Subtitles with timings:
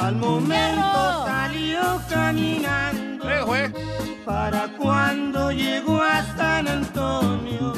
[0.00, 3.24] Al momento salió caminando.
[4.24, 7.72] Para cuando llegó a San Antonio,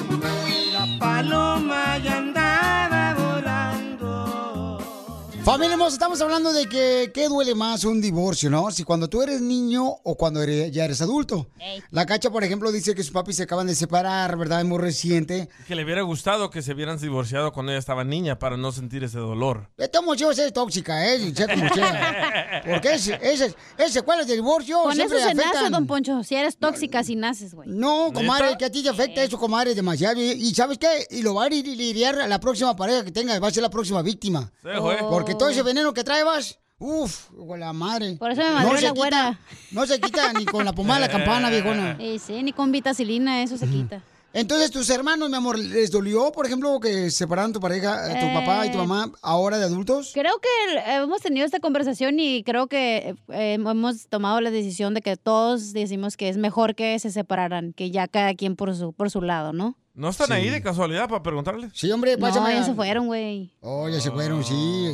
[5.45, 8.71] Familia hermosa, estamos hablando de que qué duele más un divorcio, ¿no?
[8.71, 11.49] Si cuando tú eres niño o cuando eres- ya eres adulto.
[11.91, 14.61] La cacha, por ejemplo, dice que sus papis se acaban de separar, ¿verdad?
[14.61, 15.51] Es muy reciente.
[15.69, 19.05] Que le hubiera gustado que se hubieran divorciado cuando ella estaba niña para no sentir
[19.05, 19.69] ese dolor.
[19.77, 21.33] Esta mujer es tóxica, ¿eh?
[21.37, 22.63] Sé como sea.
[22.71, 26.25] Porque ese, ese, ese secuelas de divorcio Con eso se nace, don Poncho.
[26.25, 27.69] Si eres tóxica, si naces, güey.
[27.69, 30.19] No, comadre, que a ti te afecta eso, comadre, demasiado.
[30.23, 31.07] Y, y ¿sabes qué?
[31.11, 33.63] Y lo va a ir- lidiar a la próxima pareja que tenga, va a ser
[33.63, 34.51] la próxima víctima.
[34.63, 34.97] Sí, güey.
[35.01, 38.17] Porque todo ese veneno que trae vas, uff, con la madre.
[38.17, 39.41] Por eso me madrió se la quita- güera.
[39.73, 41.97] No se quita ni con la pomada de la campana, viejona.
[42.01, 44.03] Eh, sí, ni con vitacilina, eso se quita.
[44.37, 48.27] Entonces, tus hermanos, mi amor, ¿les dolió, por ejemplo, que separaron tu pareja, eh, tu
[48.27, 48.35] Eh.
[48.35, 50.11] papá y tu mamá, ahora de adultos?
[50.13, 54.93] Creo que eh, hemos tenido esta conversación y creo que eh, hemos tomado la decisión
[54.93, 58.75] de que todos decimos que es mejor que se separaran, que ya cada quien por
[58.75, 59.77] su, por su lado, ¿no?
[59.95, 61.71] ¿No están ahí de casualidad para preguntarles?
[61.73, 63.53] Sí, hombre, No, ya se fueron, güey.
[63.61, 64.93] Oh, ya se fueron, sí.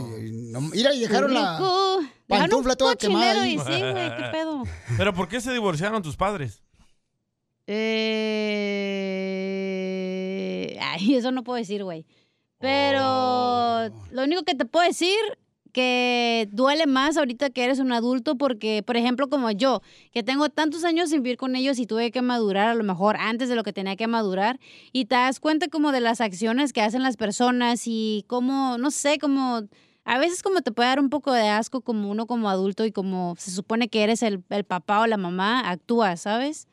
[0.53, 1.59] No, mira, y dejaron la
[2.29, 4.63] pantufla un toda quemada y sí, güey, qué pedo.
[4.99, 6.63] ¿Pero por qué se divorciaron tus padres?
[9.01, 10.79] Eh...
[10.83, 12.05] Ay, eso no puedo decir, güey.
[12.59, 13.89] Pero Oh.
[14.11, 15.17] lo único que te puedo decir
[15.71, 19.83] que duele más ahorita que eres un adulto porque, por ejemplo, como yo,
[20.13, 23.17] que tengo tantos años sin vivir con ellos y tuve que madurar a lo mejor
[23.17, 24.61] antes de lo que tenía que madurar
[24.93, 28.91] y te das cuenta como de las acciones que hacen las personas y cómo, no
[28.91, 29.63] sé, como
[30.05, 32.93] a veces como te puede dar un poco de asco como uno como adulto y
[32.93, 36.67] como se supone que eres el, el papá o la mamá, actúas, ¿sabes?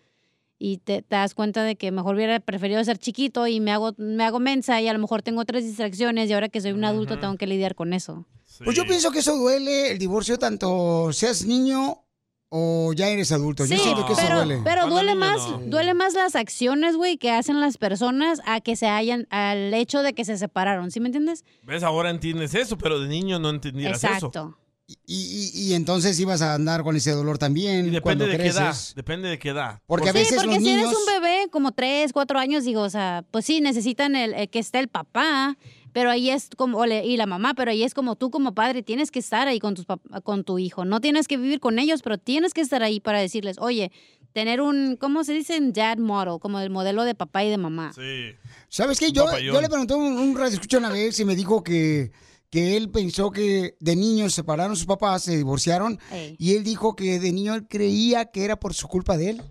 [0.60, 3.94] y te, te das cuenta de que mejor hubiera preferido ser chiquito y me hago,
[3.98, 6.84] me hago mensa y a lo mejor tengo otras distracciones y ahora que soy un
[6.84, 8.26] adulto tengo que lidiar con eso.
[8.64, 12.04] Pues yo pienso que eso duele, el divorcio, tanto seas niño
[12.50, 13.66] o ya eres adulto.
[13.66, 14.62] yo siento que eso pero, duele.
[14.64, 18.88] pero duele más, duele más las acciones, güey, que hacen las personas a que se
[18.88, 21.44] hayan, al hecho de que se separaron, ¿sí me entiendes?
[21.64, 21.84] ¿Ves?
[21.84, 24.08] Ahora entiendes eso, pero de niño no entendías eso.
[24.08, 24.58] Exacto.
[24.88, 28.48] Y, y- y entonces ibas a andar con ese dolor también Depende cuando de qué
[28.48, 28.68] edad.
[28.70, 28.96] creces.
[28.96, 29.82] Depende de qué edad.
[29.86, 30.84] Porque a sí, veces porque los si niños...
[30.86, 34.50] eres un bebé como tres, cuatro años, digo, o sea, pues sí, necesitan el, el
[34.50, 35.58] que esté el papá,
[35.98, 38.54] pero ahí es como, o le- y la mamá, pero ahí es como tú como
[38.54, 39.88] padre, tienes que estar ahí con, tus
[40.24, 40.86] con tu hijo.
[40.86, 43.92] No tienes que vivir con ellos, pero tienes que estar ahí para decirles, oye,
[44.32, 45.58] tener un, ¿cómo se dice?
[45.60, 47.94] Dad model, como el modelo de papá y de mamá.
[47.94, 48.36] Sí.
[48.70, 49.12] ¿Sabes qué?
[49.12, 49.56] Yo, Papayón.
[49.56, 52.12] yo le pregunté a un, un radio escucha una vez y me dijo que,
[52.52, 56.36] que él pensó que de niño se separaron sus papás, se divorciaron, Ey.
[56.38, 59.42] y él dijo que de niño él creía que era por su culpa de él.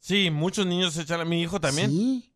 [0.00, 1.90] Sí, muchos niños se echan a mi hijo también.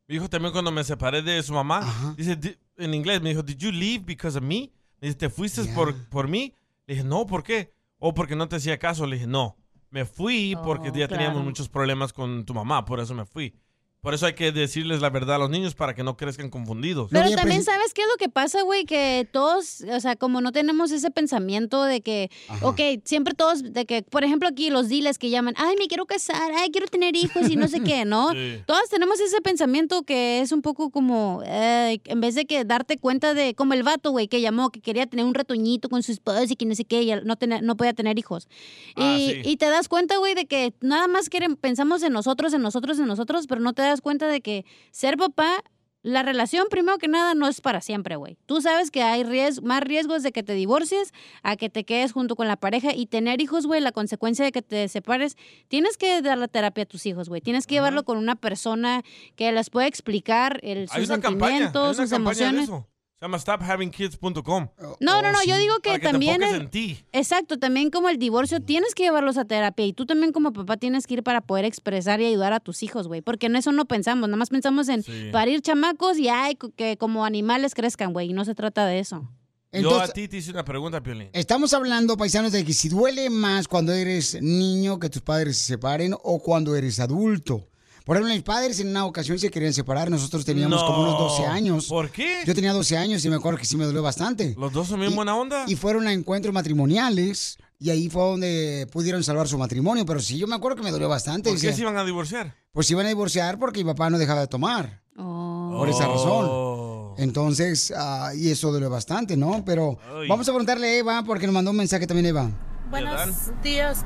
[0.09, 3.43] Mi hijo también cuando me separé de su mamá, dice "Di- en inglés, me dijo,
[3.43, 6.55] "Did you leave because of me?" Me dice, ¿te fuiste por, por mí?
[6.87, 7.73] Le dije, no, ¿por qué?
[7.99, 9.07] O porque no te hacía caso.
[9.07, 9.57] Le dije, no,
[9.91, 11.45] me fui porque ya teníamos claro.
[11.45, 13.55] muchos problemas con tu mamá, por eso me fui.
[14.01, 17.09] Por eso hay que decirles la verdad a los niños para que no crezcan confundidos.
[17.11, 18.85] Pero también, ¿sabes qué es lo que pasa, güey?
[18.85, 22.31] Que todos, o sea, como no tenemos ese pensamiento de que,
[22.63, 26.07] ok, siempre todos, de que, por ejemplo, aquí los diles que llaman, ay, me quiero
[26.07, 28.31] casar, ay, quiero tener hijos y no sé qué, ¿no?
[28.31, 28.59] Sí.
[28.67, 32.99] Todos tenemos ese pensamiento que es un poco como, eh, en vez de que darte
[32.99, 36.13] cuenta de, como el vato, güey, que llamó, que quería tener un retoñito con su
[36.13, 38.47] esposa y que no sé qué, y no, tenía- no podía tener hijos.
[38.95, 39.41] Y, Ah, sí.
[39.45, 43.01] y te das cuenta, güey, de que nada más quieren, pensamos en nosotros, en nosotros,
[43.01, 45.63] en nosotros, pero no te das cuenta de que ser papá,
[46.03, 48.39] la relación, primero que nada, no es para siempre, güey.
[48.47, 51.13] Tú sabes que hay ries- más riesgos de que te divorcies
[51.43, 54.53] a que te quedes junto con la pareja y tener hijos, güey, la consecuencia de
[54.53, 57.41] que te separes, tienes que dar la terapia a tus hijos, güey.
[57.41, 59.03] Tienes que llevarlo con una persona
[59.35, 62.65] que les pueda explicar el, sus campaña, sentimientos, una sus de emociones.
[62.65, 62.87] eso.
[63.19, 64.69] Se llama stophavingkids.com.
[65.01, 66.43] No, no, no, yo digo que, Para que te también...
[66.43, 67.03] el- en ti.
[67.13, 70.77] Exacto, también como el divorcio tienes que llevarlos a terapia y tú también como papá
[70.77, 73.73] tienes que ir para poder expresar y ayudar a tus hijos, güey, porque en eso
[73.73, 75.31] no pensamos, nada más pensamos en Sí.
[75.33, 79.27] parir chamacos y ay, que como animales crezcan, güey, y no se trata de eso.
[79.73, 81.31] Yo Entonces- a ti te hice una pregunta, Piolín.
[81.33, 85.65] Estamos hablando, paisanos, de que si duele más cuando eres niño que tus padres se
[85.65, 87.67] separen o cuando eres adulto.
[88.07, 90.09] Por ejemplo, mis padres en una ocasión se querían separar.
[90.09, 91.87] Nosotros teníamos como unos 12 años.
[91.89, 92.45] ¿Por qué?
[92.47, 94.55] Yo tenía 12 años y me acuerdo que sí me dolió bastante.
[94.57, 95.65] ¿Los dos son bien buena onda?
[95.67, 100.07] Y fueron a encuentros matrimoniales y ahí fue donde pudieron salvar su matrimonio.
[100.07, 101.51] Pero sí, yo me acuerdo que me dolió bastante.
[101.51, 102.55] ¿Por qué se iban a divorciar?
[102.71, 105.03] Pues se iban a divorciar porque mi papá no dejaba de tomar.
[105.17, 107.15] Por esa razón.
[107.19, 109.65] Entonces, ah, y eso dolió bastante, ¿no?
[109.65, 110.29] Pero Ay.
[110.29, 112.51] vamos a preguntarle a Eva porque nos mandó un mensaje también Eva.
[112.91, 114.05] Buenos días,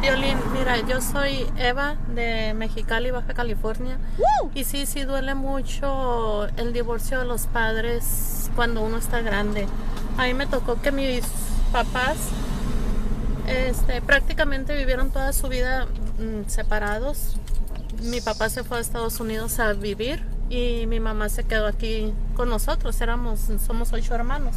[0.00, 0.38] Violín.
[0.52, 3.98] Mira, yo soy Eva de Mexicali, Baja California.
[4.54, 9.66] Y sí, sí duele mucho el divorcio de los padres cuando uno está grande.
[10.18, 11.24] A mí me tocó que mis
[11.72, 12.16] papás
[13.48, 15.86] este, prácticamente vivieron toda su vida
[16.18, 17.36] mm, separados.
[18.02, 22.12] Mi papá se fue a Estados Unidos a vivir y mi mamá se quedó aquí
[22.36, 23.00] con nosotros.
[23.00, 24.54] Éramos, somos ocho hermanos.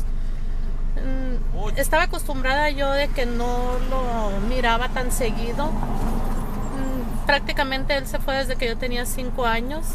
[1.04, 5.68] Mm, Estaba acostumbrada yo de que no lo miraba tan seguido.
[5.68, 9.86] Mm, Prácticamente él se fue desde que yo tenía cinco años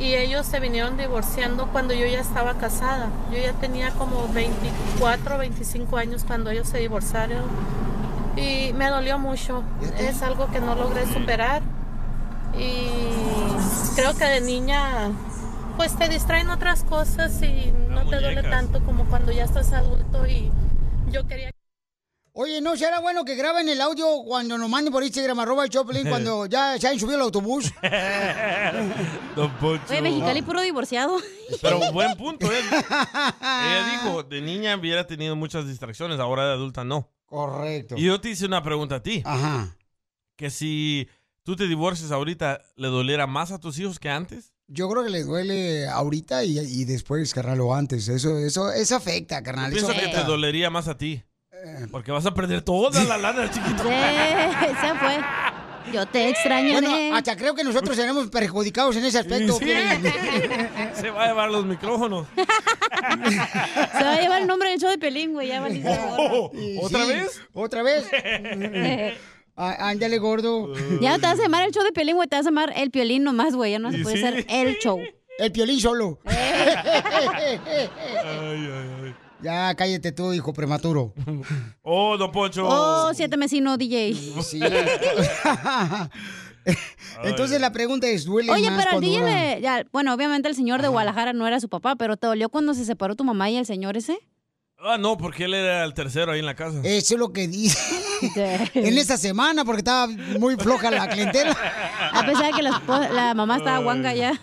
[0.00, 3.08] y ellos se vinieron divorciando cuando yo ya estaba casada.
[3.32, 7.42] Yo ya tenía como 24, 25 años cuando ellos se divorciaron
[8.36, 9.62] y me dolió mucho.
[9.98, 11.62] Es algo que no logré superar
[12.56, 12.88] y
[13.96, 15.10] creo que de niña
[15.78, 20.26] pues te distraen otras cosas y no te duele tanto como cuando ya estás adulto
[20.26, 20.50] y
[21.12, 21.52] yo quería
[22.32, 25.70] Oye, ¿no será bueno que graben el audio cuando nos manden por Instagram, arroba el
[25.70, 27.72] Choplin, cuando ya se hayan subido al autobús?
[29.36, 29.84] Don Poncho.
[29.90, 31.16] Oye, Mexicali puro divorciado.
[31.62, 32.60] Pero buen punto, ¿eh?
[33.40, 37.08] Ella dijo, de niña hubiera tenido muchas distracciones, ahora de adulta no.
[37.26, 37.96] Correcto.
[37.96, 39.22] Y yo te hice una pregunta a ti.
[39.24, 39.76] Ajá.
[40.36, 41.08] Que si
[41.42, 44.52] tú te divorcias ahorita, ¿le doliera más a tus hijos que antes?
[44.70, 48.06] Yo creo que le duele ahorita y, y después, carnal, o antes.
[48.08, 49.72] Eso, eso, eso afecta, carnal.
[49.72, 51.22] Pienso que te dolería más a ti.
[51.90, 53.82] Porque vas a perder toda la lana, chiquito.
[53.82, 55.18] se fue.
[55.92, 56.86] Yo te extrañaré.
[56.86, 59.54] Bueno, hasta creo que nosotros seremos perjudicados en ese aspecto.
[59.58, 59.64] Sí.
[61.00, 62.26] Se va a llevar los micrófonos.
[62.36, 66.50] Se va a llevar el nombre del show de Pelín, güey, ya gorro.
[66.82, 67.40] ¿Otra Sí, vez?
[67.54, 68.06] ¿Otra vez?
[69.60, 70.72] Ah, Ándale, gordo.
[71.00, 72.72] Ya no te vas a llamar el show de Pelín, güey, te vas a llamar
[72.76, 74.22] el Piolín nomás, güey, ya no se puede sí.
[74.22, 75.00] ser el show.
[75.38, 76.18] El piolín solo.
[76.24, 76.36] Ay,
[78.24, 78.70] ay,
[79.04, 79.14] ay.
[79.40, 81.14] Ya, cállate tú, hijo prematuro.
[81.82, 82.66] Oh, don Poncho.
[82.68, 84.14] Oh, siete mesino, DJ.
[84.42, 84.60] Sí.
[87.24, 90.54] Entonces la pregunta es, ¿duele Oye, más pero al DJ le- ya, bueno, obviamente el
[90.54, 93.48] señor de Guadalajara no era su papá, pero ¿te dolió cuando se separó tu mamá
[93.48, 94.18] y el señor ese?
[94.80, 96.80] Ah, no, porque él era el tercero ahí en la casa.
[96.84, 97.78] Eso es lo que dice.
[98.74, 100.06] en esta semana, porque estaba
[100.38, 101.56] muy floja la clientela.
[102.12, 104.40] A pesar de que la, mamá estaba guanga ya.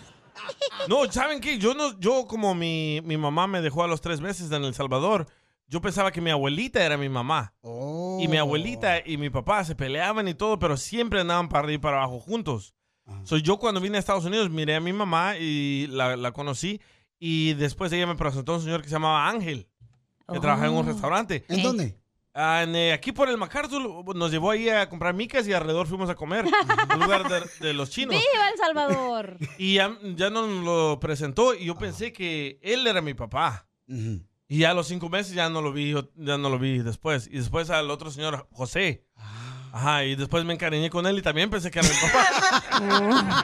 [0.88, 1.58] No, ¿saben qué?
[1.58, 4.74] Yo no, yo como mi, mi mamá me dejó a los tres meses en El
[4.74, 5.26] Salvador,
[5.68, 7.54] yo pensaba que mi abuelita era mi mamá.
[8.20, 11.74] Y mi abuelita y mi papá se peleaban y todo, pero siempre andaban para arriba
[11.74, 12.74] y para abajo juntos.
[13.24, 16.80] So, yo cuando vine a Estados Unidos miré a mi mamá y la, la conocí
[17.18, 19.68] y después ella me presentó a un señor que se llamaba Ángel,
[20.32, 20.88] que trabajaba en un Oh.
[20.92, 21.44] restaurante.
[21.48, 21.98] ¿En dónde?
[22.38, 25.86] Ah, en, eh, aquí por el MacArthur nos llevó ahí a comprar micas y alrededor
[25.86, 26.44] fuimos a comer,
[26.90, 28.14] en lugar de, de los chinos.
[28.14, 29.38] ¡Viva El Salvador!
[29.58, 33.66] Y ya, ya nos lo presentó y yo pensé que él era mi papá.
[33.88, 37.26] Y ya a los cinco meses ya no lo vi, ya no lo vi después.
[37.26, 39.06] Y después al otro señor, José.
[39.76, 43.36] Ajá, y después me encariñé con él y también pensé que era mi papá.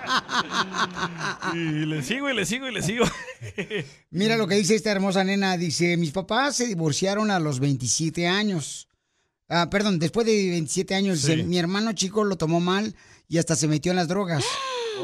[1.54, 3.04] y le sigo y le sigo y le sigo.
[4.10, 5.58] Mira lo que dice esta hermosa nena.
[5.58, 8.88] Dice, mis papás se divorciaron a los 27 años.
[9.46, 11.20] Ah, perdón, después de 27 años.
[11.20, 12.96] dice, mi hermano chico lo tomó mal
[13.28, 14.42] y hasta se metió en las drogas.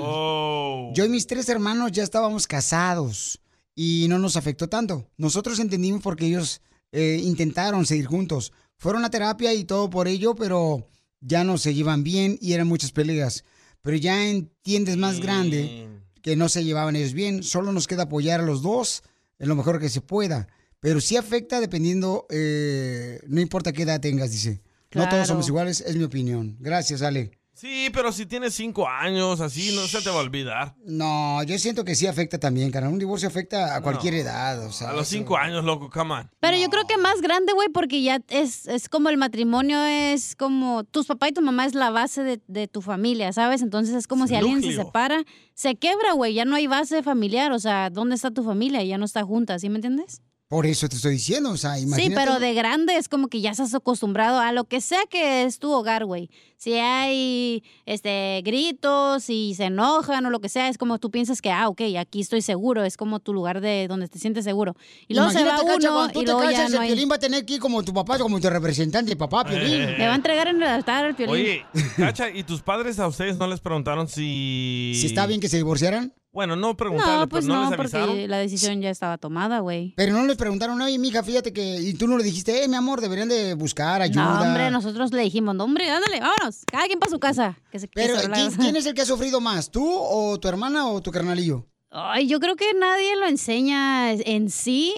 [0.00, 0.92] Oh.
[0.94, 3.40] Yo y mis tres hermanos ya estábamos casados
[3.74, 5.08] y no nos afectó tanto.
[5.16, 6.60] Nosotros entendimos porque ellos
[6.92, 8.52] eh, intentaron seguir juntos.
[8.76, 10.86] Fueron a terapia y todo por ello, pero
[11.20, 13.44] ya no se llevan bien y eran muchas peleas.
[13.82, 15.88] Pero ya entiendes más grande
[16.22, 17.42] que no se llevaban ellos bien.
[17.42, 19.02] Solo nos queda apoyar a los dos
[19.38, 20.48] en lo mejor que se pueda.
[20.80, 24.62] Pero sí afecta dependiendo, eh, no importa qué edad tengas, dice.
[24.94, 26.56] No todos somos iguales, es mi opinión.
[26.60, 27.37] Gracias, Ale.
[27.58, 30.76] Sí, pero si tienes cinco años, así no se te va a olvidar.
[30.84, 32.88] No, yo siento que sí afecta también, cara.
[32.88, 34.64] Un divorcio afecta a cualquier edad.
[34.64, 36.30] O sea, A los eso- cinco años, loco, come on.
[36.38, 40.36] Pero yo creo que más grande, güey, porque ya es, es como el matrimonio, es
[40.36, 43.60] como tus papá y tu mamá es la base de, de tu familia, ¿sabes?
[43.60, 45.24] Entonces es como Es si alguien se separa,
[45.54, 48.84] se quebra, güey, ya no hay base familiar, o sea, ¿dónde está tu familia?
[48.84, 50.22] Ya no está junta, ¿sí me entiendes?
[50.48, 52.08] Por eso te estoy diciendo, o sea, imagínate.
[52.08, 55.42] Sí, pero de grande es como que ya estás acostumbrado a lo que sea que
[55.44, 56.30] es tu hogar, güey.
[56.56, 61.42] Si hay este gritos y se enojan o lo que sea, es como tú piensas
[61.42, 64.74] que, ah, ok, aquí estoy seguro, es como tu lugar de donde te sientes seguro.
[65.06, 66.86] Y luego se va Cacha, uno cuando tú y te luego ya no el.
[66.88, 69.82] Piolín va a tener aquí como tu papá, como tu representante, papá, Piolín.
[69.82, 69.96] Eh.
[69.98, 71.34] Me va a entregar en el altar al piolín.
[71.34, 71.66] Oye,
[71.98, 74.94] Cacha, ¿y tus padres a ustedes no les preguntaron si...
[74.96, 76.14] ¿Si está bien que se divorciaran?
[76.30, 78.08] Bueno, no preguntaron, No, pues pero no, no, les avisaron.
[78.08, 79.94] porque la decisión ya estaba tomada, güey.
[79.96, 81.80] Pero no les preguntaron, oye, mija, fíjate que...
[81.80, 84.34] Y tú no le dijiste, eh, mi amor, deberían de buscar ayuda.
[84.40, 87.58] No, hombre, nosotros le dijimos, no, hombre, ándale, vámonos, cada quien para su casa.
[87.70, 89.70] Que se, que Pero, ¿quién, quién es el que ha sufrido más?
[89.70, 91.66] ¿Tú o tu hermana o tu carnalillo?
[91.90, 94.94] Ay, yo creo que nadie lo enseña en sí,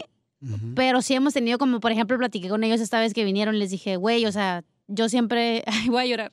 [0.75, 3.71] pero sí hemos tenido como, por ejemplo, platiqué con ellos esta vez que vinieron, les
[3.71, 6.33] dije, güey, o sea, yo siempre, ay, voy a llorar,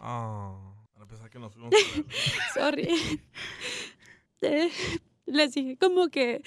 [0.00, 0.56] Ah,
[0.92, 1.70] para pensar que nos fuimos.
[2.54, 2.88] sorry.
[4.42, 4.70] Eh,
[5.26, 6.42] les dije como que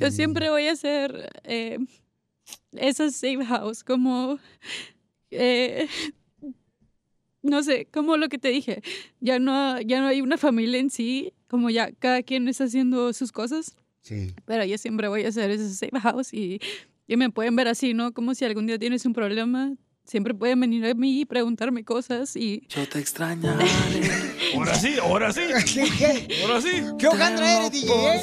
[0.00, 1.78] yo siempre voy a ser eh,
[2.72, 4.38] esa safe house, como,
[5.30, 5.88] eh,
[7.42, 8.82] no sé, como lo que te dije,
[9.20, 13.12] ya no, ya no hay una familia en sí, como ya cada quien está haciendo
[13.12, 13.76] sus cosas.
[14.00, 14.34] Sí.
[14.46, 16.60] Pero yo siempre voy a hacer ese safe house y,
[17.06, 18.12] y me pueden ver así, ¿no?
[18.12, 22.34] Como si algún día tienes un problema, siempre pueden venir a mí y preguntarme cosas
[22.36, 22.66] y...
[22.68, 23.64] Yo te extrañaré.
[24.54, 25.40] Ahora sí, ahora sí.
[25.98, 26.28] ¿Qué?
[26.42, 26.68] Ahora sí.
[26.98, 28.16] ¿Qué hojandra eres, DJ?
[28.16, 28.20] eh?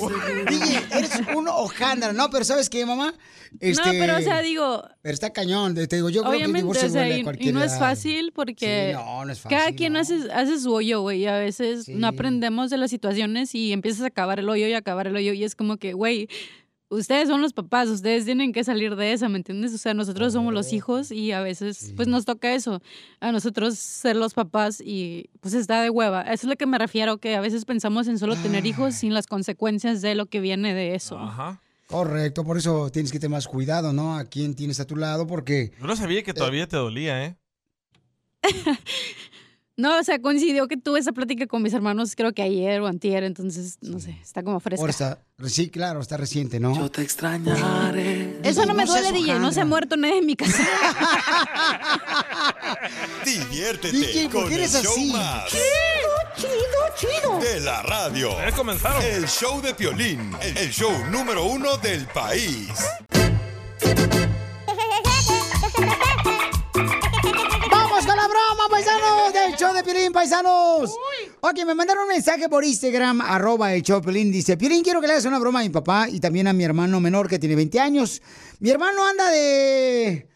[0.50, 2.29] DJ, eres un hojandra, ¿no?
[2.29, 3.13] Pero ¿sabes qué, mamá?
[3.59, 6.43] Este, No, pero o sea, digo, Pero está cañón, te digo, yo creo que el
[6.43, 7.79] obviamente, divorcio o sea, duele a y, y cualquier no es edad.
[7.79, 11.25] fácil porque Sí, no, no es cada fácil, quien hace, hace su hoyo, güey, y
[11.25, 15.07] a veces no aprendemos de las situaciones y empiezas a acabar el hoyo y acabar
[15.07, 16.27] el hoyo y es como que, güey,
[16.89, 19.74] ustedes son los papás, ustedes tienen que salir de esa, ¿me entiendes?
[19.74, 22.81] O sea, nosotros somos los hijos y a veces pues nos toca eso,
[23.19, 26.22] a nosotros ser los papás y pues está de hueva.
[26.24, 29.13] Eso es lo que me refiero, que a veces pensamos en solo tener hijos sin
[29.13, 31.17] las consecuencias de lo que viene de eso.
[31.17, 31.62] Ajá.
[31.88, 34.15] Correcto, por eso tienes que tener más cuidado, ¿no?
[34.15, 35.72] A quién tienes a tu lado, porque...
[35.79, 37.36] Yo no sabía que todavía te dolía, ¿eh?
[39.79, 42.88] No, o sea, coincidió que tuve esa plática con mis hermanos, creo que ayer o
[42.88, 44.81] antier, entonces, no sé, está como fresca.
[44.81, 46.75] Ahora está, sí, claro, está reciente, ¿no?
[46.75, 48.41] Yo te extrañaré.
[48.43, 50.62] Eso no me No duele, DJ, no se ha muerto nadie en mi casa.
[53.25, 55.12] Diviértete DJ, ¿por con qué el eres show así?
[55.13, 55.45] más
[56.36, 56.50] chido,
[57.21, 57.39] chido.
[57.39, 58.31] de la radio.
[58.38, 59.01] Ya comenzaron.
[59.01, 62.67] El show de Piolín, el show número uno del país.
[69.33, 70.95] Del show de Piolín, paisanos.
[71.41, 74.31] Ok, me mandaron un mensaje por Instagram, arroba el show Piolín.
[74.31, 76.63] Dice, Piolín, quiero que le hagas una broma a mi papá y también a mi
[76.63, 78.21] hermano menor que tiene 20 años.
[78.59, 80.27] Mi hermano anda de...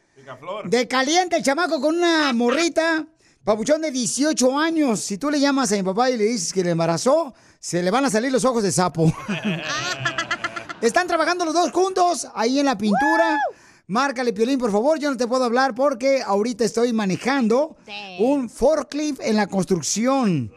[0.65, 3.05] De caliente el chamaco con una morrita,
[3.43, 5.01] papuchón de 18 años.
[5.01, 7.91] Si tú le llamas a mi papá y le dices que le embarazó, se le
[7.91, 9.11] van a salir los ojos de sapo.
[10.81, 13.39] Están trabajando los dos juntos ahí en la pintura.
[13.87, 14.97] Márcale, Piolín, por favor.
[14.99, 17.75] Yo no te puedo hablar porque ahorita estoy manejando
[18.19, 20.51] un forklift en la construcción.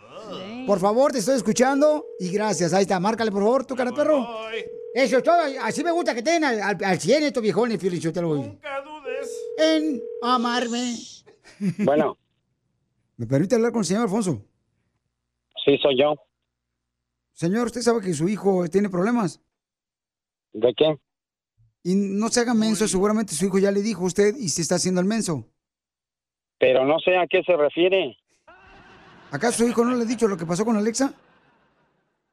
[0.66, 2.72] Por favor, te estoy escuchando y gracias.
[2.72, 4.26] Ahí está, márcale, por favor, tu cara de perro.
[4.94, 8.12] Eso, todo, así me gusta que tengan al, al, al 100 estos viejones, Piolín, yo
[8.12, 8.40] te lo voy.
[8.40, 9.30] Nunca dudes.
[9.58, 10.94] En amarme.
[11.78, 12.16] Bueno,
[13.18, 14.42] ¿Me permite hablar con el señor Alfonso?
[15.64, 16.14] sí soy yo.
[17.32, 19.40] Señor, ¿usted sabe que su hijo tiene problemas?
[20.52, 20.98] ¿De qué?
[21.86, 24.60] Y no se haga menso, seguramente su hijo ya le dijo a usted y se
[24.60, 25.46] está haciendo el menso.
[26.58, 28.18] Pero no sé a qué se refiere.
[29.30, 31.14] ¿Acaso su hijo no le ha dicho lo que pasó con Alexa?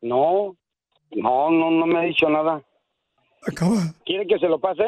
[0.01, 0.57] No,
[1.11, 2.63] no, no, no me ha dicho nada.
[3.45, 4.85] Acaba, ¿Quiere que se lo pase?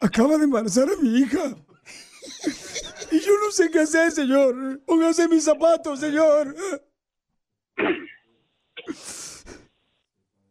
[0.00, 1.56] acaba de embarazar a mi hija.
[3.10, 4.82] Y yo no sé qué hacer, señor.
[4.86, 6.54] Póngase mis zapatos, señor.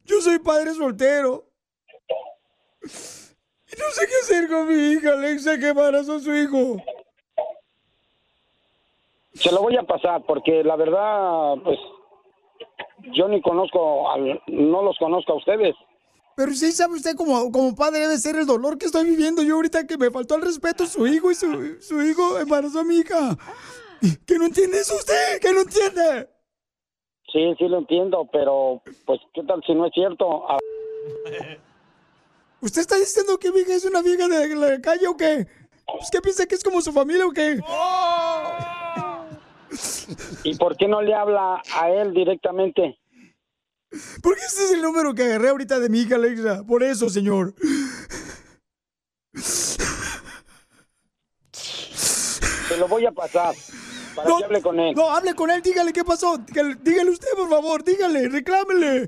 [0.04, 1.50] Yo soy padre soltero.
[3.78, 6.78] No sé qué hacer con mi hija, Alexa, que embarazó a su hijo.
[9.34, 11.78] Se lo voy a pasar porque la verdad, pues,
[13.14, 15.76] yo ni conozco, al, no los conozco a ustedes.
[16.38, 19.56] Pero sí sabe usted como, como padre debe ser el dolor que estoy viviendo yo
[19.56, 22.84] ahorita que me faltó el respeto a su hijo y su, su hijo embarazó a
[22.84, 23.38] mi hija.
[24.26, 25.40] ¿Que no entiende eso usted?
[25.42, 26.30] ¿Que no entiende?
[27.32, 30.46] Sí, sí lo entiendo, pero, pues, ¿qué tal si no es cierto?
[32.66, 35.46] ¿Usted está diciendo que mi hija es una vieja de la calle o qué?
[35.86, 37.60] ¿Pues qué piensa que es como su familia o qué?
[40.44, 42.98] ¿Y por qué no le habla a él directamente?
[44.24, 46.64] Porque este es el número que agarré ahorita de mi hija Alexa.
[46.66, 47.54] Por eso, señor.
[49.32, 49.78] Se
[52.80, 53.54] lo voy a pasar
[54.16, 54.96] para que hable con él.
[54.96, 56.40] No, hable con él, dígale qué pasó.
[56.40, 59.08] Dígale, dígale usted, por favor, dígale, reclámele.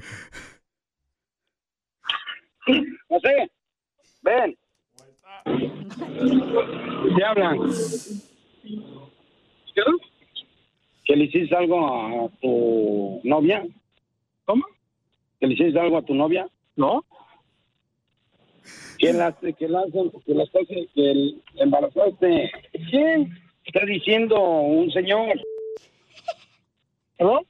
[3.07, 3.51] José,
[4.21, 4.57] ven.
[7.15, 7.59] ¿Qué hablan?
[11.05, 13.65] ¿Que le hiciste algo a tu novia?
[14.45, 14.65] ¿Cómo?
[15.39, 16.47] ¿Que le hiciste algo a tu novia?
[16.75, 17.05] No.
[18.97, 19.83] ¿Que la, que la,
[20.25, 22.51] que la que el embarazaste?
[22.89, 23.31] ¿Quién?
[23.63, 25.39] Está diciendo un señor.
[27.17, 27.41] ¿Hello?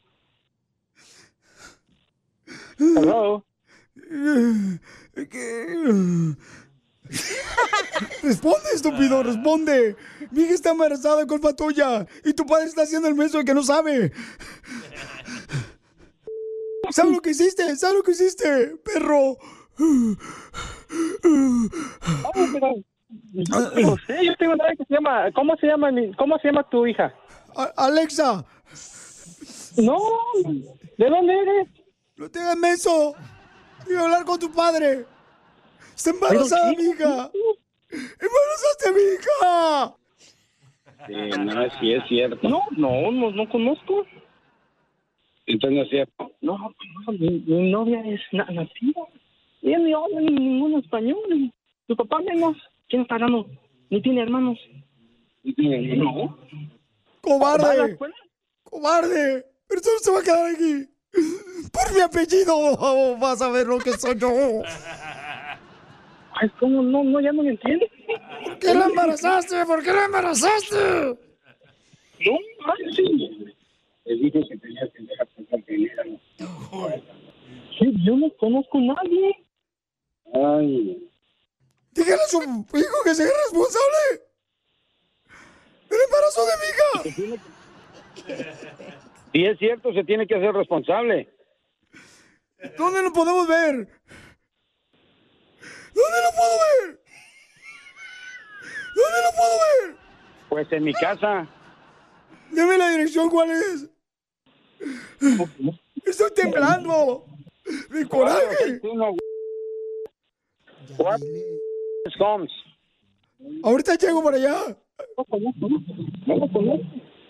[2.80, 3.44] Hello?
[8.22, 9.96] Responde, estúpido, responde.
[10.32, 12.06] Mi hija está embarazada culpa tuya.
[12.26, 14.12] Y tu padre está haciendo el menso de que no sabe.
[16.92, 17.76] ¿Sabes lo que hiciste?
[17.76, 19.38] ¿Sabes lo que hiciste, perro?
[23.34, 26.68] No sé, yo tengo una que se llama, ¿cómo se llama mi, cómo se llama
[26.70, 27.14] tu hija?
[27.76, 28.46] Alexa.
[29.78, 29.98] No,
[30.98, 31.68] ¿de dónde eres?
[32.16, 33.16] No te hagas menso.
[33.96, 35.06] A hablar con tu padre.
[35.96, 37.32] Está embarazada mi hija.
[37.90, 39.96] ¡Embarazaste a mi hija!
[41.08, 42.50] Sí, no, sí es cierto.
[42.50, 44.06] No, no, no, no conozco.
[45.46, 46.32] Entonces no es cierto.
[46.42, 49.04] No, no, mi, mi novia es na- nativa.
[49.62, 51.54] Ella no habla ni ningún español.
[51.88, 52.58] Tu papá menos.
[52.90, 53.48] ¿Quién está hablando?
[53.90, 54.60] Ni tiene hermanos.
[55.44, 56.38] No.
[57.24, 57.92] ¿Va a la ¡Cobarde!
[57.92, 58.16] escuela?
[58.64, 59.46] ¡Cobarde!
[59.68, 60.90] Pero tú no se va a quedar aquí.
[61.72, 64.30] Por mi apellido vas a ver lo que soy yo.
[66.40, 66.82] Ay, ¿cómo?
[66.84, 67.90] No, no, ya no me entiendes.
[68.46, 69.66] ¿Por qué la embarazaste?
[69.66, 70.76] ¿Por qué la embarazaste?
[70.76, 73.56] No, ay, sí.
[74.06, 75.76] Le dije que tenías que dejar pensar que.
[77.80, 79.36] Sí, yo no conozco a nadie.
[80.34, 81.10] Ay.
[81.92, 84.22] Dígale a su hijo que sea responsable.
[85.90, 87.28] del embarazo de mi hija.
[89.34, 91.30] Si es cierto, se tiene que hacer responsable.
[92.78, 93.88] ¿Dónde lo podemos ver?
[95.94, 97.02] ¿Dónde lo puedo ver?
[98.96, 99.96] ¿Dónde lo puedo ver?
[100.50, 101.48] Pues en mi casa.
[102.52, 103.90] Deme la dirección, ¿cuál es?
[106.06, 107.26] Estoy temblando.
[107.90, 108.82] De coraje.
[112.20, 112.52] Homes.
[113.64, 114.78] Ahorita llego para allá.
[115.18, 115.70] No conozco,
[116.26, 116.86] no lo conozco.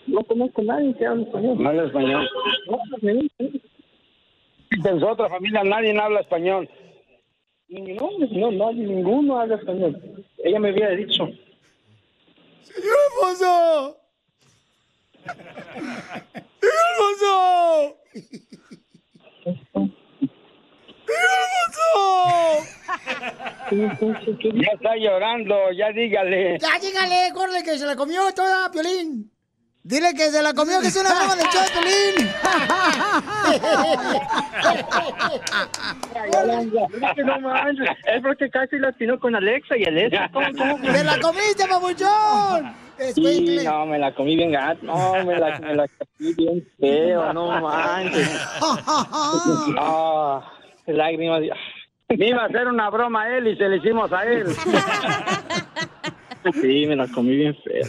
[0.06, 1.62] No conozco a nadie que hable español.
[1.62, 2.30] No habla español.
[4.70, 6.68] En su otra familia nadie habla español.
[7.68, 10.24] no, no, no, ninguno habla español.
[10.44, 11.28] Ella me había dicho.
[12.62, 13.96] ¡Señor Alfonso!
[16.60, 17.96] ¡Señor!
[23.70, 24.30] ¡Señor Alfonso!
[24.54, 26.58] Ya está llorando, ya dígale.
[26.58, 29.30] Ya, dígale, corre, que se la comió toda, Piolín.
[29.82, 32.28] Dile que se la comió, que es una broma de Piolín.
[37.02, 40.28] Es que no manches, es porque casi latino con Alexa y Alexa.
[40.32, 40.78] ¿Cómo, cómo?
[40.92, 42.74] ¡Se la comiste, papuchón!
[43.14, 44.84] Sí, no, me la comí bien gato.
[44.84, 48.28] No, me la, me la comí bien feo, no manches.
[49.78, 50.52] Ah,
[50.86, 51.42] lágrimas.
[52.08, 54.46] Me iba a hacer una broma a él y se le hicimos a él.
[56.60, 57.84] Sí, me la comí bien feo.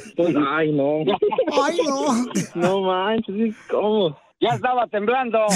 [0.49, 1.03] Ay, no.
[1.63, 2.25] Ay, no.
[2.55, 4.17] No manches, ¿cómo?
[4.41, 5.39] Ya estaba temblando.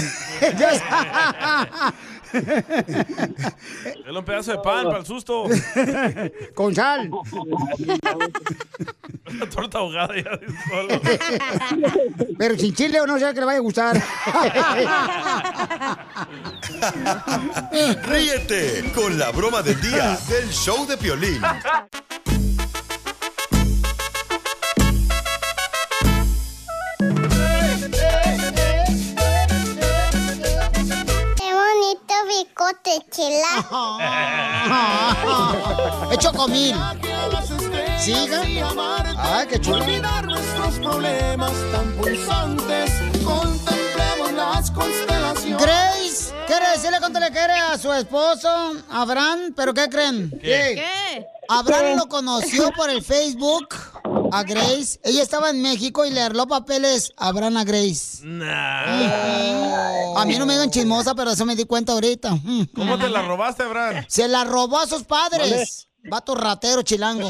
[4.05, 5.45] Dale un pedazo de pan para el susto.
[6.55, 7.09] Con sal.
[9.29, 10.31] Una torta ahogada ya.
[12.37, 13.95] Pero sin chile o no sea que le vaya a gustar.
[18.05, 21.41] Ríete con la broma del día del show de Piolín.
[32.33, 33.53] Bicote, chela.
[36.11, 36.75] Es chocomil.
[37.99, 38.41] ¿Siga?
[39.17, 39.77] Ay, qué chulo.
[39.77, 42.91] Olvidar nuestros problemas tan pulsantes.
[43.23, 45.61] Contemplemos las constelaciones.
[45.61, 46.12] Grace
[46.53, 48.47] quiere decirle cuánto le quiere a su esposo,
[48.89, 50.29] Abraham, pero ¿qué creen?
[50.39, 50.75] ¿Qué?
[50.75, 51.27] ¿Qué?
[51.49, 53.69] Abraham lo conoció por el Facebook
[54.31, 54.99] a Grace.
[55.03, 58.19] Ella estaba en México y le arregló papeles a Abraham a Grace.
[58.23, 60.19] Nah.
[60.21, 62.37] A mí no me digan chismosa, pero eso me di cuenta ahorita.
[62.75, 64.05] ¿Cómo te la robaste, Abraham?
[64.07, 65.87] Se la robó a sus padres.
[66.05, 67.29] Vato ratero chilango.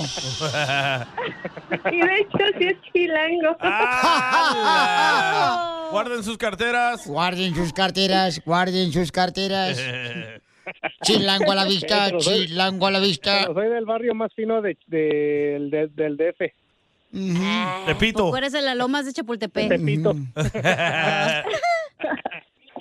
[1.92, 3.56] Y de hecho sí es chilango.
[4.64, 5.10] ¡Ala!
[5.92, 7.06] Guarden sus carteras.
[7.08, 9.80] Guarden sus carteras, guarden sus carteras.
[11.04, 13.46] Chilango a la vista, Pero soy- chilango a la vista.
[13.54, 16.52] Soy del barrio más fino de, de- de- del DF.
[17.86, 18.30] Tepito.
[18.32, 19.70] Tú eres de las lomas de Chapultepec.
[19.70, 20.16] Tepito.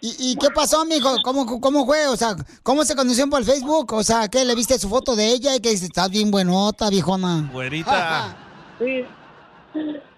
[0.05, 1.09] ¿Y, y qué pasó, mijo?
[1.23, 2.09] ¿Cómo, ¿Cómo fue?
[2.09, 2.35] O sea,
[2.65, 3.93] ¿cómo se conocieron por el Facebook?
[3.93, 4.45] O sea, ¿qué?
[4.45, 7.49] ¿Le viste su foto de ella y que dice, estás bien buenota, viejona?
[7.53, 8.37] Güerita.
[8.79, 9.05] Sí.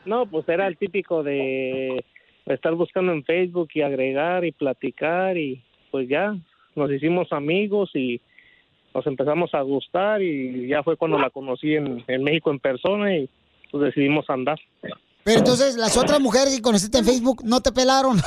[0.07, 2.03] No, pues era el típico de
[2.47, 6.35] estar buscando en Facebook y agregar y platicar y pues ya
[6.75, 8.23] nos hicimos amigos y
[8.95, 13.15] nos empezamos a gustar y ya fue cuando la conocí en, en México en persona
[13.17, 13.29] y
[13.71, 14.59] pues decidimos andar.
[15.25, 18.21] Pero entonces, las otras mujeres que conociste en Facebook no te pelaron.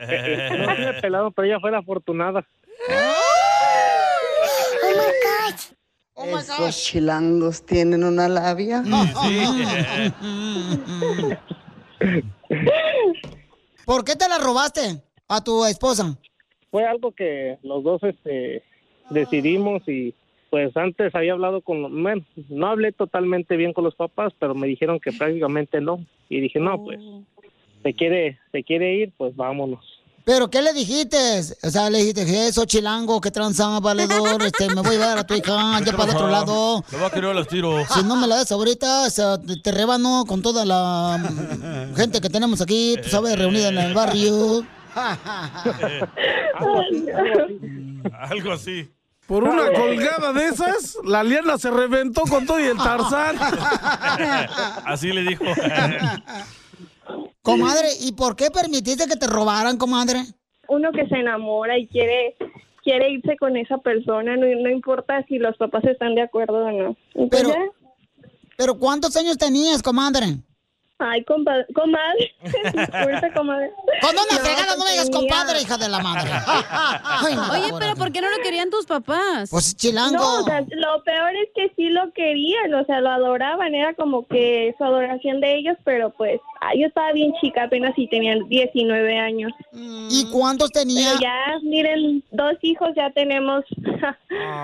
[0.00, 2.46] Eh, no me pelado, pero ella fue la afortunada.
[6.16, 8.84] Esos chilangos tienen una labia.
[13.84, 16.16] ¿Por qué te la robaste a tu esposa?
[16.70, 18.62] Fue algo que los dos este,
[19.10, 20.14] decidimos y
[20.50, 24.66] pues antes había hablado con, bueno, no hablé totalmente bien con los papás, pero me
[24.66, 26.04] dijeron que prácticamente no.
[26.28, 26.98] Y dije, no, pues,
[27.82, 29.98] se quiere, se quiere ir, pues vámonos.
[30.28, 31.16] ¿Pero qué le dijiste?
[31.62, 35.18] O sea, le dijiste, "Je, eso chilango, que tranza, valedor, este, me voy a llevar
[35.18, 36.84] a tu hija ya para el otro lado.
[36.92, 37.88] Le va a querer a los tiros.
[37.88, 41.18] Si no me la das ahorita, o sea, te, rebano con toda la
[41.96, 44.66] gente que tenemos aquí, tú sabes, reunida en el barrio.
[48.12, 48.90] Algo así.
[49.28, 53.36] Por una colgada de esas, la liana se reventó con todo y el Tarzán.
[54.86, 55.44] Así le dijo.
[57.42, 60.22] Comadre, ¿y por qué permitiste que te robaran, comadre?
[60.68, 62.36] Uno que se enamora y quiere
[62.82, 66.72] quiere irse con esa persona, no, no importa si los papás están de acuerdo o
[66.72, 66.96] no.
[67.30, 67.52] Pero,
[68.56, 70.38] pero ¿cuántos años tenías, comadre?
[71.00, 72.34] Ay, compa- comadre.
[72.42, 73.70] Disculpe, comadre.
[74.00, 76.30] Con una No, fregada no me digas tenía- compadre, hija de la madre.
[77.04, 77.94] Ay, no, Oye, pero.
[77.94, 79.48] ¿por qué no lo querían tus papás?
[79.50, 80.16] Pues chilango.
[80.16, 83.94] No, o sea, lo peor es que sí lo querían, o sea, lo adoraban, era
[83.94, 88.08] como que su adoración de ellos, pero pues ah, yo estaba bien chica, apenas si
[88.08, 89.52] tenían 19 años.
[89.72, 91.10] ¿Y cuántos tenía?
[91.10, 93.64] Pero ya, miren, dos hijos ya tenemos,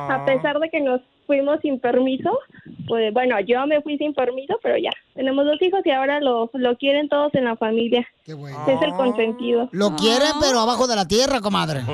[0.09, 2.39] a pesar de que nos fuimos sin permiso,
[2.87, 6.51] pues bueno, yo me fui sin permiso, pero ya, tenemos dos hijos y ahora lo,
[6.53, 8.07] lo quieren todos en la familia.
[8.27, 9.69] Es el consentido.
[9.73, 11.81] Lo quieren, pero abajo de la tierra, comadre.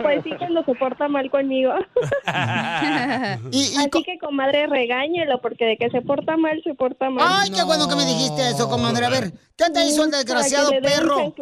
[0.00, 1.72] Pues sí, cuando se porta mal conmigo.
[2.24, 7.26] Así que, comadre, regáñelo, porque de que se porta mal, se porta mal.
[7.28, 9.06] Ay, qué bueno que me dijiste eso, comadre.
[9.06, 11.34] A ver, ¿qué te hizo el que desgraciado perro?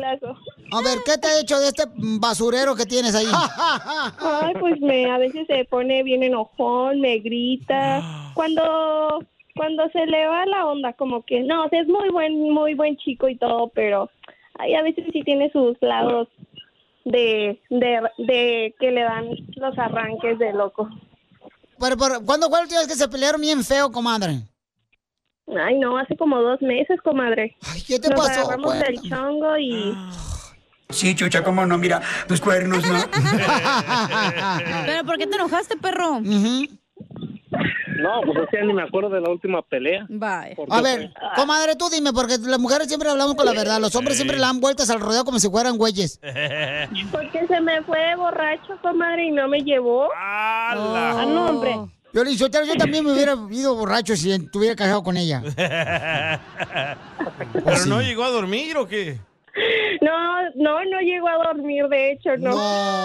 [0.72, 3.26] A ver, ¿qué te ha hecho de este basurero que tienes ahí?
[4.18, 8.02] Ay, pues me, a veces se pone bien enojón, me grita.
[8.34, 12.52] Cuando, cuando se le va la onda, como que, no, o sea, es muy buen,
[12.52, 14.10] muy buen chico y todo, pero
[14.58, 16.28] ay, a veces sí tiene sus lados
[17.04, 20.88] de, de, de que le dan los arranques de loco.
[21.80, 24.42] Pero, pero, ¿Cuándo fue vez que se pelearon bien feo, comadre?
[25.56, 27.56] Ay, no, hace como dos meses, comadre.
[27.72, 28.40] Ay, ¿qué te Nos pasó?
[28.40, 29.96] agarramos del chongo y...
[30.90, 32.98] Sí, chucha, cómo no, mira, tus cuernos, ¿no?
[34.86, 36.20] ¿Pero por qué te enojaste, perro?
[37.98, 40.06] No, pues es que ni me acuerdo de la última pelea.
[40.08, 40.56] Bye.
[40.70, 43.80] A ver, comadre, tú dime, porque las mujeres siempre hablamos con la verdad.
[43.80, 46.20] Los hombres siempre le dan vueltas al rodeo como si fueran güeyes.
[47.12, 50.08] Porque se me fue borracho, comadre, y no me llevó.
[50.16, 51.76] Ah, no, hombre.
[52.12, 55.42] Yo, le dije, yo también me hubiera ido borracho si estuviera casado con ella.
[57.52, 59.18] ¿Pero no llegó a dormir o qué?
[60.00, 62.50] No, no, no llegó a dormir, de hecho, no.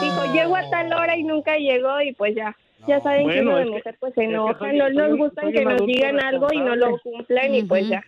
[0.01, 2.55] Dijo, llego a tal hora y nunca llegó y pues ya.
[2.87, 5.85] Ya saben que uno de mujer pues se enoja, no nos gustan soy que nos
[5.85, 8.03] digan algo y no lo cumplen y pues ya.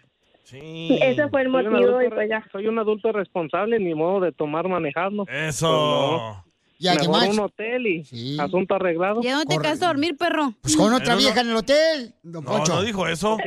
[0.52, 2.46] Ese fue el motivo y pues ya.
[2.52, 5.26] Soy un adulto responsable, ni modo de tomar manejando.
[5.28, 6.44] Eso.
[6.78, 7.30] Ya, ¿qué Mejor más?
[7.30, 9.22] un hotel y asunto arreglado.
[9.24, 10.54] ¿Y dónde te quedaste a dormir, perro?
[10.62, 12.14] Pues con otra Pero no- vieja en el hotel.
[12.22, 12.76] Don No, Poncho.
[12.76, 13.38] no dijo eso.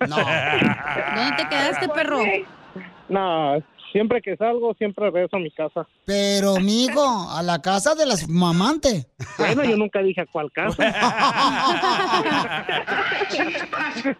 [0.00, 2.18] ¿Dónde te quedaste, perro?
[3.08, 5.86] No, siempre que salgo, siempre regreso a mi casa.
[6.04, 9.06] Pero, mijo, a la casa de las mamantes.
[9.38, 10.76] Bueno, yo nunca dije a cuál casa.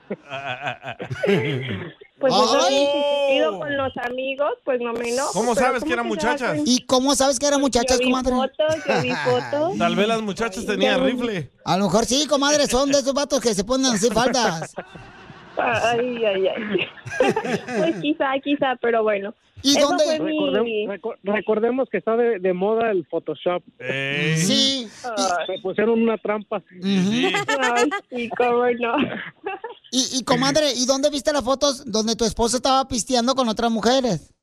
[2.20, 2.74] Pues eso Ay.
[2.74, 2.98] sí, si
[3.32, 5.32] he ido con los amigos, pues no me enojo.
[5.32, 6.58] ¿Cómo sabes que eran muchachas?
[6.64, 8.32] ¿Y cómo sabes que eran muchachas, Yo vi comadre?
[8.34, 9.78] fotos, yo vi fotos.
[9.78, 11.50] Tal vez las muchachas tenían rifle.
[11.64, 14.72] A lo mejor sí, comadre, son de esos vatos que se ponen así faldas.
[15.56, 16.88] Ay, ay, ay.
[17.78, 19.34] Pues quizá, quizá, pero bueno.
[19.62, 20.20] ¿Y Eso dónde-
[20.62, 20.86] mi-
[21.22, 23.62] recordemos que está de, de moda el Photoshop.
[24.36, 24.86] Sí.
[25.48, 26.62] Me pusieron una trampa.
[26.82, 28.96] Ay, sí, cómo no.
[29.90, 33.70] Y, y comadre, ¿y dónde viste las fotos donde tu esposo estaba pisteando con otras
[33.70, 34.34] mujeres?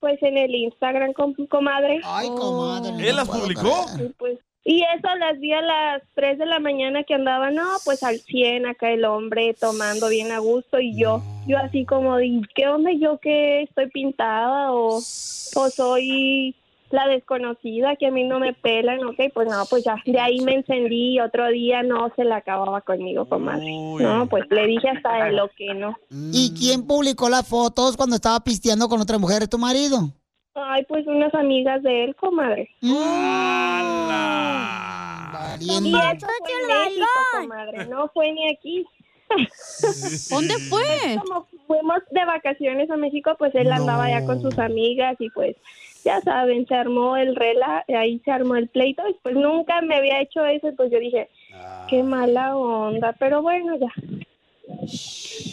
[0.00, 2.00] Pues en el Instagram, com- comadre.
[2.04, 3.08] Ay, comadre.
[3.08, 3.84] ¿Él las publicó?
[4.16, 8.02] Pues y eso las vi a las 3 de la mañana que andaba, no, pues
[8.02, 12.42] al 100 acá el hombre tomando bien a gusto y yo, yo así como, de,
[12.54, 16.54] ¿qué onda yo que estoy pintada o, o soy
[16.90, 19.02] la desconocida que a mí no me pelan?
[19.06, 22.36] Ok, pues no, pues ya, de ahí me encendí y otro día no se la
[22.36, 23.74] acababa conmigo, comadre.
[24.00, 25.96] No, pues le dije hasta de lo que no.
[26.10, 30.12] ¿Y quién publicó las fotos cuando estaba pisteando con otras mujeres, tu marido?
[30.54, 32.70] Ay, pues unas amigas de él, comadre.
[32.80, 34.08] Mm.
[35.60, 37.06] Y eso fue en México,
[37.40, 38.86] comadre, no fue ni aquí.
[40.30, 41.16] ¿Dónde fue?
[41.22, 45.56] Como fuimos de vacaciones a México, pues él andaba ya con sus amigas y pues
[46.04, 49.96] ya saben, se armó el rela, ahí se armó el pleito y pues nunca me
[49.96, 51.28] había hecho eso y pues yo dije,
[51.88, 53.92] qué mala onda, pero bueno, ya.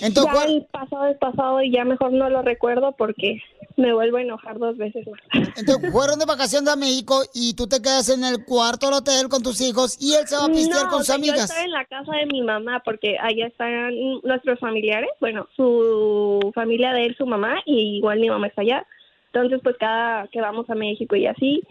[0.01, 3.41] Entonces, ya el pasado es pasado y ya mejor no lo recuerdo porque
[3.77, 5.49] me vuelvo a enojar dos veces más.
[5.57, 9.27] Entonces, fueron de vacaciones a México y tú te quedas en el cuarto del hotel
[9.29, 11.49] con tus hijos y él se va a pistear No, con sus sea, Yo amigas.
[11.49, 16.93] estaba en la casa de mi mamá porque allá están nuestros familiares, bueno, su familia
[16.93, 18.85] de él, su mamá, y igual mi mamá está allá.
[19.33, 21.61] Entonces, pues cada que vamos a México y así,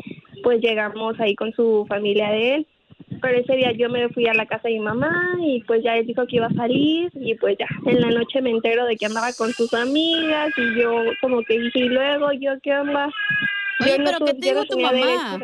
[0.42, 2.66] pues llegamos ahí con su familia de él.
[3.20, 5.96] Pero ese día yo me fui a la casa de mi mamá y pues ya
[5.96, 8.96] él dijo que iba a salir y pues ya en la noche me entero de
[8.96, 10.90] que andaba con sus amigas y yo
[11.20, 13.08] como que dije, y luego yo qué onda.
[13.80, 15.38] Oye, Yo pero ¿qué te yo dijo no tu mamá?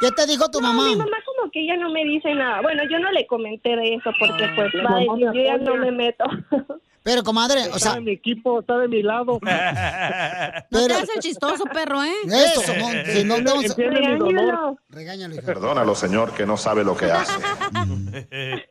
[0.00, 0.88] ¿Qué te dijo tu No, mamá?
[0.90, 2.60] Mi mamá como que ella no me dice nada.
[2.60, 5.92] Bueno, yo no le comenté de eso porque pues La va yo ya no me
[5.92, 6.24] meto.
[7.02, 9.38] Pero, comadre, o Está sea, de mi equipo, está de mi lado.
[10.70, 12.12] No te hagas el chistoso, perro, ¿eh?
[12.26, 14.32] Eso, no, si no te vamos a- Entiende mi dolor.
[14.34, 14.78] Regáñalo.
[14.90, 15.46] Regáñalo, hija.
[15.46, 17.32] Perdónalo, señor, que no sabe lo que hace.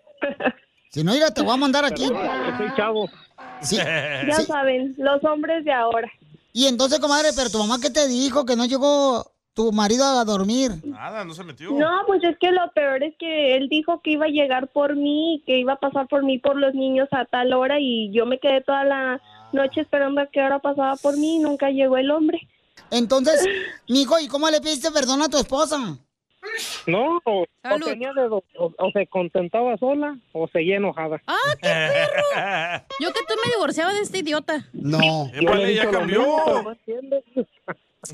[0.89, 2.05] Si no, mira, te voy a mandar aquí.
[2.07, 3.09] Soy chavo.
[3.61, 3.75] Sí.
[3.75, 4.45] Ya sí.
[4.45, 6.09] saben, los hombres de ahora.
[6.53, 8.45] Y entonces, comadre, pero tu mamá, ¿qué te dijo?
[8.45, 10.69] Que no llegó tu marido a dormir.
[10.83, 11.71] Nada, no se metió.
[11.71, 14.95] No, pues es que lo peor es que él dijo que iba a llegar por
[14.95, 18.27] mí, que iba a pasar por mí por los niños a tal hora y yo
[18.27, 19.19] me quedé toda la
[19.53, 22.39] noche esperando a qué hora pasaba por mí y nunca llegó el hombre.
[22.91, 23.43] Entonces,
[23.89, 25.97] mijo, ¿y cómo le pediste perdón a tu esposa?
[26.85, 27.45] No, o,
[27.83, 31.19] tenía de o, o se contentaba sola o seguía enojada.
[31.25, 32.85] ¡Ah, qué perro!
[32.99, 34.67] Yo que tú me divorciaba de este idiota.
[34.71, 35.31] No.
[35.33, 36.21] Yo le Épale, he ya cambió.
[36.21, 36.75] mismo.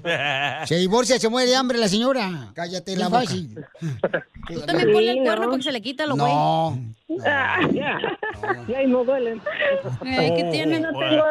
[0.66, 2.52] Se divorcia, se muere de hambre la señora.
[2.54, 3.24] Cállate la boca.
[4.48, 6.32] Tú también ponle el cuerno porque se le quita lo güey.
[6.34, 6.78] No.
[7.10, 7.60] Ya,
[8.68, 9.42] ya y no duelen.
[10.06, 10.80] Eh, ¿Qué yo tiene?
[10.80, 11.24] no tengo,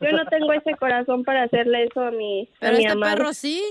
[0.00, 3.16] yo no tengo ese corazón para hacerle eso a mi, a Pero mi este amado.
[3.16, 3.62] perro sí.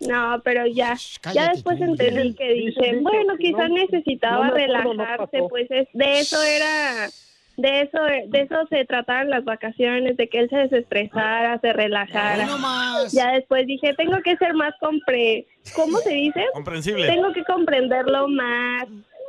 [0.00, 0.94] No, pero ya,
[1.32, 6.42] ya después entendí que Dice- dije, dice bueno, quizás necesitaba relajarse, pues es, de eso
[6.42, 7.08] era,
[7.56, 12.44] de eso, de eso se trataban las vacaciones, de que él se desestresara, se relajara.
[12.44, 13.12] Ay, no más.
[13.12, 16.44] Ya después dije, tengo que ser más compre, ¿cómo se dice?
[16.52, 17.06] Comprensible.
[17.06, 18.84] Tengo que comprenderlo más,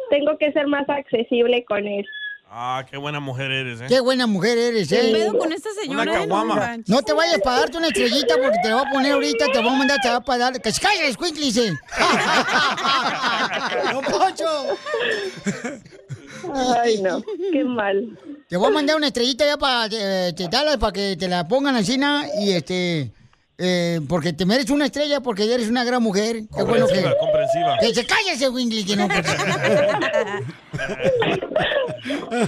[0.10, 2.06] tengo que ser más accesible con él.
[2.50, 3.86] Ah, qué buena mujer eres, ¿eh?
[3.90, 5.12] Qué buena mujer eres, ¿Qué ¿eh?
[5.12, 6.22] pedo con esta señora?
[6.22, 6.78] Una.
[6.88, 9.60] No te vayas para darte una estrellita porque te la voy a poner ahorita, te
[9.60, 10.62] voy a mandar, te va para dar.
[10.62, 11.72] ¡Que se escuínclice!
[13.92, 14.46] ¡No, Poncho!
[16.54, 18.18] Ay, no, qué mal.
[18.48, 21.48] Te voy a mandar una estrellita ya para eh, te darla para que te la
[21.48, 23.12] pongan así na, y este
[23.60, 26.44] eh, porque te mereces una estrella porque eres una gran mujer.
[26.56, 27.78] Qué bueno que Comprensiva, comprensiva.
[27.80, 29.08] que se calle ese Wingley que no.
[29.08, 29.26] pues.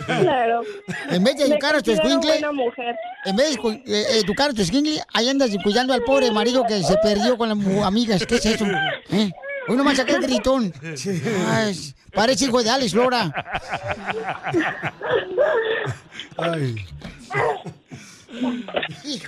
[0.05, 0.61] Claro.
[1.09, 2.39] En vez de educar a tu escuincle,
[3.25, 6.81] en vez de eh, educar a tu escuincle, ahí andas cuidando al pobre marido que
[6.83, 8.25] se perdió con las amigas.
[8.25, 8.65] ¿Qué es eso?
[9.11, 9.31] ¿Eh?
[9.69, 10.73] Hoy nomás saqué el gritón.
[11.47, 13.31] Ay, parece hijo de Alex Lora.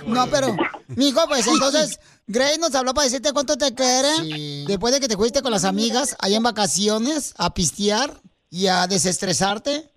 [0.06, 0.56] No, pero,
[0.88, 4.64] mijo, pues entonces, Grace nos habló para decirte cuánto te quiere.
[4.66, 8.10] Después de que te fuiste con las amigas allá en vacaciones a pistear
[8.50, 9.88] y a desestresarte.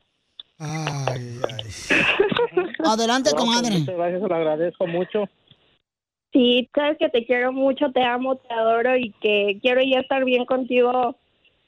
[0.58, 1.42] Adelante,
[3.32, 3.80] No, pues, comadre.
[3.80, 5.30] muchas gracias, se lo agradezco mucho.
[6.36, 10.26] Sí, sabes que te quiero mucho, te amo, te adoro y que quiero ya estar
[10.26, 11.16] bien contigo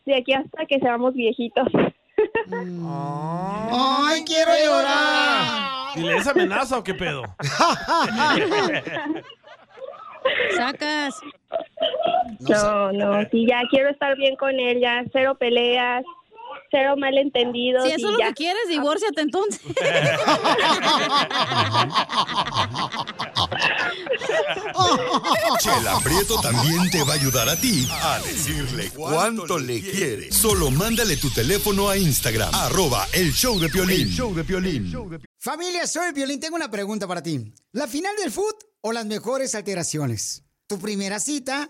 [0.06, 1.70] de aquí hasta que seamos viejitos.
[2.52, 5.96] ¡Ay, quiero llorar!
[5.96, 7.24] ¿Dile esa amenaza o qué pedo?
[10.58, 11.22] Sacas.
[12.42, 16.04] No, no, sí, ya quiero estar bien con él, ya cero peleas,
[16.72, 17.84] cero malentendidos.
[17.84, 18.28] Si eso es lo ya.
[18.30, 19.62] que quieres, divórciate entonces.
[25.60, 30.32] Chela Prieto también te va a ayudar a ti a decirle cuánto le quiere.
[30.32, 34.02] Solo mándale tu teléfono a Instagram, arroba el show de Piolín.
[34.02, 34.92] El show de Piolín.
[35.40, 36.40] Familia, soy Violín.
[36.40, 37.54] Tengo una pregunta para ti.
[37.72, 40.44] ¿La final del foot o las mejores alteraciones?
[40.68, 41.70] ¿Tu primera cita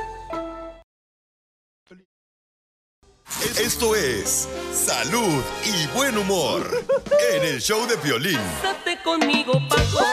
[3.39, 6.85] Esto es Salud y Buen Humor
[7.33, 8.37] en el show de Piolín.
[8.61, 10.05] Quédate conmigo, Paco.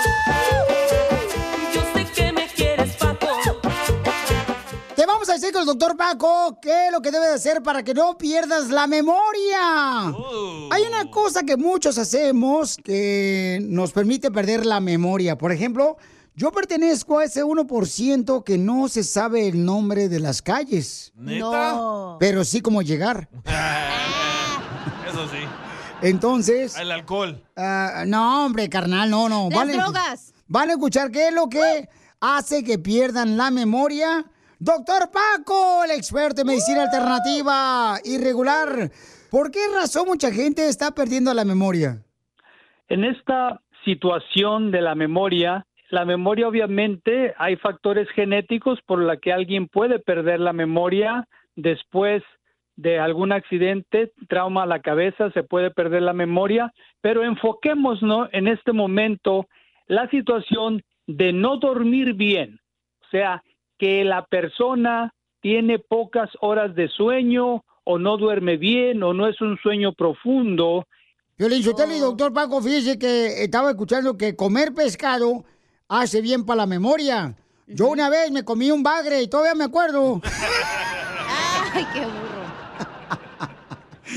[1.75, 3.27] Yo sé que me quieres, Paco.
[4.97, 7.83] Te vamos a decir con el doctor Paco qué es lo que debes hacer para
[7.83, 10.07] que no pierdas la memoria.
[10.71, 15.37] Hay una cosa que muchos hacemos que nos permite perder la memoria.
[15.37, 15.99] Por ejemplo,
[16.38, 21.12] yo pertenezco a ese 1% que no se sabe el nombre de las calles.
[21.16, 22.16] ¿Neta?
[22.20, 23.29] Pero sí cómo llegar.
[25.09, 25.38] Eso sí.
[26.01, 26.77] Entonces...
[26.77, 27.42] El alcohol.
[27.57, 29.48] Ah, no, hombre, carnal, no, no.
[29.51, 30.33] Las Van a- drogas.
[30.46, 31.88] Van a escuchar qué es lo que
[32.20, 34.24] hace que pierdan la memoria.
[34.61, 38.92] Doctor Paco, el experto en medicina alternativa irregular.
[39.29, 42.01] ¿Por qué razón mucha gente está perdiendo la memoria?
[42.88, 49.33] En esta situación de la memoria, la memoria obviamente hay factores genéticos por la que
[49.33, 52.22] alguien puede perder la memoria después
[52.77, 58.46] de algún accidente, trauma a la cabeza, se puede perder la memoria, pero enfoquémonos en
[58.46, 59.48] este momento
[59.88, 62.61] la situación de no dormir bien,
[63.03, 63.42] o sea,
[63.79, 69.40] que la persona tiene pocas horas de sueño o no duerme bien o no es
[69.40, 70.87] un sueño profundo.
[71.38, 75.44] Violín Sotelo y doctor Paco, fíjese que estaba escuchando que comer pescado
[75.88, 77.35] hace bien para la memoria.
[77.66, 80.20] Yo una vez me comí un bagre y todavía me acuerdo.
[81.72, 82.38] Ay, qué burro.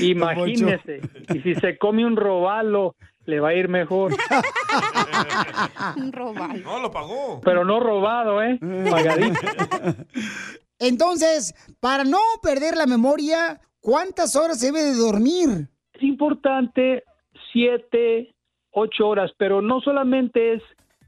[0.00, 1.02] Imagínese,
[1.34, 2.94] y si se come un robalo,
[3.26, 4.12] le va a ir mejor.
[5.96, 6.62] Un robal.
[6.62, 7.40] No, lo pagó.
[7.44, 8.58] Pero no robado, ¿eh?
[8.90, 9.38] Pagadito.
[10.78, 15.68] Entonces, para no perder la memoria, ¿cuántas horas se debe de dormir?
[15.92, 17.04] Es importante
[17.52, 18.34] siete,
[18.72, 20.62] ocho horas, pero no solamente es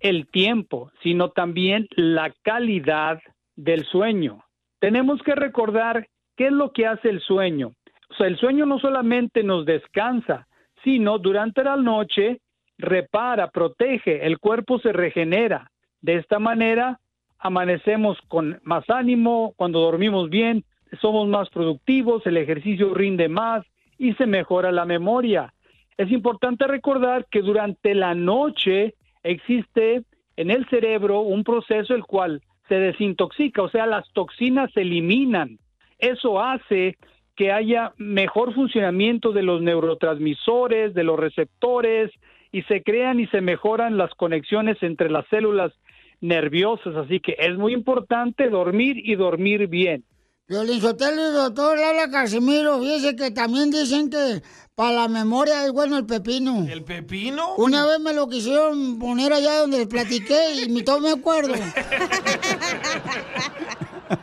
[0.05, 3.21] el tiempo, sino también la calidad
[3.57, 4.45] del sueño.
[4.79, 7.73] Tenemos que recordar qué es lo que hace el sueño.
[8.11, 10.47] O sea, el sueño no solamente nos descansa,
[10.85, 12.43] sino durante la noche
[12.77, 15.71] repara, protege, el cuerpo se regenera.
[16.03, 17.01] De esta manera
[17.39, 20.65] amanecemos con más ánimo, cuando dormimos bien,
[21.01, 23.65] somos más productivos, el ejercicio rinde más
[23.97, 25.55] y se mejora la memoria.
[25.97, 30.03] Es importante recordar que durante la noche existe
[30.37, 35.59] en el cerebro un proceso el cual se desintoxica, o sea, las toxinas se eliminan.
[35.99, 36.97] Eso hace
[37.37, 42.11] que haya mejor funcionamiento de los neurotransmisores, de los receptores,
[42.53, 45.73] y se crean y se mejoran las conexiones entre las células
[46.21, 46.95] nerviosas.
[46.95, 50.05] Así que es muy importante dormir y dormir bien.
[50.47, 54.43] Violín Sotelo y doctor Lala Casimiro, fíjese que también dicen que
[54.75, 56.67] para la memoria es bueno el pepino.
[56.69, 57.55] ¿El pepino?
[57.55, 61.55] Una vez me lo quisieron poner allá donde les platiqué y ni todo me acuerdo.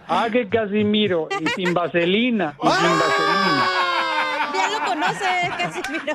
[0.08, 3.70] Ah, que Casimiro, y sin vaselina, y sin vaselina.
[4.54, 5.26] Ya lo conoce,
[5.58, 6.14] Casimiro.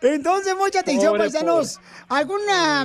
[0.02, 1.78] Entonces, mucha atención, Pobre, paisanos.
[2.08, 2.84] ¿Alguna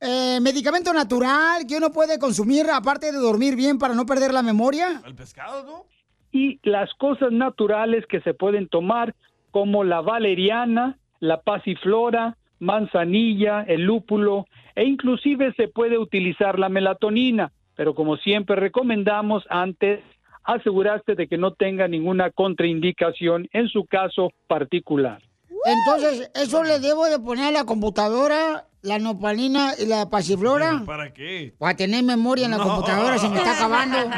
[0.00, 4.42] eh, medicamento natural que uno puede consumir aparte de dormir bien para no perder la
[4.42, 5.02] memoria?
[5.04, 5.90] El pescado, ¿no?
[6.32, 9.14] y las cosas naturales que se pueden tomar
[9.50, 14.46] como la valeriana, la pasiflora, manzanilla, el lúpulo
[14.76, 20.00] e inclusive se puede utilizar la melatonina, pero como siempre recomendamos antes
[20.44, 25.20] asegurarse de que no tenga ninguna contraindicación en su caso particular.
[25.64, 30.82] Entonces, ¿eso le debo de poner a la computadora la nopalina y la pasiflora?
[30.86, 31.52] ¿Para qué?
[31.58, 32.64] Para tener memoria en la No.
[32.64, 33.98] computadora, se me está acabando.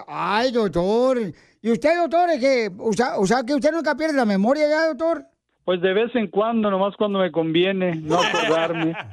[0.06, 1.18] Ay, doctor.
[1.62, 4.68] ¿Y usted, doctor, es que, o sea, o sea, que usted nunca pierde la memoria
[4.68, 5.24] ya, doctor?
[5.64, 8.94] Pues de vez en cuando, nomás cuando me conviene, no acordarme.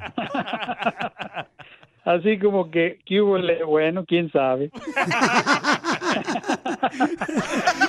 [2.04, 3.38] Así como que, ¿qué hubo?
[3.66, 4.70] Bueno, quién sabe.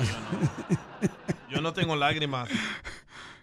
[1.50, 2.48] Yo no tengo lágrimas.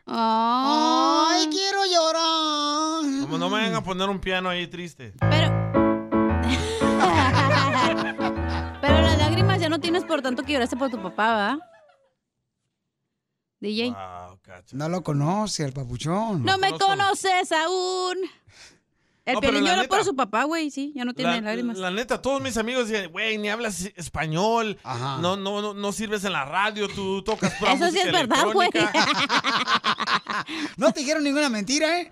[0.06, 3.22] Ay, quiero llorar.
[3.22, 5.14] Como no me vayan a poner un piano ahí triste.
[8.82, 11.58] Pero las lágrimas ya no tienes por tanto que lloraste por tu papá, ¿va?
[13.62, 13.96] DJ.
[14.74, 16.44] No lo conoce, el papuchón.
[16.44, 18.18] No me conoces aún.
[19.26, 21.78] El No, Piolín neta- por su papá, güey, sí, ya no tiene La, lágrimas.
[21.78, 26.26] la neta, todos mis amigos decían, güey, ni hablas español, no, no, no, no sirves
[26.26, 28.70] en la radio, tú tocas pura Eso sí música es verdad, güey.
[28.74, 29.08] electrónica".
[30.78, 32.12] No te dijeron ninguna mentira, ¿eh?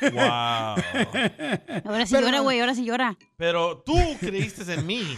[0.00, 0.10] Wow.
[1.84, 3.16] Ahora sí Pero- llora, güey, ahora sí llora.
[3.36, 5.16] Pero tú creíste en mí.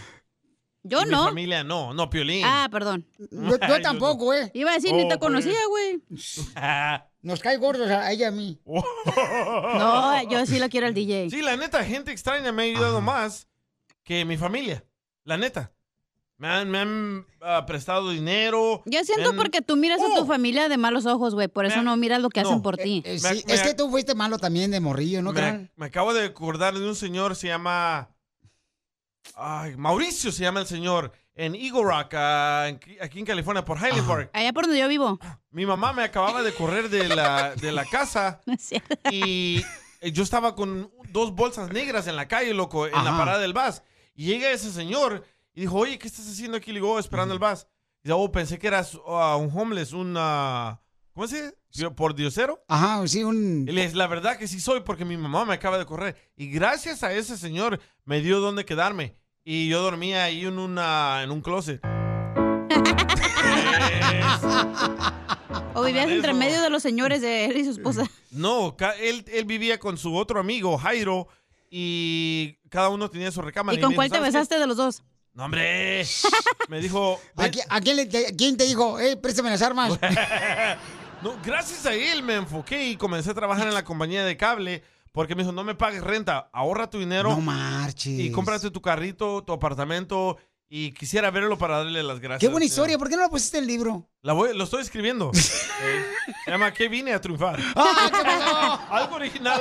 [0.83, 1.25] Yo Y Mi no.
[1.25, 2.43] familia no, no, Piolín.
[2.47, 3.07] Ah, perdón.
[3.31, 4.51] Yo, yo tampoco, ¿eh?
[4.55, 5.19] Iba a decir, ni Oh, te pues.
[5.19, 6.03] conocía, güey.
[7.23, 8.59] Nos cae gordos a ella y a mí.
[8.65, 11.29] No, yo sí lo quiero al DJ.
[11.31, 13.47] Sí, la neta, gente extraña me ha ayudado más
[14.05, 14.85] que mi familia.
[15.25, 15.73] La neta.
[16.39, 18.83] Me han, me han ah, prestado dinero.
[18.87, 21.49] Yo siento han- porque tú miras a tu familia de malos ojos, güey.
[21.49, 23.03] Por eso no miras lo que hacen por ti.
[23.05, 26.25] Eh, sí, es que tú fuiste malo también de morrillo, ¿no, me, me acabo de
[26.25, 28.09] acordar de un señor, se llama.
[29.37, 31.13] Ay, Mauricio se llama el señor.
[31.35, 34.31] En Eagle Rock, en- aquí en California, por Highland Park.
[34.35, 35.19] Allá por donde yo vivo.
[35.51, 38.41] Mi mamá me acababa de correr de la, de la casa
[39.11, 39.65] y
[40.01, 43.55] eh, yo estaba con dos bolsas negras en la calle, loco, en la parada del
[43.55, 43.81] bus.
[44.15, 45.25] Y llega ese señor
[45.55, 46.73] y dijo, oye, ¿qué estás haciendo aquí?
[46.73, 47.67] Le digo, "Oh, esperando el bus.
[48.03, 50.15] Y dice, oh, pensé que eras ah, un homeless, un...
[50.19, 50.81] ah,
[51.15, 51.91] ¿Cómo se dice?
[51.91, 52.63] ¿Por diosero?
[52.69, 53.67] Ajá, sí, un...
[53.69, 56.17] Y la verdad que sí soy porque mi mamá me acaba de correr.
[56.37, 59.17] Y gracias a ese señor me dio dónde quedarme.
[59.45, 61.81] Y yo dormía ahí en, una, en un closet.
[65.75, 68.05] O vivías entre medio de los señores de él y su esposa.
[68.31, 71.29] No, él, él vivía con su otro amigo, Jairo,
[71.71, 73.79] y cada uno tenía su recámara.
[73.79, 74.39] ¿Y con cuál te "¿Sabes qué?
[74.39, 75.03] besaste de los dos?
[75.33, 76.05] No, hombre.
[76.69, 79.93] Me dijo, ¿A, qui- a quién, le- te, quién te dijo, eh, préstame las armas?
[81.23, 84.83] no, gracias a él me enfoqué y comencé a trabajar en la compañía de cable.
[85.13, 87.31] Porque me dijo, no me pagues renta, ahorra tu dinero.
[87.31, 88.07] No marches.
[88.19, 90.37] Y cómprate tu carrito, tu apartamento.
[90.73, 92.39] Y quisiera verlo para darle las gracias.
[92.39, 94.09] Qué buena historia, ¿por qué no la pusiste en el libro?
[94.23, 95.33] La voy- lo estoy escribiendo.
[95.35, 96.05] Eh,
[96.45, 97.59] se llama ¿Qué vine a triunfar?
[97.75, 99.61] ¡Ah, Algo original.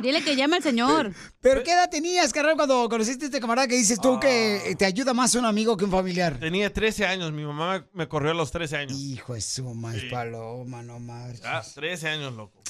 [0.00, 1.12] Dile que llame al señor.
[1.40, 4.20] ¿Pero qué edad tenías, carnal, cuando conociste a este camarada que dices tú Ah.
[4.20, 6.38] que te ayuda más un amigo que un familiar?
[6.38, 7.32] Tenía 13 años.
[7.32, 8.96] Mi mamá me, corrió a los 13 años.
[8.98, 11.42] Hijo de su maíz paloma, no marches.
[11.44, 12.62] Ah, 13 años, loco.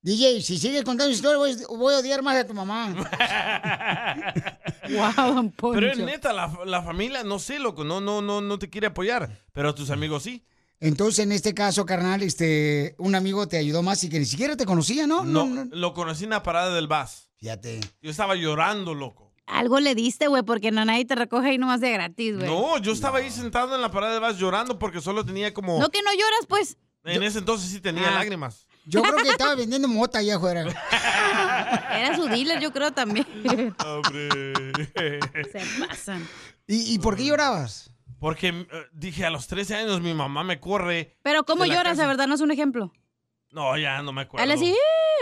[0.00, 2.94] DJ, si sigues contando historia, voy, voy a odiar más a tu mamá.
[4.90, 5.80] wow, don Poncho.
[5.80, 8.86] Pero es neta, la, la familia, no sé, loco, no, no, no, no te quiere
[8.86, 10.44] apoyar, pero tus amigos sí.
[10.80, 14.56] Entonces, en este caso, carnal, este, un amigo te ayudó más y que ni siquiera
[14.56, 15.24] te conocía, ¿no?
[15.24, 17.28] No, lo conocí en la parada del bus.
[17.38, 17.80] Fíjate.
[18.00, 19.32] Yo estaba llorando, loco.
[19.46, 22.46] Algo le diste, güey, porque no nadie te recoge ahí nomás de gratis, güey.
[22.48, 25.80] No, yo estaba ahí sentado en la parada del bus llorando porque solo tenía como...
[25.80, 26.76] No que no lloras, pues.
[27.04, 28.14] En ese entonces sí tenía Ah.
[28.14, 28.66] lágrimas.
[28.88, 30.62] Yo creo que estaba vendiendo mota allá afuera.
[31.92, 33.26] Era su dealer, yo creo también.
[33.84, 34.72] Hombre.
[35.52, 36.26] Se pasan.
[36.66, 37.90] ¿Y, y por qué llorabas?
[38.18, 41.18] Porque eh, dije, a los 13 años mi mamá me corre.
[41.22, 41.92] Pero ¿cómo de la lloras?
[41.92, 42.02] casa.
[42.02, 42.92] La verdad, no es un ejemplo.
[43.50, 44.42] No, ya no me acuerdo.
[44.46, 44.76] Dale así,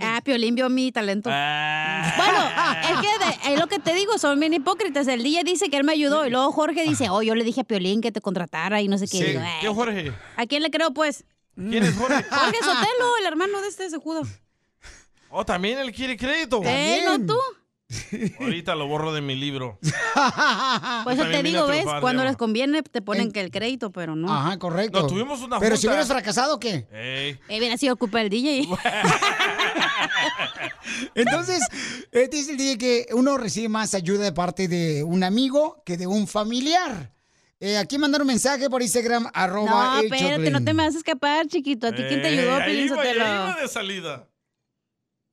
[0.00, 1.30] Ah, Piolín vio mi talento.
[1.32, 2.12] Ah.
[2.16, 5.08] Bueno, es que de- es lo que te digo, son bien hipócritas.
[5.08, 7.62] El día dice que él me ayudó y luego Jorge dice, oh, yo le dije
[7.62, 9.18] a Piolín que te contratara y no sé qué.
[9.18, 9.24] Sí.
[9.24, 9.58] Digo, "Eh".
[9.60, 10.12] ¿Qué Jorge?
[10.36, 11.24] ¿A quién le creo, pues?
[11.56, 12.22] ¿Quién es Jorge?
[12.30, 14.22] Jorge Sotelo, el hermano de este sejudo.
[15.36, 16.60] Oh, también él quiere crédito.
[16.64, 17.36] Eh, no tú.
[18.40, 19.78] Ahorita lo borro de mi libro.
[21.04, 21.78] Pues eso te digo, ¿ves?
[21.80, 22.30] triunfar, Cuando Diego.
[22.30, 24.32] les conviene te ponen que el crédito, pero no.
[24.32, 25.00] Ajá, correcto.
[25.02, 25.92] No, tuvimos una Pero si junta.
[25.94, 26.86] hubieras fracasado, ¿qué?
[26.92, 27.38] Ey.
[27.48, 28.68] Eh, hubiera sido culpa del DJ.
[31.14, 31.62] Entonces,
[32.12, 35.96] eh, dice el DJ que uno recibe más ayuda de parte de un amigo que
[35.96, 37.12] de un familiar.
[37.60, 40.52] Eh, aquí mandaron un mensaje por Instagram, arroba No, el espérate, Choplin.
[40.52, 41.86] no te me vas a escapar, chiquito.
[41.86, 44.28] ¿A ti quién te Ey, ayudó, ahí Piolín iba, ahí iba de salida.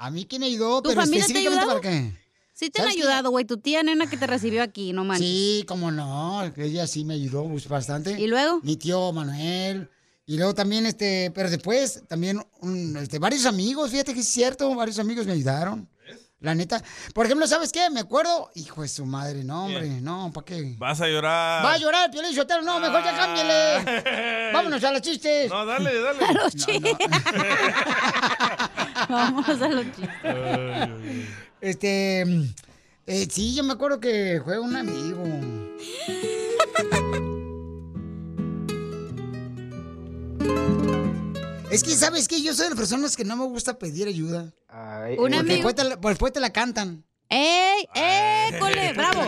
[0.01, 1.81] A mí quién me ayudó, ¿Tu pero familia te ha específicamente ayudado?
[1.81, 2.21] para qué.
[2.53, 3.01] Sí te han ¿Sabes qué?
[3.03, 3.45] ayudado, güey.
[3.45, 5.27] Tu tía nena que te recibió aquí, no manches.
[5.27, 8.19] Sí, cómo no, ella sí me ayudó pues, bastante.
[8.19, 8.61] ¿Y luego?
[8.63, 9.89] Mi tío Manuel.
[10.25, 14.73] Y luego también, este, pero después también un, este, varios amigos, fíjate que es cierto,
[14.73, 15.87] varios amigos me ayudaron.
[16.39, 16.83] La neta.
[17.13, 17.87] Por ejemplo, ¿sabes qué?
[17.91, 20.73] Me acuerdo, hijo de su madre, no, hombre, no, ¿para qué?
[20.79, 21.63] Vas a llorar.
[21.63, 24.51] Va a llorar el Piolín Sotelo, no, mejor ya cámbiale.
[24.51, 25.51] Vámonos a los chistes.
[25.51, 26.25] No, dale, dale.
[26.25, 26.95] A los chistes.
[29.09, 30.09] Vamos a los chistes.
[31.61, 32.21] Este,
[33.07, 35.23] eh, sí, yo me acuerdo que fue un amigo.
[41.71, 42.41] Es que, ¿sabes qué?
[42.41, 44.41] Yo soy de las personas que no me gusta pedir ayuda.
[44.41, 45.53] Un Porque amigo.
[45.55, 47.05] después te, la, pues después te la cantan.
[47.29, 47.87] ¡Ey!
[47.95, 48.59] ¡Ey!
[48.59, 48.91] ¡Cole!
[48.91, 49.21] ¡Bravo!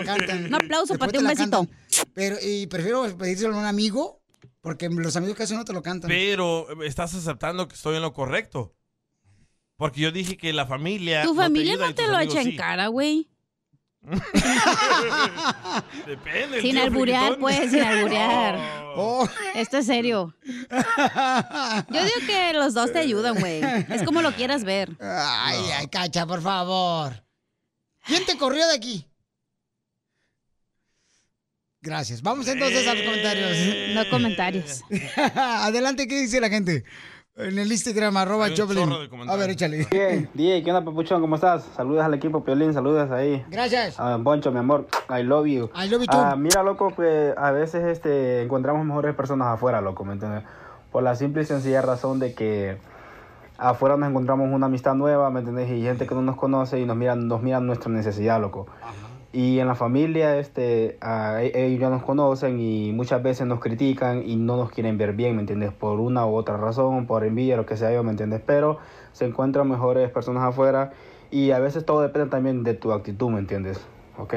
[0.48, 1.66] Un aplauso para ti, un besito.
[1.66, 1.70] cantan.
[2.14, 4.22] Pero, y prefiero pedírselo a un amigo,
[4.60, 6.10] porque los amigos casi no te lo cantan.
[6.10, 8.76] Pero eh, estás aceptando que estoy en lo correcto.
[9.78, 11.24] Porque yo dije que la familia.
[11.24, 12.56] Tu familia no te lo echa en sí.
[12.56, 13.30] cara, güey.
[16.06, 16.62] Depende.
[16.62, 18.84] Sin alburear, pues, sin alburear.
[18.96, 19.28] Oh.
[19.56, 20.36] Esto es serio.
[20.70, 23.60] Yo digo que los dos te ayudan, güey.
[23.90, 24.96] Es como lo quieras ver.
[25.02, 27.26] Ay, ay, cacha, por favor.
[28.06, 29.08] ¿Quién te corrió de aquí?
[31.82, 32.22] Gracias.
[32.22, 33.96] Vamos entonces a los comentarios.
[33.96, 34.82] No comentarios.
[35.36, 36.84] Adelante, ¿qué dice la gente?
[37.36, 38.88] En el Instagram, arroba Choplin.
[39.28, 39.88] A ver, échale.
[40.36, 41.20] DJ, ¿qué onda, papuchón?
[41.20, 41.64] ¿Cómo estás?
[41.76, 43.44] Saludos al equipo Piolín, saludos ahí.
[43.50, 44.00] Gracias.
[44.00, 45.72] A Don Poncho, mi amor, I love you.
[45.76, 46.16] I love you too.
[46.16, 50.44] Ah, mira, loco, pues a veces este, encontramos mejores personas afuera, loco, ¿me entiendes?
[50.92, 52.78] Por la simple y sencilla razón de que
[53.58, 55.72] afuera nos encontramos una amistad nueva, ¿me entiendes?
[55.72, 58.68] Y gente que no nos conoce y nos miran, nos miran nuestra necesidad, loco.
[59.36, 64.22] Y en la familia, este, e- ellos ya nos conocen y muchas veces nos critican
[64.30, 65.74] y no nos quieren ver bien, ¿me entiendes?
[65.74, 68.42] Por una u otra razón, por envidia, lo que sea yo, ¿me entiendes?
[68.46, 68.78] Pero
[69.12, 70.94] se encuentran mejores personas afuera
[71.32, 73.80] y a veces todo depende también de tu actitud, ¿me entiendes?
[74.20, 74.36] ¿Ok?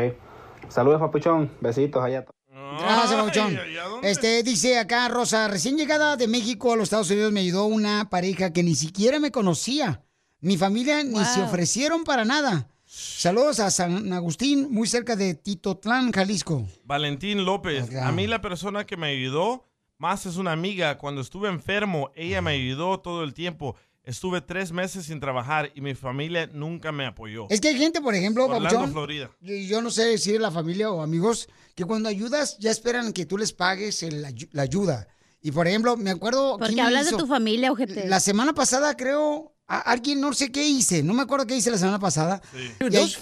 [0.69, 1.51] Saludos, papuchón.
[1.61, 2.25] Besitos allá.
[2.51, 3.59] Gracias, Pauchón.
[3.63, 7.33] Ay, ¿y a Este, dice acá Rosa, recién llegada de México a los Estados Unidos
[7.33, 10.03] me ayudó una pareja que ni siquiera me conocía.
[10.41, 11.49] Mi familia ni se Wow.
[11.49, 12.69] ofrecieron para nada.
[12.99, 16.67] Saludos a San Agustín, muy cerca de Titotlán, Jalisco.
[16.85, 17.95] Valentín López.
[17.95, 19.67] A mí la persona que me ayudó
[19.99, 20.97] más es una amiga.
[20.97, 23.77] Cuando estuve enfermo, ella me ayudó todo el tiempo.
[24.03, 27.47] Estuve tres meses sin trabajar y mi familia nunca me apoyó.
[27.51, 29.31] Es que hay gente, por ejemplo, Orlando, Papuchón, Florida.
[29.43, 33.27] yo no sé si es la familia o amigos, que cuando ayudas ya esperan que
[33.27, 34.23] tú les pagues el
[34.53, 35.07] la ayuda.
[35.43, 36.57] Y por ejemplo, me acuerdo...
[36.59, 37.19] Porque ¿quién me hablas de hizo?
[37.19, 38.09] tu familia, ojete.
[38.09, 41.71] La semana pasada creo, a- alguien no sé qué hice, no me acuerdo qué hice
[41.71, 42.41] la semana pasada.
[42.55, 43.13] Y, ay-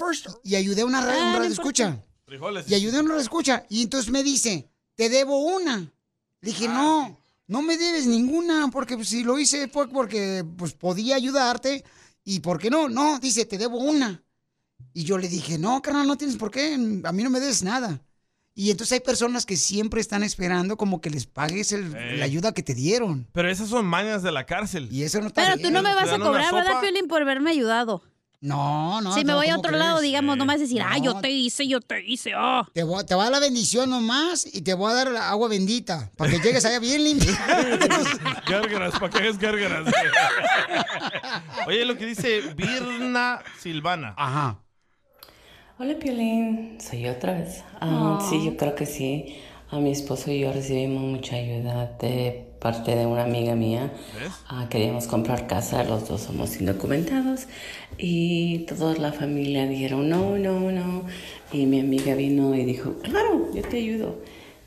[0.44, 2.02] y ayudé a una ra- Ah, un no radio escucha.
[2.26, 2.68] Frijoles.
[2.70, 3.64] Y ayudé a un radio escucha.
[3.68, 5.78] Y entonces me dice, te debo una.
[6.40, 10.72] Le dije, no, no me debes ninguna, porque pues, si lo hice fue porque pues,
[10.74, 11.84] podía ayudarte.
[12.24, 12.88] ¿Y por qué no?
[12.88, 14.22] No, dice, te debo una.
[14.92, 17.62] Y yo le dije, no, carnal, no tienes por qué, a mí no me debes
[17.62, 18.00] nada.
[18.56, 22.18] Y entonces hay personas que siempre están esperando como que les pagues el- Ey.
[22.18, 23.26] la ayuda que te dieron.
[23.32, 24.88] Pero esas son mañas de la cárcel.
[24.92, 26.80] Y eso no Pero tú no me vas a cobrar, ¿verdad.
[26.80, 28.02] Piolín, por haberme ayudado?
[28.40, 29.14] No, no.
[29.14, 29.84] si me no, voy a ¿cómo otro crees?
[29.84, 31.20] lado, digamos, no me vas a decir, ah, yo No.
[31.22, 32.64] te hice, yo te hice, oh.
[32.74, 35.30] Te voy, te voy a dar la bendición nomás y te voy a dar la
[35.30, 37.32] agua bendita para que llegues allá bien limpio.
[38.46, 39.90] Gárgaras, ¿para qué es gárgaras?
[41.66, 44.14] Oye, lo que dice Virna Silvana.
[44.16, 44.58] Ajá.
[45.76, 47.62] Hola Piolín, soy yo otra vez.
[47.80, 48.30] Ah, Oh.
[48.30, 49.36] Sí, yo creo que sí.
[49.70, 53.92] A mi esposo y yo recibimos mucha ayuda de parte de una amiga mía.
[54.48, 57.46] Ah, queríamos comprar casa, los dos somos indocumentados
[57.98, 61.04] y toda la familia dijeron no, no, no.
[61.52, 64.22] Y mi amiga vino y dijo, claro, yo te ayudo.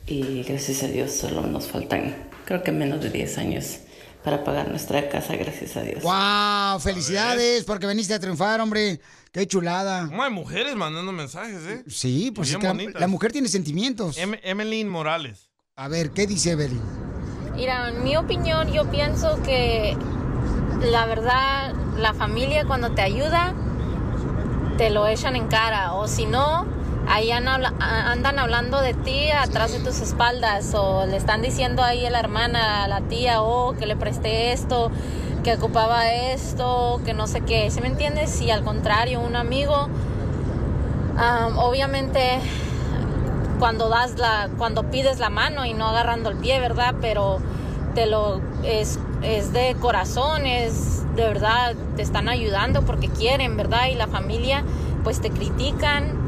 [0.06, 3.78] Y gracias a Dios solo nos faltan, creo que menos de 10 años
[4.22, 6.02] para pagar nuestra casa, gracias a Dios.
[6.02, 6.80] ¡Wow!
[6.80, 9.00] Felicidades porque veniste a triunfar, hombre.
[9.32, 10.06] Qué chulada.
[10.08, 11.84] ¿Cómo hay mujeres mandando mensajes, eh?
[11.86, 14.16] Sí, pues es que la mujer tiene sentimientos.
[14.18, 15.48] Em- Emeline Morales.
[15.76, 16.82] A ver, ¿qué dice Evelyn?
[17.54, 19.96] Mira, en mi opinión, yo pienso que
[20.90, 23.52] la verdad, la familia cuando te ayuda,
[24.76, 25.92] te lo echan en cara.
[25.94, 26.66] O si no,
[27.08, 30.74] ahí andan hablando de ti atrás de tus espaldas.
[30.74, 34.52] O le están diciendo ahí a la hermana, a la tía, oh, que le presté
[34.52, 34.90] esto,
[35.42, 37.70] que ocupaba esto, que no sé qué.
[37.70, 38.40] ¿Sí me entiendes?
[38.40, 39.88] Y al contrario, un amigo,
[41.16, 42.40] ah, obviamente
[43.58, 46.94] cuando das la cuando pides la mano y no agarrando el pie, ¿verdad?
[47.00, 47.38] Pero
[47.94, 53.88] te lo es es de corazón, es de verdad te están ayudando porque quieren, ¿verdad?
[53.90, 54.62] Y la familia
[55.02, 56.27] pues te critican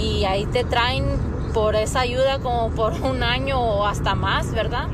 [0.00, 1.04] y ahí te traen
[1.52, 4.88] por esa ayuda como por un año o hasta más, ¿verdad?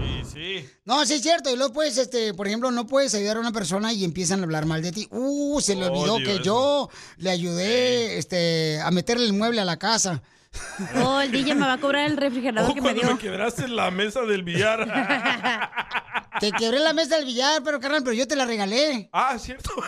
[0.85, 1.51] No, sí es cierto.
[1.51, 4.43] Y luego puedes, este, por ejemplo, no puedes ayudar a una persona y empiezan a
[4.45, 5.09] hablar mal de ti.
[5.11, 6.43] Uh, se le olvidó que eso.
[6.43, 10.23] yo le ayudé, este, a meterle el mueble a la casa.
[11.03, 13.12] Oh, el DJ me va a cobrar el refrigerador Oh, que me cuando dio.
[13.14, 14.86] me quebraste la mesa del billar.
[16.40, 19.09] Te quebré la mesa del billar, pero carnal, pero yo te la regalé.
[19.11, 19.70] Ah, es cierto.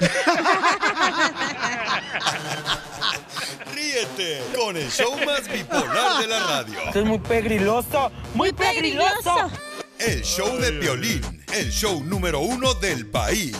[3.74, 6.78] Ríete con el show más bipolar de la radio.
[6.86, 9.50] Esto es muy pegriloso, muy pegriloso.
[9.98, 13.56] El show de violín, el show número uno del país.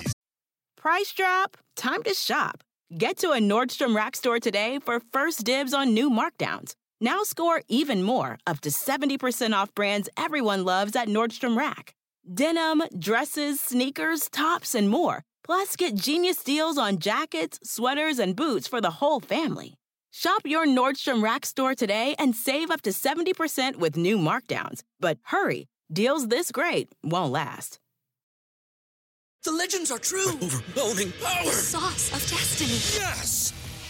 [0.81, 1.57] Price drop?
[1.77, 2.63] Time to shop.
[2.97, 6.73] Get to a Nordstrom Rack store today for first dibs on new markdowns.
[7.01, 11.95] Now score even more, up to 70% off brands everyone loves at Nordstrom Rack.
[12.33, 15.23] Denim, dresses, sneakers, tops, and more.
[15.45, 19.75] Plus, get genius deals on jackets, sweaters, and boots for the whole family.
[20.11, 24.83] Shop your Nordstrom Rack store today and save up to 70% with new markdowns.
[24.99, 27.79] But hurry, deals this great won't last.
[29.45, 30.33] The legends are true.
[30.43, 31.45] overwhelming power!
[31.45, 32.73] The sauce of destiny.
[33.01, 33.53] Yes!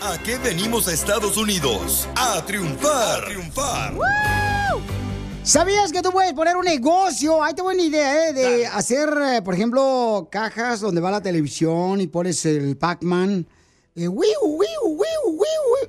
[0.00, 2.08] ¿A qué venimos a Estados Unidos?
[2.14, 3.20] A triunfar.
[3.20, 3.94] A triunfar.
[5.42, 7.42] ¿Sabías que tú puedes poner un negocio?
[7.42, 8.32] Ahí te buena idea, ¿eh?
[8.32, 13.48] De hacer, eh, por ejemplo, cajas donde va la televisión y pones el Pac-Man.
[13.96, 14.08] Eh.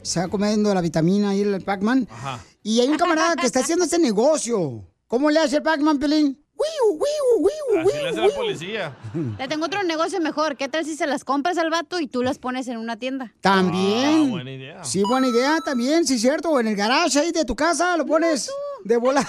[0.02, 2.08] Se va comiendo la vitamina y el Pac-Man.
[2.10, 2.44] Ajá.
[2.64, 4.88] Y hay un camarada que está haciendo ese negocio.
[5.06, 6.44] ¿Cómo le hace el Pac-Man, Pelín?
[6.60, 8.98] Wiu, wiu, wiu, Así le hace la policía.
[9.38, 10.58] Le tengo otro negocio mejor.
[10.58, 13.32] ¿Qué tal si se las compras al vato y tú las pones en una tienda?
[13.40, 14.28] También.
[14.28, 14.84] Ah, buena idea.
[14.84, 16.50] Sí, buena idea también, sí, cierto.
[16.50, 18.52] O en el garage ahí de tu casa lo pones
[18.84, 19.26] De bola.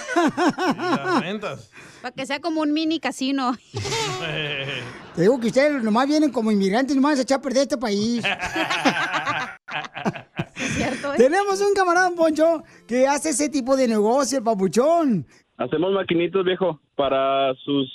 [1.41, 1.69] Las.
[2.01, 3.55] Para que sea como un mini casino.
[5.15, 8.23] Te digo que ustedes nomás vienen como inmigrantes, nomás a echar a perder este país.
[10.55, 11.17] ¿Cierto, eh?
[11.17, 15.27] Tenemos un camarada, Poncho, que hace ese tipo de negocio, el papuchón.
[15.57, 17.89] Hacemos maquinitos, viejo, para sus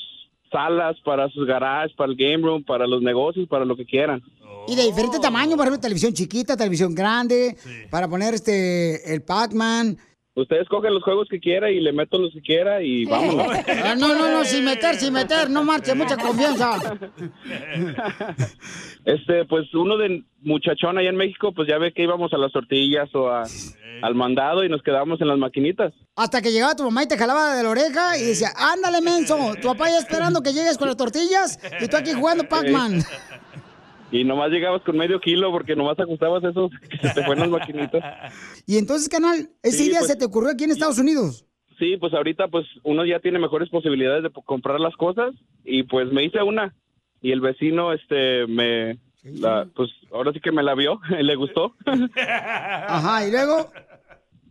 [0.50, 4.20] salas, para sus garages, para el game room, para los negocios, para lo que quieran.
[4.66, 7.57] Y de diferente tamaño, por ejemplo, televisión chiquita, televisión grande,
[7.88, 9.96] para poner este el Pac-Man.
[10.39, 13.47] Usted escoge los juegos que quiera y le meto los que quiera y vámonos.
[13.82, 16.78] Ah, no, no, no, sin meter, sin meter, no marche, mucha confianza.
[19.07, 22.53] Este, pues uno de muchachón allá en México, pues ya ve que íbamos a las
[22.53, 23.45] tortillas o a-
[24.03, 25.95] al mandado y nos quedábamos en las maquinitas.
[26.16, 29.39] Hasta que llegaba tu mamá y te jalaba de la oreja y decía, ándale, menso,
[29.62, 33.03] tu papá ya esperando que llegues con las tortillas y tú aquí jugando Pac-Man.
[34.11, 37.61] Y nomás llegabas con medio kilo porque nomás ajustabas esos que se te fueron las
[37.61, 38.02] maquinitas.
[38.66, 41.44] Y entonces, canal, ese Sí, día pues- se te ocurrió aquí en Estados Unidos.
[41.78, 45.34] Sí, pues ahorita pues uno ya tiene mejores posibilidades de comprar las cosas
[45.64, 46.74] y pues me hice una.
[47.20, 51.74] Y el vecino este me la, pues ahora sí que me la vio, le gustó.
[52.16, 53.70] Ajá, y luego,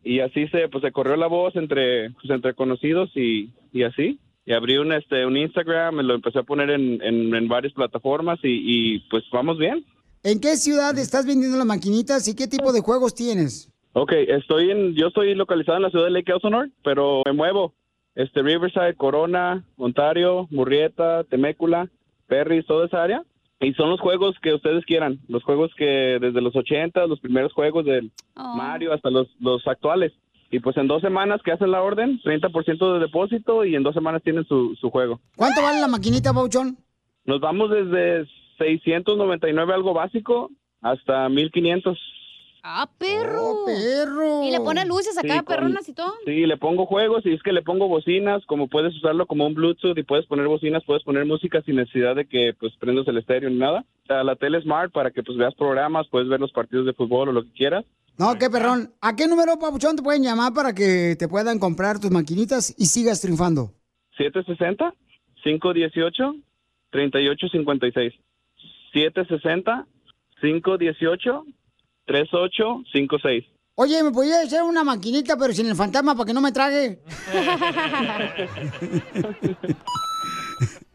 [0.03, 4.19] y así se pues se corrió la voz entre pues entre conocidos y, y así
[4.45, 8.39] y abrí un este un Instagram, lo empecé a poner en, en, en varias plataformas
[8.43, 9.85] y, y pues vamos bien.
[10.25, 13.71] ¿en qué ciudad estás vendiendo las maquinitas y qué tipo de juegos tienes?
[13.93, 17.73] Ok, estoy en, yo estoy localizado en la ciudad de Lake Elsinore, pero me muevo.
[18.15, 21.89] Este, Riverside, Corona, Ontario, Murrieta, Temécula,
[22.27, 23.23] Perry, toda esa área.
[23.59, 27.53] Y son los juegos que ustedes quieran, los juegos que desde los 80, los primeros
[27.53, 30.11] juegos del Mario hasta los, los actuales.
[30.51, 33.93] Y pues en dos semanas que hacen la orden, 30% de depósito y en dos
[33.93, 35.19] semanas tienen su, su juego.
[35.35, 36.77] ¿Cuánto vale la maquinita, Bauchón?
[37.25, 38.25] Nos vamos desde
[38.59, 41.97] 699 algo básico hasta 1500.
[42.67, 43.41] ¡Ah, perro!
[43.43, 44.43] Oh, perro!
[44.43, 46.13] Y le pone luces acá, Sí, con- perronas y todo.
[46.25, 49.53] Sí, le pongo juegos y es que le pongo bocinas, como puedes usarlo como un
[49.53, 53.17] Bluetooth y puedes poner bocinas, puedes poner música sin necesidad de que pues prendas el
[53.19, 53.85] estéreo ni nada.
[54.03, 56.93] O sea, la tele smart para que pues veas programas, puedes ver los partidos de
[56.93, 57.85] fútbol o lo que quieras.
[58.17, 58.93] No, qué perrón.
[59.01, 62.85] ¿A qué número, papuchón, te pueden llamar para que te puedan comprar tus maquinitas y
[62.85, 63.73] sigas triunfando?
[64.17, 64.93] 760
[65.43, 66.35] 518
[66.91, 68.13] 3856.
[68.93, 69.87] 760
[70.41, 71.45] 518
[72.05, 73.45] 3856.
[73.77, 77.01] Oye, ¿me podía hacer una maquinita pero sin el fantasma para que no me trague?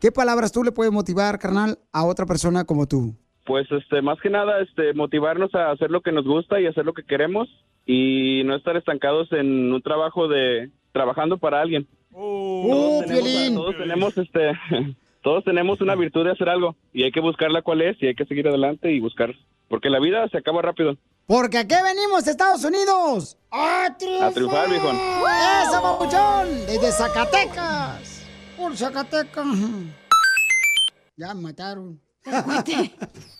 [0.01, 3.15] ¿Qué palabras tú le puedes motivar, carnal, a otra persona como tú?
[3.51, 6.85] Pues este, más que nada, este, motivarnos a hacer lo que nos gusta y hacer
[6.85, 7.49] lo que queremos
[7.85, 11.89] y no estar estancados en un trabajo de trabajando para alguien.
[12.13, 14.53] ¡Uh, todos tenemos, todos tenemos este,
[15.25, 18.15] todos tenemos una virtud de hacer algo y hay que buscarla cuál es y hay
[18.15, 19.35] que seguir adelante y buscar,
[19.67, 20.97] porque la vida se acaba rápido.
[21.27, 23.37] Porque aquí venimos, Estados Unidos.
[23.51, 24.29] ¡A triunfar!
[24.29, 24.95] A triunfar, viejón.
[24.95, 26.67] ¡Eso, papuchón!
[26.69, 28.29] Desde Zacatecas.
[28.57, 29.45] Por Zacatecas.
[31.17, 32.01] Ya me mataron.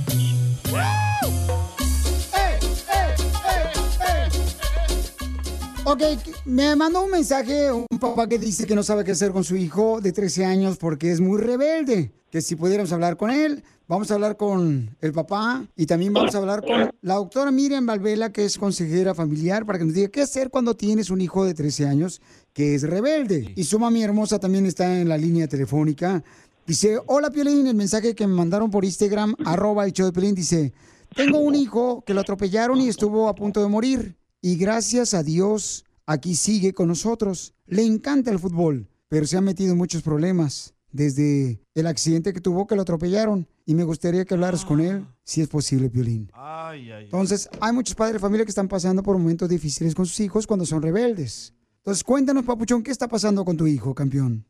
[5.83, 6.03] Ok,
[6.45, 9.55] me mandó un mensaje un papá que dice que no sabe qué hacer con su
[9.55, 12.11] hijo de 13 años porque es muy rebelde.
[12.29, 16.35] Que si pudiéramos hablar con él, vamos a hablar con el papá y también vamos
[16.35, 20.09] a hablar con la doctora Miriam Valvela, que es consejera familiar, para que nos diga
[20.09, 22.21] qué hacer cuando tienes un hijo de 13 años
[22.53, 23.51] que es rebelde.
[23.55, 26.23] Y su mami hermosa también está en la línea telefónica.
[26.65, 30.35] Dice, hola Piolín, el mensaje que me mandaron por Instagram, arroba el show de Piolín,
[30.35, 30.73] dice,
[31.15, 34.20] tengo un hijo que lo atropellaron y estuvo a punto de morir.
[34.43, 37.53] Y gracias a Dios, aquí sigue con nosotros.
[37.67, 42.41] Le encanta el fútbol, pero se ha metido en muchos problemas desde el accidente que
[42.41, 43.47] tuvo que lo atropellaron.
[43.67, 46.31] Y me gustaría que hablaras con él, si es posible, Piolín.
[46.73, 50.47] Entonces, hay muchos padres de familia que están pasando por momentos difíciles con sus hijos
[50.47, 51.53] cuando son rebeldes.
[51.77, 54.43] Entonces, cuéntanos, Papuchón, ¿qué está pasando con tu hijo, campeón?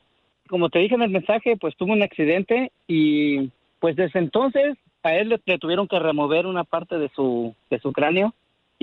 [0.48, 5.16] Como te dije en el mensaje, pues tuvo un accidente y pues desde entonces a
[5.16, 8.34] él le, le tuvieron que remover una parte de su, de su cráneo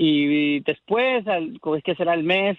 [0.01, 2.57] y después, al, ¿qué será el mes?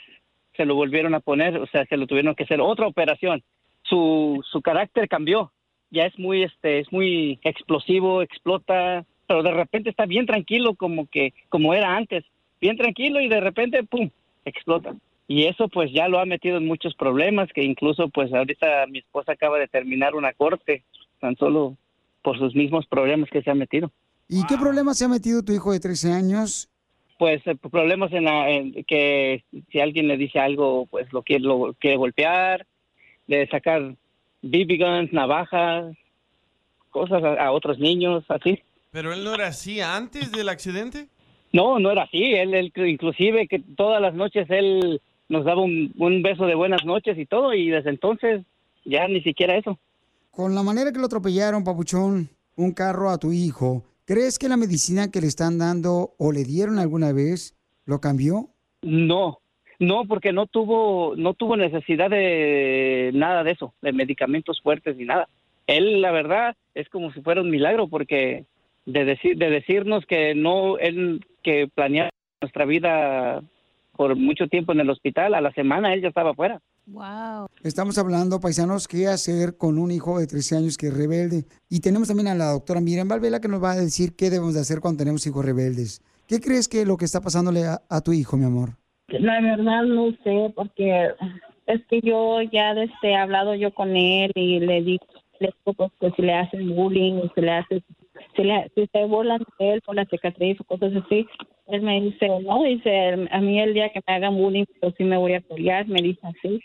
[0.58, 3.42] Se lo volvieron a poner, o sea, se lo tuvieron que hacer otra operación.
[3.82, 5.50] Su, su carácter cambió,
[5.90, 11.06] ya es muy, este, es muy explosivo, explota, pero de repente está bien tranquilo como
[11.06, 12.26] que, como era antes,
[12.60, 14.10] bien tranquilo y de repente, pum,
[14.44, 14.94] explota.
[15.26, 18.98] y eso pues ya lo ha metido en muchos problemas que incluso pues ahorita mi
[18.98, 20.84] esposa acaba de terminar una corte
[21.20, 21.78] tan solo
[22.22, 23.90] por sus mismos problemas que se ha metido.
[24.28, 26.69] ¿Y qué problema se ha metido tu hijo de 13 años?
[27.20, 31.44] Pues eh, problemas en, la, en que si alguien le dice algo pues lo quiere,
[31.44, 32.66] lo quiere golpear,
[33.26, 33.94] de sacar
[34.40, 35.94] BB guns, navajas,
[36.88, 38.62] cosas a, a otros niños, así.
[38.90, 41.08] ¿Pero él no era así antes del accidente?
[41.52, 42.32] No, no era así.
[42.32, 46.86] Él, él inclusive que todas las noches él nos daba un, un beso de buenas
[46.86, 48.46] noches y todo, y desde entonces
[48.86, 49.78] ya ni siquiera eso.
[50.30, 54.56] Con la manera que lo atropellaron, papuchón, un carro a tu hijo, ¿crees que la
[54.56, 57.56] medicina que le están dando o le dieron alguna vez
[57.86, 58.48] lo cambió?
[58.82, 59.38] No,
[59.78, 65.04] no, porque no tuvo, no tuvo necesidad de nada de eso, de medicamentos fuertes ni
[65.04, 65.28] nada.
[65.68, 68.46] Él, la verdad, es como si fuera un milagro, porque
[68.84, 73.40] de decir, de decirnos que no, él que planeaba nuestra vida
[73.96, 76.60] por mucho tiempo en el hospital, a la semana él ya estaba afuera.
[76.92, 77.46] Wow.
[77.62, 81.44] Estamos hablando, paisanos, qué hacer con un hijo de 13 años que es rebelde.
[81.68, 84.54] Y tenemos también a la doctora Miriam Valvela que nos va a decir qué debemos
[84.54, 86.02] de hacer cuando tenemos hijos rebeldes.
[86.26, 88.70] ¿Qué crees que es lo que está pasándole a, a tu hijo, mi amor?
[89.08, 91.10] La verdad no sé, porque
[91.66, 95.06] es que yo ya desde he hablado yo con él y le digo,
[95.38, 97.82] le digo pues, que si le hacen bullying, si le hace,
[98.34, 101.24] si, le, si se burlan de él por la cicatriz o cosas así,
[101.68, 105.04] él me dice, no, dice, a mí el día que me hagan bullying, yo sí
[105.04, 106.60] me voy a pelear, me dice así.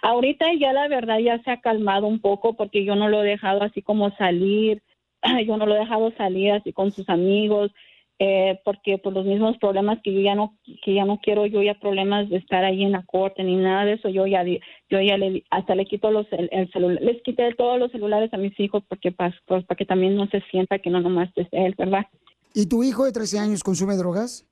[0.00, 3.26] Ahorita ya la verdad ya se ha calmado un poco porque yo no lo he
[3.26, 4.82] dejado así como salir,
[5.46, 7.70] yo no lo he dejado salir así con sus amigos,
[8.18, 11.60] eh, porque por los mismos problemas que yo ya no que ya no quiero yo
[11.62, 15.00] ya problemas de estar ahí en la corte ni nada de eso yo ya yo
[15.00, 18.36] ya le hasta le quito los el, el celu- les quité todos los celulares a
[18.36, 21.48] mis hijos porque para pues, para que también no se sienta que no nomás es
[21.50, 22.06] él verdad
[22.54, 24.46] ¿Y tu hijo de 13 años consume drogas?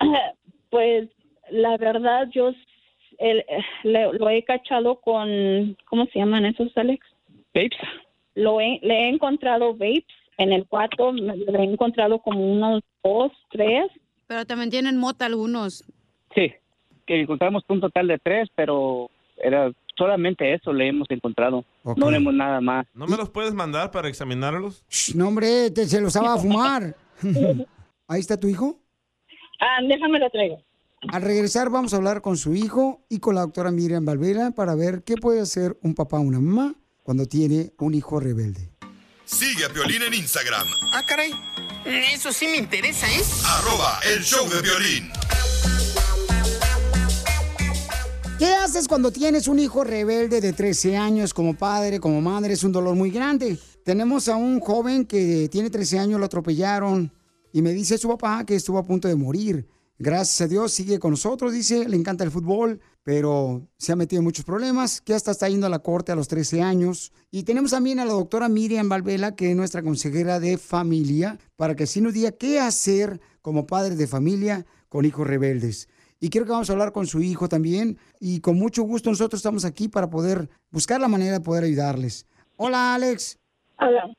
[0.70, 1.08] pues
[1.50, 2.52] la verdad yo
[3.18, 3.44] el-
[3.84, 7.04] le- lo he cachado con cómo se llaman esos Alex
[7.54, 7.70] vapes
[8.34, 10.04] lo he, le he encontrado vapes
[10.38, 13.86] en el cuarto me- le he encontrado como unos dos tres
[14.26, 15.84] Pero también tienen mota algunos.
[16.34, 16.52] Sí,
[17.06, 21.64] que encontramos un total de tres, pero era solamente eso le hemos encontrado.
[21.96, 22.86] No leemos nada más.
[22.94, 24.82] ¿No me los puedes mandar para examinarlos?
[24.88, 26.96] Shh, No, hombre, te- se los estaba a fumar.
[28.08, 28.78] Ahí está tu hijo.
[29.60, 30.62] Ah, déjame lo traigo.
[31.08, 34.74] Al regresar vamos a hablar con su hijo y con la doctora Miriam Valvela para
[34.74, 38.70] ver qué puede hacer un papá o una mamá cuando tiene un hijo rebelde.
[39.24, 41.32] Sigue a Violín en Instagram, Ah, caray.
[42.14, 43.22] Eso sí me interesa, ¿eh?
[43.44, 45.10] arroba el show de violín.
[48.38, 52.52] ¿Qué haces cuando tienes un hijo rebelde de 13 años como padre, como madre?
[52.54, 53.58] Es un dolor muy grande.
[53.84, 57.12] Tenemos a un joven que tiene 13 años, lo atropellaron
[57.52, 59.66] y me dice su papá que estuvo a punto de morir.
[60.04, 64.18] Gracias a Dios sigue con nosotros, dice, le encanta el fútbol, pero se ha metido
[64.18, 67.12] en muchos problemas, que hasta está yendo a la corte a los 13 años.
[67.30, 71.76] Y tenemos también a la doctora Miriam Valvela, que es nuestra consejera de familia, para
[71.76, 75.88] que así nos diga qué hacer como padre de familia con hijos rebeldes.
[76.18, 77.96] Y quiero que vamos a hablar con su hijo también.
[78.18, 82.26] Y con mucho gusto nosotros estamos aquí para poder buscar la manera de poder ayudarles.
[82.56, 83.38] Hola, Alex.
[83.78, 84.12] Hola.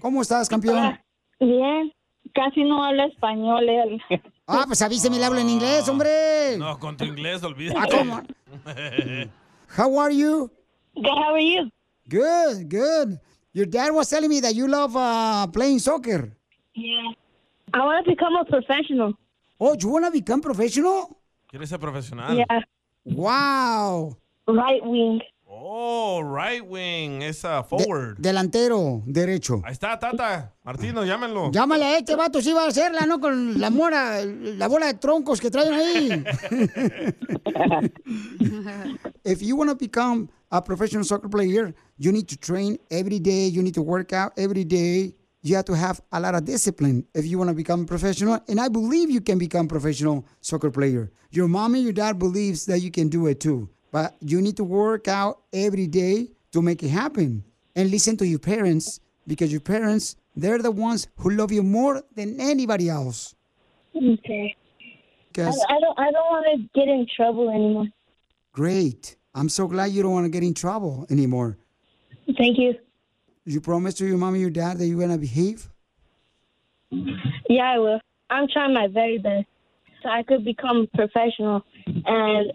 [0.00, 0.98] ¿Cómo estás, campeón?
[1.40, 1.92] Bien.
[2.32, 4.00] Casi no habla español él.
[4.48, 6.56] Ah, pues avíseme, le hablo en inglés, hombre.
[6.56, 7.78] No, con tu inglés, olvídate.
[7.80, 8.22] Ah, ¿cómo?
[9.76, 10.50] How are you?
[10.94, 11.70] Good, how are you?
[12.08, 13.18] Good, good.
[13.52, 16.32] Your dad was telling me that you love uh, playing soccer.
[16.74, 17.12] Yeah.
[17.74, 19.14] I want to become a professional.
[19.60, 21.18] Oh, you want to become professional?
[21.50, 22.36] ¿Quieres ser profesional?
[22.36, 22.60] Yeah.
[23.04, 24.16] Wow.
[24.46, 25.20] Right wing.
[25.58, 28.18] Oh, right wing, esa uh, forward.
[28.18, 29.62] Delantero, derecho.
[29.64, 30.52] Ahí está, Tata.
[30.62, 31.50] Martino, llámenlo.
[31.50, 33.18] Llámale a este vato, sí va a hacerla, ¿no?
[33.18, 36.24] Con la mora, la bola de troncos que traen ahí.
[39.24, 43.48] if you want to become a professional soccer player, you need to train every day,
[43.48, 45.14] you need to work out every day.
[45.42, 48.40] You have to have a lot of discipline if you want to become professional.
[48.46, 51.10] And I believe you can become a professional soccer player.
[51.30, 53.70] Your mom and your dad believes that you can do it too.
[53.96, 57.42] But you need to work out every day to make it happen.
[57.74, 62.02] And listen to your parents because your parents, they're the ones who love you more
[62.14, 63.34] than anybody else.
[63.96, 64.54] Okay.
[64.54, 64.92] I,
[65.32, 65.98] Because I don't.
[65.98, 67.86] I don't want to get in trouble anymore.
[68.52, 69.16] great.
[69.34, 71.56] I'm so glad you don't want to get in trouble anymore.
[72.36, 72.74] Thank you.
[73.46, 75.70] You promise to your mom and your dad that you're gonna behave?
[77.48, 78.00] Yeah, I will.
[78.28, 79.46] I'm trying my very best
[80.02, 82.52] so I could become professional, and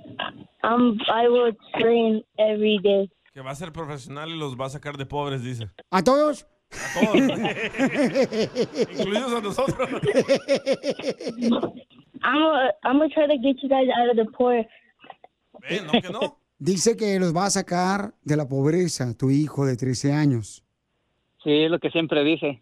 [0.64, 3.10] um, I will train every day.
[3.34, 5.70] Que va a ser profesional y los va a sacar de pobres, dice.
[5.90, 6.46] ¿A todos?
[6.72, 7.16] A todos.
[9.00, 9.90] Incluidos a nosotros.
[12.24, 14.66] I'm gonna, I'm gonna try to get you guys out of the poor.
[16.60, 20.64] Dice que los va a sacar de la pobreza, tu hijo de 13 años.
[21.44, 22.62] Sí, es lo que siempre dice.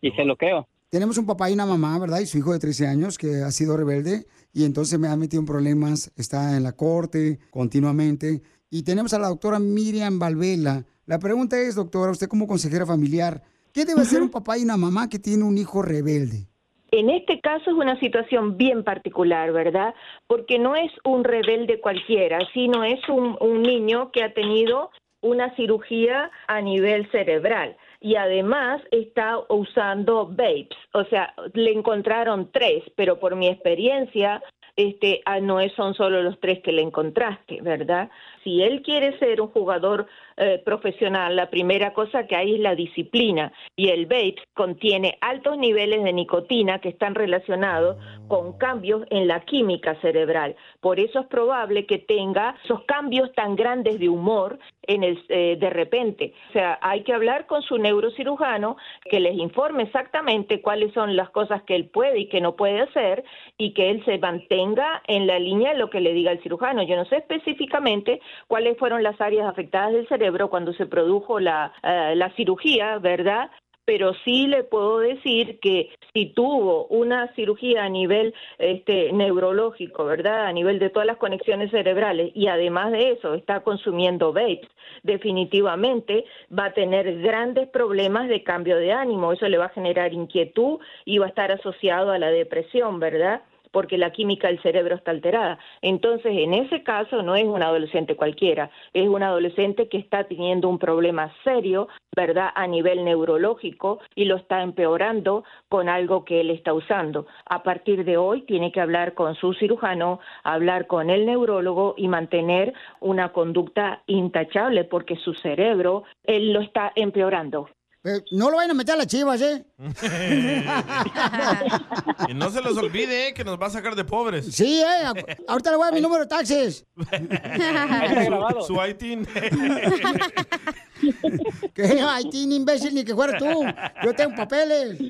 [0.00, 0.68] Y se lo creo.
[0.96, 2.20] Tenemos un papá y una mamá, ¿verdad?
[2.20, 4.24] Y su hijo de 13 años que ha sido rebelde
[4.54, 8.40] y entonces me ha metido en problemas, está en la corte continuamente.
[8.70, 10.86] Y tenemos a la doctora Miriam Valvela.
[11.04, 13.42] La pregunta es, doctora, usted como consejera familiar,
[13.74, 16.46] ¿qué debe hacer un papá y una mamá que tiene un hijo rebelde?
[16.92, 19.94] En este caso es una situación bien particular, ¿verdad?
[20.26, 24.88] Porque no es un rebelde cualquiera, sino es un, un niño que ha tenido
[25.20, 32.82] una cirugía a nivel cerebral y además está usando vapes, o sea, le encontraron tres,
[32.96, 34.42] pero por mi experiencia,
[34.76, 38.10] este, ah, no son solo los tres que le encontraste, ¿verdad?
[38.46, 42.76] Si él quiere ser un jugador eh, profesional, la primera cosa que hay es la
[42.76, 47.96] disciplina y el vape contiene altos niveles de nicotina que están relacionados
[48.28, 50.54] con cambios en la química cerebral.
[50.80, 55.56] Por eso es probable que tenga esos cambios tan grandes de humor en el, eh,
[55.58, 56.32] de repente.
[56.50, 58.76] O sea, hay que hablar con su neurocirujano
[59.10, 62.80] que les informe exactamente cuáles son las cosas que él puede y que no puede
[62.82, 63.24] hacer
[63.58, 66.84] y que él se mantenga en la línea de lo que le diga el cirujano.
[66.84, 71.72] Yo no sé específicamente cuáles fueron las áreas afectadas del cerebro cuando se produjo la,
[71.82, 73.50] eh, la cirugía, ¿verdad?
[73.86, 80.46] pero sí le puedo decir que si tuvo una cirugía a nivel este, neurológico, ¿verdad?
[80.46, 84.68] A nivel de todas las conexiones cerebrales y además de eso está consumiendo vapes,
[85.04, 86.24] definitivamente
[86.56, 89.32] va a tener grandes problemas de cambio de ánimo.
[89.32, 93.42] Eso le va a generar inquietud y va a estar asociado a la depresión, ¿verdad?
[93.76, 95.58] Porque la química del cerebro está alterada.
[95.82, 100.70] Entonces, en ese caso no es un adolescente cualquiera, es un adolescente que está teniendo
[100.70, 106.52] un problema serio, ¿verdad?, a nivel neurológico y lo está empeorando con algo que él
[106.52, 107.26] está usando.
[107.44, 112.08] A partir de hoy tiene que hablar con su cirujano, hablar con el neurólogo y
[112.08, 117.68] mantener una conducta intachable porque su cerebro, él lo está empeorando.
[118.06, 119.64] Eh, no lo vayan a meter a las chivas, ¿eh?
[122.28, 124.46] y no se les olvide eh, que nos va a sacar de pobres.
[124.54, 125.02] Sí, ¿eh?
[125.48, 126.86] Ahorita le voy a mi número de taxes.
[126.96, 129.26] su, su ITIN.
[131.74, 132.00] ¿Qué?
[132.00, 133.64] Haití, imbécil, ni que fuera tú.
[134.04, 135.00] Yo tengo papeles.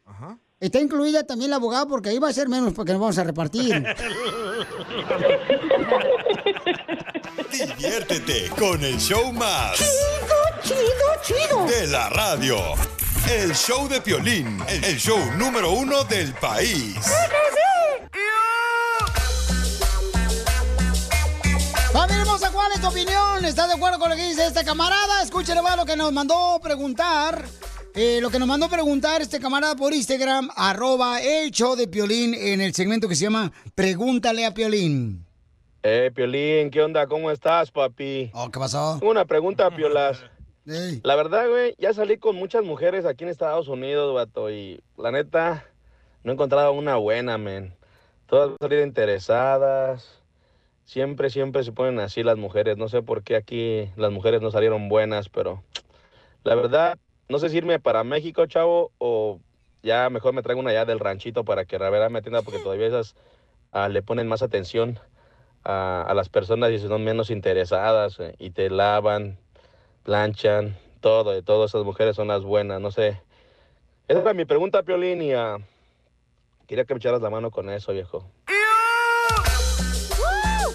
[0.61, 1.87] ¿está incluida también la abogada?
[1.87, 3.75] Porque ahí va a ser menos porque nos vamos a repartir.
[7.55, 9.79] Diviértete con el show más.
[10.65, 10.77] Chido,
[11.23, 12.57] chido, De la radio.
[13.31, 16.97] El show de Piolín, el show número uno del país.
[21.93, 23.45] Familia hermosa, ¿cuál es tu opinión?
[23.45, 25.23] ¿Estás de acuerdo con lo que dice este camarada?
[25.23, 27.45] Escúchale más lo que nos mandó preguntar.
[27.95, 32.35] Eh, lo que nos mandó preguntar este camarada por Instagram, arroba el show de Piolín
[32.35, 35.24] en el segmento que se llama Pregúntale a Piolín.
[35.87, 37.07] Eh, Piolín, ¿qué onda?
[37.07, 38.31] ¿Cómo estás, papi?
[38.33, 38.99] Oh, ¿qué pasó?
[39.03, 40.25] Una pregunta, Piolas.
[41.03, 45.11] La verdad, güey, ya salí con muchas mujeres aquí en Estados Unidos, vato, y la
[45.11, 45.67] neta,
[46.23, 47.75] no he encontrado una buena, men.
[48.25, 50.23] Todas han salido interesadas.
[50.87, 52.79] Siempre, siempre se ponen así las mujeres.
[52.79, 55.63] No sé por qué aquí las mujeres no salieron buenas, pero
[56.45, 59.39] la verdad, no sé si irme para México, chavo, o
[59.83, 62.61] ya mejor me traigo una allá del ranchito para que la verdad me atienda, porque
[62.61, 63.17] todavía esas
[63.71, 64.99] ah, le ponen más atención
[65.65, 69.39] a, a las personas y son menos interesadas eh, y te lavan,
[70.05, 73.21] planchan, todo, de todas esas mujeres son las buenas, no sé.
[74.09, 75.59] Esa era mi pregunta, Piolín, y ah,
[76.67, 78.25] quería que me echaras la mano con eso, viejo.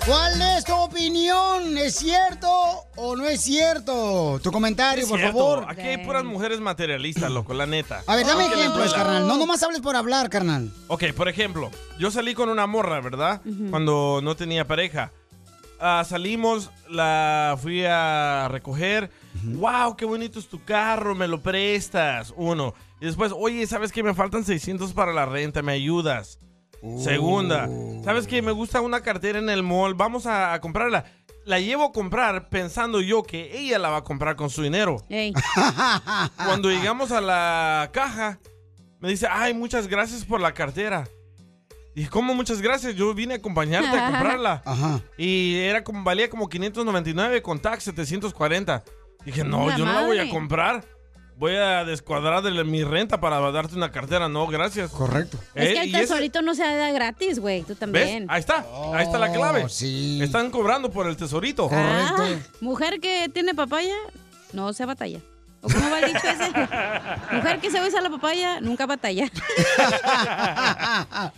[0.09, 1.77] ¿Cuál es tu opinión?
[1.77, 2.49] ¿Es cierto
[2.95, 4.39] o no es cierto?
[4.41, 5.65] Tu comentario, Es por cierto, favor.
[5.67, 8.01] Aquí hay puras mujeres materialistas, loco, la neta.
[8.07, 9.27] A ver, dame les ejemplos, carnal.
[9.27, 10.71] No nomás hables por hablar, carnal.
[10.87, 13.41] Ok, por ejemplo, yo salí con una morra, ¿verdad?
[13.69, 15.11] Cuando no tenía pareja.
[15.79, 19.11] Ah, salimos, la fui a recoger.
[19.43, 19.95] ¡Wow!
[19.95, 21.13] ¡Qué bonito es tu carro!
[21.13, 22.33] ¿Me lo prestas?
[22.35, 22.73] Uno.
[22.99, 25.61] Y después, oye, ¿sabes que me faltan 600 para la renta?
[25.61, 26.39] ¿Me ayudas?
[26.97, 27.69] Segunda.
[28.03, 29.93] ¿Sabes que me gusta una cartera en el mall?
[29.93, 31.05] Vamos a, a comprarla.
[31.45, 34.97] La llevo a comprar pensando yo que ella la va a comprar con su dinero.
[36.35, 38.39] Cuando llegamos a la caja,
[38.99, 41.07] me dice, ay, muchas gracias por la cartera.
[41.95, 42.33] Dije, ¿cómo?
[42.35, 42.95] Muchas gracias.
[42.95, 44.61] Yo vine a acompañarte a comprarla.
[44.65, 45.01] Ajá.
[45.17, 48.83] Y era como, valía como 599 con tax 740.
[49.25, 50.29] Dije, no, La yo no la voy a madre.
[50.31, 50.85] comprar.
[51.39, 54.27] Voy a descuadrar de mi renta para darte una cartera.
[54.27, 54.91] No, gracias.
[54.91, 55.37] Correcto.
[55.55, 57.61] Es que Eh, el ese- tesorito no se da gratis, güey.
[57.61, 57.79] Tú ¿Ves?
[57.79, 58.25] también.
[58.29, 58.65] Ahí está.
[58.93, 59.63] Ahí está la clave.
[59.63, 60.19] Oh, sí.
[60.21, 61.69] Están cobrando por el tesorito.
[61.71, 62.27] Ah,
[62.59, 63.95] mujer que tiene papaya,
[64.51, 65.19] no se batalla.
[65.61, 66.51] ¿O cómo va el dicho ese?
[67.35, 69.29] mujer que se besa la papaya, nunca batalla.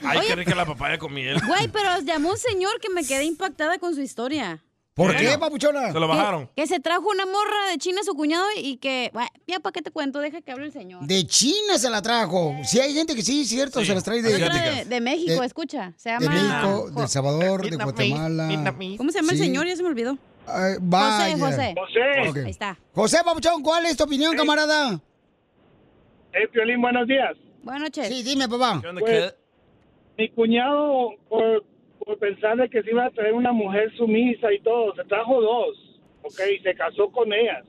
[0.03, 0.27] Ay, Oye.
[0.27, 1.39] qué rica la papaya con miel.
[1.45, 4.59] Güey, pero llamó un señor que me quedé impactada con su historia.
[5.07, 5.91] ¿Por qué, papuchona?
[5.91, 6.47] Se lo bajaron.
[6.47, 9.09] Que, que se trajo una morra de China a su cuñado y que...
[9.13, 10.19] bueno, ya, ¿para qué te cuento?
[10.19, 11.05] Deja que hable el señor.
[11.05, 12.55] De China se la trajo.
[12.63, 15.47] Sí, hay gente que sí, cierto, Sí, se las trae de, de, de México, de-
[15.47, 15.93] escucha.
[15.97, 16.31] Se de llama...
[16.35, 18.73] México, de El Salvador, de Guatemala.
[18.97, 19.35] ¿Cómo se llama Sí.
[19.35, 19.67] el señor?
[19.67, 20.17] Ya se me olvidó.
[20.47, 20.75] Ay.
[21.39, 22.29] José, José.
[22.29, 22.37] Ok.
[22.45, 22.77] Ahí está.
[22.93, 24.99] José Papuchón, ¿cuál es tu opinión, camarada?
[26.33, 27.35] Eh, Piolín, buenos días.
[27.63, 28.07] Buenas noches.
[28.07, 28.79] Sí, dime, papá.
[28.81, 29.35] ¿Qué onda, Pues,
[30.17, 31.63] mi cuñado, por,
[32.11, 35.41] por pensar de que se iba a traer una mujer sumisa y todo, se trajo
[35.41, 36.39] dos, ¿ok?
[36.57, 37.63] Y se casó con ellas.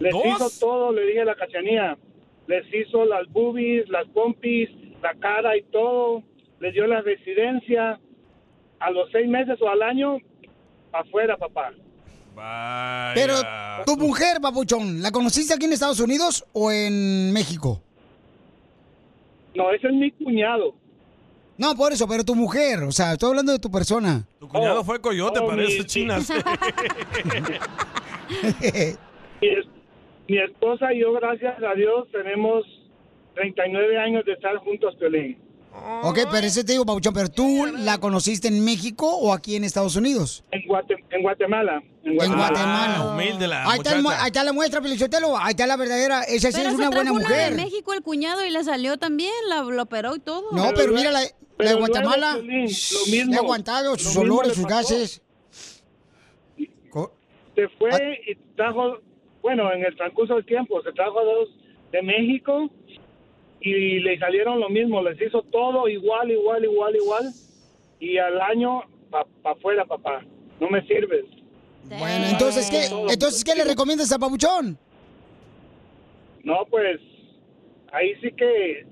[0.00, 0.22] Les ¿Dos?
[0.24, 1.98] hizo todo, le dije a la cachanía.
[2.46, 4.70] Les hizo las boobies, las pompis,
[5.02, 6.22] la cara y todo.
[6.58, 8.00] Les dio la residencia.
[8.78, 10.16] A los seis meses o al año,
[10.90, 11.70] afuera, papá.
[12.34, 13.12] Vaya.
[13.14, 13.34] Pero
[13.84, 17.82] tu mujer, Papuchón, ¿la conociste aquí en Estados Unidos o en México?
[19.54, 20.74] No, ese es mi cuñado.
[21.60, 24.24] No, por eso, pero tu mujer, o sea, estoy hablando de tu persona.
[24.38, 26.28] Tu cuñado fue coyote, oh, parece mi- chinas.
[29.40, 29.66] Mi, es-
[30.28, 32.64] mi esposa y yo, gracias a Dios, tenemos
[33.34, 35.36] 39 años de estar juntos, Piolín.
[36.02, 39.64] ok, pero ese te digo, Papuchón, pero tú la conociste en México o aquí en
[39.64, 40.44] Estados Unidos?
[40.52, 41.82] En, Guate- en Guatemala.
[42.04, 42.48] En Guatemala.
[42.48, 43.10] Guatemala.
[43.12, 44.22] humilde la Ahí está, el mu- muchacha.
[44.22, 45.36] ahí está la muestra, Pelichotelo.
[45.36, 46.22] Ahí está la verdadera.
[46.22, 47.50] Esa sí Pero es se una buena trajo una mujer.
[47.50, 50.52] de México el cuñado y le salió también, la, lo operó y todo.
[50.52, 51.20] No, pero mira, la,
[51.60, 52.32] de luego, Guatemala.
[52.34, 55.22] Piolín, lo shh, mismo, le ha aguantado sus olores, sus gases.
[57.54, 58.14] Se fue Ah.
[58.26, 58.98] y trajo,
[59.42, 61.48] bueno, en el transcurso del tiempo, se trajo a dos
[61.92, 62.70] de México
[63.60, 67.32] y le salieron lo mismo, les hizo todo igual, igual, igual, igual.
[67.98, 70.24] Y al año, para afuera, papá.
[70.60, 71.24] No me sirves.
[71.84, 74.78] Bueno, entonces, ¿qué, entonces, ¿qué le recomiendas a Papuchón?
[76.44, 77.00] No, pues
[77.92, 78.86] ahí sí que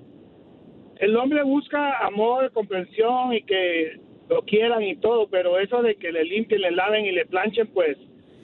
[0.99, 6.12] el hombre busca amor, comprensión y que lo quieran y todo, pero eso de que
[6.12, 7.96] le limpien, le laven y le planchen, pues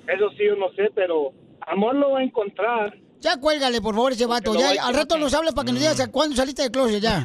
[0.09, 2.97] eso sí yo no sé, pero amor lo va a encontrar.
[3.25, 4.55] Ya cuélgale, por favor, ese vato.
[4.55, 7.25] Ya, al rato nos habla para que nos digas a cuándo saliste del closet ya.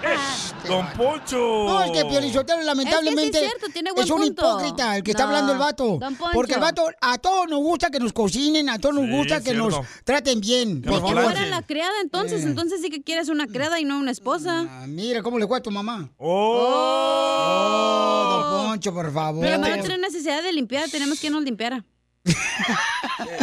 [0.68, 1.38] Don Poncho.
[1.38, 4.50] No, es que Piolichotelo lamentablemente Es que sí es cierto, tiene buen es un punto.
[4.50, 5.96] hipócrita el que está hablando el vato.
[5.98, 6.32] don Poncho.
[6.34, 9.38] Porque el vato, a todos nos gusta que nos cocinen, a todos nos Sí, gusta
[9.38, 9.70] que cierto.
[9.70, 10.82] nos traten bien.
[10.82, 11.22] Que Por favor.
[11.24, 14.66] fuera la criada entonces, entonces sí que quieres una criada y no una esposa.
[14.68, 16.10] Ah, mira cómo le fue a tu mamá.
[16.18, 16.66] Oh.
[17.42, 19.42] Oh, don Poncho, por favor.
[19.48, 21.82] Mamá no tiene necesidad de limpiar, tenemos que nos limpiara.
[22.24, 22.34] Eh,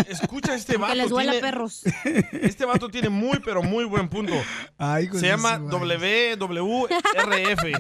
[0.09, 0.93] Escucha este vato.
[0.93, 1.84] Que les duela tiene- perros.
[2.41, 4.34] Este vato tiene muy, pero muy buen punto.
[4.78, 5.57] Ay, Se llama.
[5.59, 6.88] WWRF.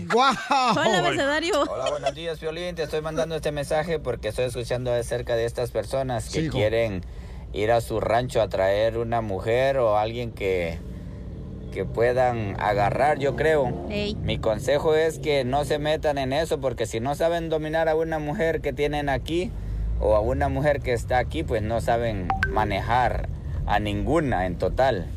[0.13, 0.33] ¡Guau!
[0.73, 1.61] Soy el abecedario.
[1.63, 2.75] Hola, buenos días, Violín.
[2.75, 7.03] Te estoy mandando este mensaje porque estoy escuchando acerca de estas personas que Sí, quieren
[7.53, 10.79] ir a su rancho a traer una mujer o alguien que,
[11.71, 13.85] que puedan agarrar, yo creo.
[13.89, 14.15] Ey.
[14.15, 17.95] Mi consejo es que no se metan en eso porque si no saben dominar a
[17.95, 19.51] una mujer que tienen aquí
[19.99, 23.29] o a una mujer que está aquí, pues no saben manejar
[23.65, 25.07] a ninguna en total.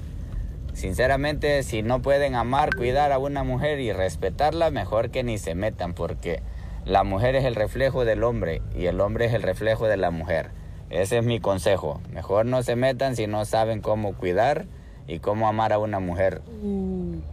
[0.73, 5.55] Sinceramente, si no pueden amar, cuidar a una mujer y respetarla, mejor que ni se
[5.55, 6.43] metan, porque
[6.85, 10.11] la mujer es el reflejo del hombre y el hombre es el reflejo de la
[10.11, 10.51] mujer.
[10.89, 12.01] Ese es mi consejo.
[12.13, 14.67] Mejor no se metan si no saben cómo cuidar
[15.07, 16.43] y cómo amar a una mujer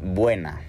[0.02, 0.62] buena.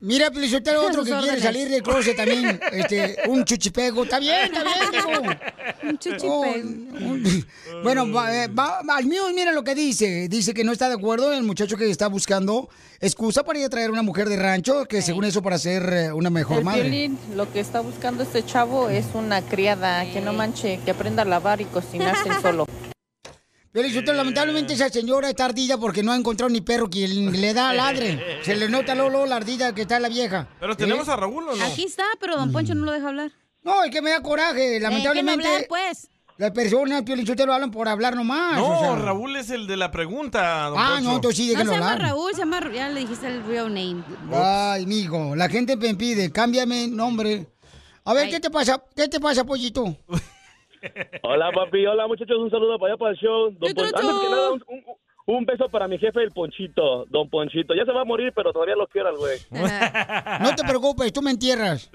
[0.00, 4.04] Mira, Pelichotelo, otro que quiere salir del closet también, este, un chuchipego.
[4.04, 5.38] Está bien, está bien.
[5.90, 6.40] Un chuchipego.
[6.40, 7.46] Oh, un-
[7.82, 10.28] bueno, va, eh, va- va- al mío, mira lo que dice.
[10.28, 12.68] Dice que no está de acuerdo el muchacho que está buscando
[13.00, 16.12] excusa para ir a traer una mujer de rancho, que según eso para ser eh,
[16.12, 16.82] una mejor El madre.
[16.82, 21.22] Piolín, lo que está buscando este chavo es una criada que no manche, que aprenda
[21.22, 22.64] a lavar y cocinarse él
[23.72, 27.72] Pelichotelo, lamentablemente esa señora está ardida porque no ha encontrado ni perro que le da
[27.72, 28.38] ladre.
[28.42, 30.48] Se le nota luego, la ardida que está la vieja.
[30.58, 31.10] Pero tenemos ¿Eh?
[31.12, 31.64] a Raúl o no?
[31.64, 33.30] Aquí está, pero don Poncho no lo deja hablar.
[33.62, 34.80] No, es que me da coraje.
[34.80, 36.08] Lamentablemente, Déjeme hablar, pues.
[36.38, 38.56] las personas, Piolichotelo, hablan por hablar nomás.
[38.56, 38.94] No, o sea.
[38.96, 41.04] Raúl es el de la pregunta, don Ah, Poncho.
[41.10, 42.08] no, entonces sí, No déjenlo se llama hablar.
[42.08, 42.60] Raúl, se llama...
[42.72, 44.02] Ya le dijiste el real name.
[44.32, 47.46] Ay, mijo, la gente me pide, cámbiame nombre.
[48.04, 48.82] A ver, ¿qué te pasa?
[48.96, 49.94] ¿Qué te pasa, pollito?
[51.22, 51.86] Hola, papi.
[51.86, 52.38] Hola, muchachos.
[52.38, 53.50] Un saludo para allá para el show.
[53.50, 54.84] Don antes que nada, un, un-
[55.30, 57.74] Un beso para mi jefe, el Ponchito, don Ponchito.
[57.74, 59.38] Ya se va a morir, pero todavía lo quiero al güey.
[60.40, 61.90] No te preocupes, tú me entierras.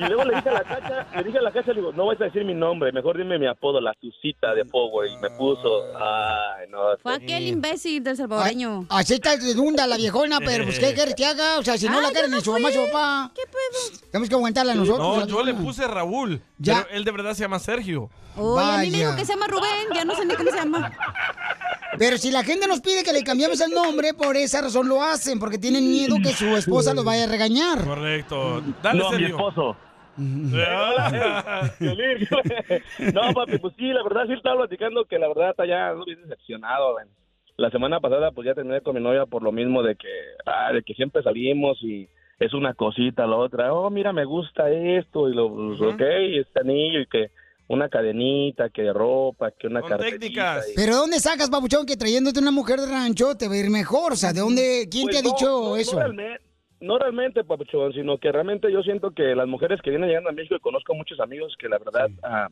[0.00, 2.06] Y luego le dije a la cacha, le dije a la cacha, le digo, no
[2.06, 5.08] vas a decir mi nombre, mejor dime mi apodo, la Susita de Power.
[5.08, 6.78] Y me puso, ay, no.
[7.00, 8.86] Fue aquel imbécil del salvadoreño.
[8.88, 11.60] Así está redunda la viejona, pero pues ¿qué quieres que haga?
[11.60, 13.30] O sea, si no Ay, la quieren no ni su mamá, su papá.
[13.32, 14.00] ¿Qué pedo?
[14.10, 15.18] Tenemos que aguantarla nosotros.
[15.18, 16.42] No, yo le puse Raúl.
[16.58, 16.82] Ya.
[16.82, 18.10] Pero él de verdad se llama Sergio.
[18.36, 20.56] Uy, a mí me dijo que se llama Rubén, ya no sé ni cómo se
[20.56, 20.90] llama.
[21.98, 25.02] Pero si la gente nos pide que le cambiamos el nombre, por esa razón lo
[25.02, 27.84] hacen, porque tienen miedo que su esposa los vaya a regañar.
[27.84, 28.62] Correcto.
[28.82, 29.36] Dale, no, mi Sergio.
[29.36, 29.76] esposo.
[31.78, 32.28] Piolín.
[33.14, 36.22] no, papi, pues sí, la verdad sí estaba platicando que la verdad está ya bien
[36.22, 36.96] decepcionado.
[37.56, 40.08] La semana pasada pues ya terminé con mi novia por lo mismo de que,
[40.46, 42.08] ah, de que siempre salimos y
[42.38, 43.74] es una cosita la otra.
[43.74, 46.00] Oh, mira, me gusta esto y lo, pues, ok,
[46.40, 47.30] este anillo y que
[47.74, 50.60] una cadenita, que ropa, que una carterita.
[50.70, 53.70] y- Pero ¿dónde sacas, babuchón, que trayéndote una mujer de rancho te va a ir
[53.70, 54.12] mejor?
[54.12, 54.88] O sea, ¿de dónde?
[54.90, 55.92] ¿Quién Pues te ha dicho no, eso?
[55.94, 56.42] No realmente,
[56.80, 60.32] no realmente, papuchón, sino que realmente yo siento que las mujeres que vienen llegando a
[60.32, 62.48] México, y conozco muchos amigos que la verdad, ah,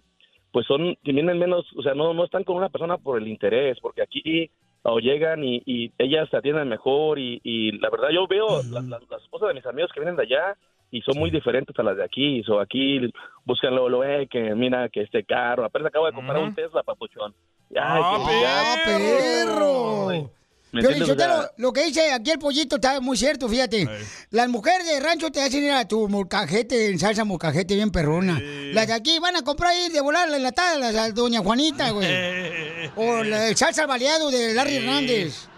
[0.53, 3.29] pues son, que vienen menos, o sea, no, no están con una persona por el
[3.29, 4.51] interés, porque aquí
[4.83, 8.83] o llegan y, y ellas se atienden mejor y, y la verdad yo veo las,
[8.85, 10.57] las, las esposas de mis amigos que vienen de allá
[10.91, 13.01] y son muy diferentes a las de aquí, o aquí
[13.45, 16.83] buscan lo, lo eh, que mira que este carro, apenas acabo de comprar un Tesla,
[16.83, 17.35] papuchón.
[17.71, 20.31] Ay, ¡Ah, que ya- perro!
[20.73, 23.89] Lo que dice aquí el pollito está muy cierto, fíjate.
[24.31, 28.41] Las mujeres de rancho te hacen ir a tu molcajete en salsa molcajete bien perrona.
[28.73, 31.91] Las de aquí van a comprar ir de volar la enlatada las a doña Juanita,
[31.91, 32.07] güey.
[32.97, 34.77] o la de salsa al baleado de Larry Sí.
[34.77, 35.49] Hernández.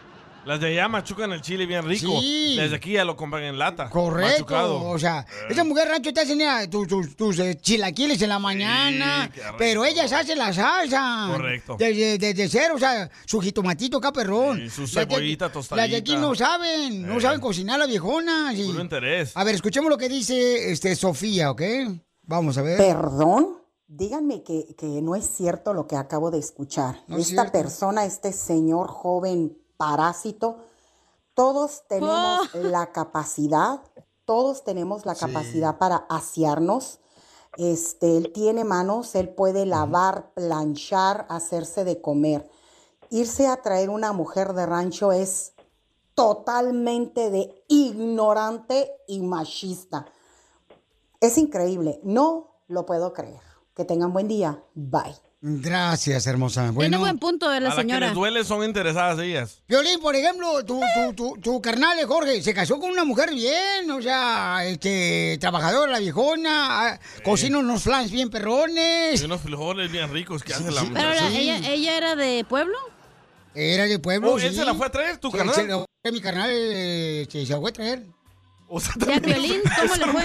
[0.45, 2.21] Las de allá machucan el chile bien rico.
[2.21, 2.55] Sí.
[2.57, 3.89] Las de aquí ya lo compran en lata.
[3.89, 4.33] Correcto.
[4.33, 4.83] Machucado.
[4.89, 9.31] O sea, esa mujer rancho te a tus, tus, tus, eh, chilaquiles en la mañana,
[9.57, 11.29] pero ellas hacen la salsa.
[11.31, 11.77] Correcto.
[11.79, 14.59] Desde, desde cero, o sea, su jitomatito acá, perrón.
[14.59, 17.21] Sí, su Las de- cebollita Las de aquí no saben, no Eh.
[17.21, 18.55] saben cocinar las viejonas.
[18.57, 19.37] y- Puro interés.
[19.37, 21.63] A ver, escuchemos lo que dice este Sofía, ¿ok?
[22.23, 22.79] Vamos a ver.
[22.79, 23.59] ¿Perdón?
[23.87, 27.01] Díganme que, que no es cierto lo que acabo de escuchar.
[27.09, 30.59] No Esta persona, este señor joven parásito,
[31.35, 33.81] todos tenemos la capacidad,
[34.25, 37.01] todos tenemos la capacidad para asearnos.
[37.57, 42.49] Este, él tiene manos, él puede lavar, planchar, hacerse de comer.
[43.11, 45.55] Irse a traer una mujer de rancho es
[46.15, 50.07] totalmente de ignorante y machista.
[51.21, 53.43] Es increíble, no lo puedo creer.
[53.75, 54.63] Que tengan buen día.
[54.75, 55.32] Bye.
[55.45, 56.61] Gracias, hermosa.
[56.61, 58.07] Tiene Bueno, buen punto de la a las que señora.
[58.07, 59.59] les duele son interesadas ellas.
[59.67, 63.35] Violín, por ejemplo, tu, tu, tu, tu carnal, eh, Jorge, se casó con una mujer
[63.35, 69.21] bien, o sea, este, trabajadora, la viejona, ah, cocina unos flans bien perrones.
[69.21, 72.79] Y unos frijoles bien ricos que hace la Pero la- ella, ella era de pueblo.
[73.53, 74.57] Era de pueblo, Oh, ¿él sí.
[74.57, 75.85] se la fue a traer, tu Sí, carnal?
[76.05, 78.07] se mi carnal eh, se, se la fue a traer.
[78.75, 80.23] O sea, ¿Y a Piolín cómo le fue?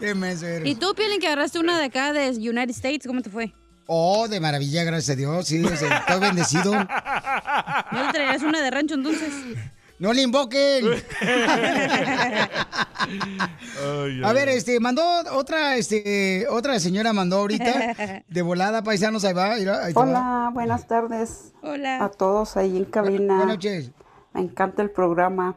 [0.00, 0.66] Qué eres.
[0.66, 3.54] ¿Y tú, Piolín, que agarraste una de acá de United States, cómo te fue?
[3.86, 6.74] Oh, de maravilla, gracias a Dios, sí, o sea, estoy bendecido.
[7.92, 9.32] ¿No le traerás una de rancho entonces?
[10.00, 10.86] No le invoquen.
[14.24, 19.52] A ver, este, mandó otra, este, otra señora mandó ahorita de volada, paisanos, ahí va,
[19.52, 19.82] ahí va.
[19.94, 22.04] Hola, buenas tardes Hola.
[22.04, 23.36] a todos ahí en cabina.
[23.36, 23.92] Buenas noches.
[24.34, 25.54] Me encanta el programa.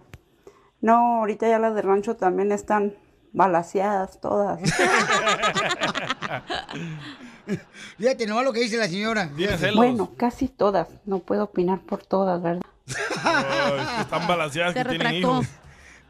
[0.81, 2.95] No, ahorita ya las de rancho también están
[3.33, 4.59] balaseadas todas.
[7.97, 9.29] Fíjate nomás lo que dice la señora.
[9.75, 10.87] bueno, casi todas.
[11.05, 12.61] No puedo opinar por todas, ¿verdad?
[13.23, 15.47] Ay, están balanceadas que tienen hijos.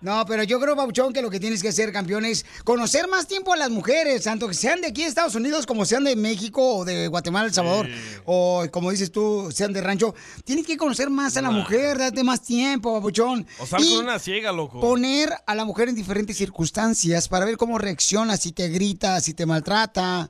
[0.02, 3.28] No, pero yo creo, Bauchón, que lo que tienes que hacer, campeón, es conocer más
[3.28, 6.16] tiempo a las mujeres, tanto que sean de aquí de Estados Unidos como sean de
[6.16, 7.88] México o de Guatemala, El Salvador,
[8.26, 10.16] o como dices tú, sean de rancho.
[10.46, 13.46] Tienes que conocer más a la mujer, date más tiempo, Babuchón.
[13.60, 14.80] O Y con una ciega, loco.
[14.80, 19.34] poner a la mujer en diferentes circunstancias para ver cómo reacciona, si te grita, si
[19.34, 20.30] te maltrata.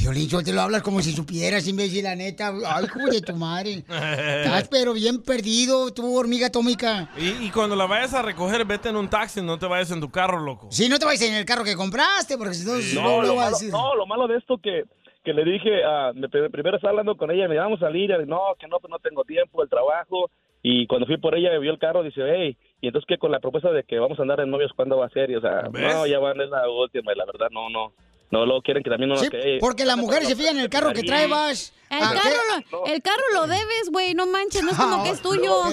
[0.00, 2.52] Violín, yo te lo hablas como si supieras, imbécil, la neta.
[2.66, 3.72] Ay, hijo de tu madre.
[3.88, 7.10] Estás pero bien perdido, tú, hormiga atómica.
[7.18, 10.00] Y, y cuando la vayas a recoger, vete en un taxi, no te vayas en
[10.00, 10.68] tu carro, loco.
[10.70, 13.28] Si no te vayas en el carro que compraste, porque si no, No, no lo
[13.28, 13.70] lo va a malo, decir.
[13.72, 14.84] no, lo malo de esto que,
[15.24, 18.26] que le dije, ah, me- primero estaba hablando con ella, me vamos a salir, y
[18.26, 20.30] no, que no, pues no tengo tiempo, el trabajo,
[20.62, 23.40] y cuando fui por ella, vio el carro, dice, hey, y entonces que con la
[23.40, 25.30] propuesta de que vamos a andar en novios, ¿cuándo va a ser?
[25.30, 25.94] Y, o sea, ¿Ves?
[25.94, 27.92] no, ya van, es la última, y la verdad, no, no,
[28.30, 30.62] no, luego quieren que también uno Sí, que, hey, porque las mujeres se fijan en
[30.64, 31.72] el carro que trae, vas.
[31.90, 32.18] El ¿A qué?
[32.18, 32.36] carro,
[32.70, 35.64] lo, el carro lo debes, güey, no manches, no es como que es tuyo.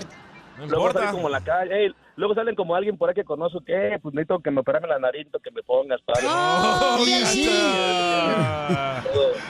[0.68, 4.00] luego salen como la calle, hey, luego salen como alguien por ahí que conozco, que,
[4.02, 6.26] pues necesito que me operame la nariz, que me pongas, padre.
[6.30, 7.50] Oh, Y sí.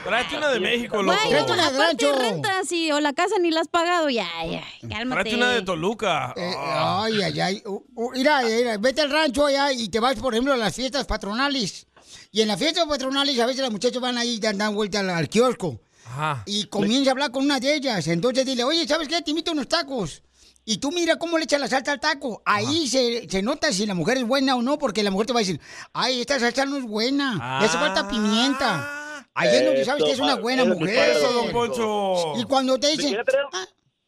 [0.03, 1.17] Tráete una de México, loco.
[1.23, 5.21] Güey, aparte rentas y, o la casa ni la has pagado, ya, ya, cálmate.
[5.21, 6.33] Tráete una de Toluca.
[6.35, 7.61] Eh, Ay, ay, ay.
[7.65, 10.75] Uh, uh, Mira, mira, vete al rancho allá y te vas, por ejemplo, a las
[10.75, 11.87] fiestas patronales.
[12.35, 15.09] Y en las fiestas patronales a veces los muchachos van ahí y dan, vuelta al,
[15.09, 15.79] al kiosco.
[16.05, 16.43] Ajá.
[16.45, 18.05] Y comienza a hablar con una de ellas.
[18.09, 19.21] Entonces dile, oye, ¿sabes qué?
[19.21, 20.21] Te invito unos tacos.
[20.65, 22.41] Y tú mira cómo le echa la salsa al taco.
[22.43, 25.31] Ahí se, se nota si la mujer es buena o no, porque la mujer te
[25.31, 25.61] va a decir,
[25.93, 27.57] ay, esta salsa no es buena.
[27.61, 29.23] Le hace falta pimienta.
[29.33, 31.11] Ahí es donde sabes que es una buena mujer.
[31.11, 32.37] eso, don Poncho.
[32.37, 33.45] Y cuando te Me dicen, quería traer,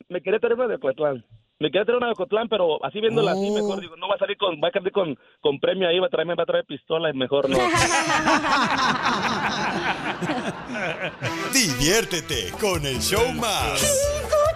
[0.10, 1.26] me quería traer una de Cotlán.
[1.59, 4.19] Me quería traer una de Cotlán, pero así viéndola así, mejor digo, no va a
[4.19, 6.65] salir con, va a salir con, con premio ahí, va a traerme, va a traer
[6.65, 7.57] pistola y mejor no.
[11.51, 13.81] Diviértete con el show más.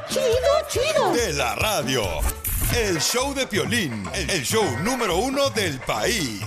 [0.10, 0.28] Chido,
[0.70, 1.12] chido.
[1.14, 2.04] De la radio.
[2.78, 6.46] El show de Piolín, el show número uno del país.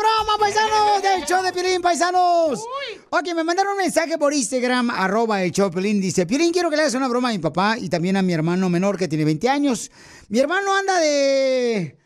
[0.00, 1.02] Broma, paisanos!
[1.02, 2.64] Del show de Piolín, paisanos.
[3.10, 6.00] Ok, me mandaron un mensaje por Instagram, arroba el show Piolín.
[6.00, 8.32] Dice, Piolín, quiero que le hagas una broma a mi papá y también a mi
[8.32, 9.90] hermano menor que tiene 20 años.
[10.28, 11.96] Mi hermano anda de...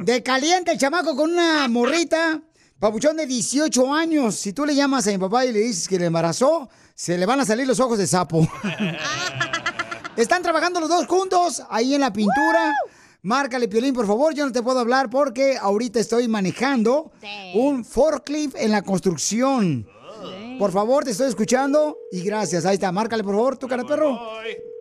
[0.00, 2.40] De caliente el chamaco con una morrita.
[2.78, 4.34] Papuchón de 18 años.
[4.36, 7.26] Si tú le llamas a mi papá y le dices que le embarazó, se le
[7.26, 8.48] van a salir los ojos de sapo.
[10.16, 12.74] Están trabajando los dos juntos ahí en la pintura.
[13.22, 14.34] Márcale, Piolín, por favor.
[14.34, 17.12] Yo no te puedo hablar porque ahorita estoy manejando
[17.54, 19.86] un forklift en la construcción.
[20.58, 22.64] Por favor, te estoy escuchando y gracias.
[22.66, 24.18] Ahí está, márcale, por favor, tu cara de perro.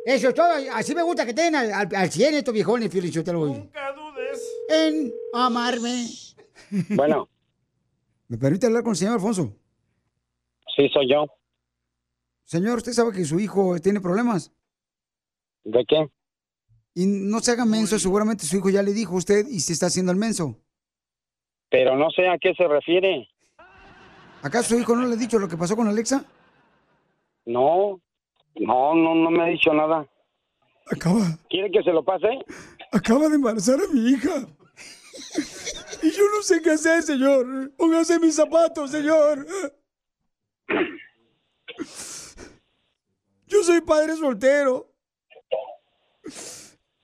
[0.06, 0.48] Eso es todo.
[0.74, 3.11] Así me gusta que tengan al, al, al 100 estos viejones, Piolín.
[3.11, 3.52] Yo te lo voy.
[3.52, 4.41] Nunca dudes.
[4.70, 6.06] En amarme.
[6.90, 7.28] Bueno,
[8.28, 9.53] ¿Me permite hablar con el señor Alfonso?
[10.76, 11.26] sí soy yo.
[12.44, 14.52] Señor, ¿usted sabe que su hijo tiene problemas?
[15.64, 16.10] ¿De qué?
[17.00, 19.72] Y no se haga menso, seguramente su hijo ya le dijo a usted y se
[19.72, 20.58] está haciendo el menso.
[21.70, 23.26] Pero no sé a qué se refiere.
[24.42, 26.26] ¿Acaso su hijo no le ha dicho lo que pasó con Alexa?
[27.46, 28.02] No,
[28.56, 30.06] no, no, no me ha dicho nada.
[30.92, 32.28] Acaba, ¿Quiere que se lo pase?
[32.92, 34.46] acaba de embarazar a mi hija.
[36.04, 37.72] Y yo no sé qué hacer, señor.
[37.78, 39.48] Póngase mis zapatos, señor.
[43.48, 44.92] Yo soy padre soltero.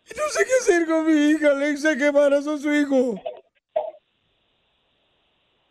[0.10, 3.16] Y no sé qué hacer con mi hija, Alexa, que embarazó a su hijo.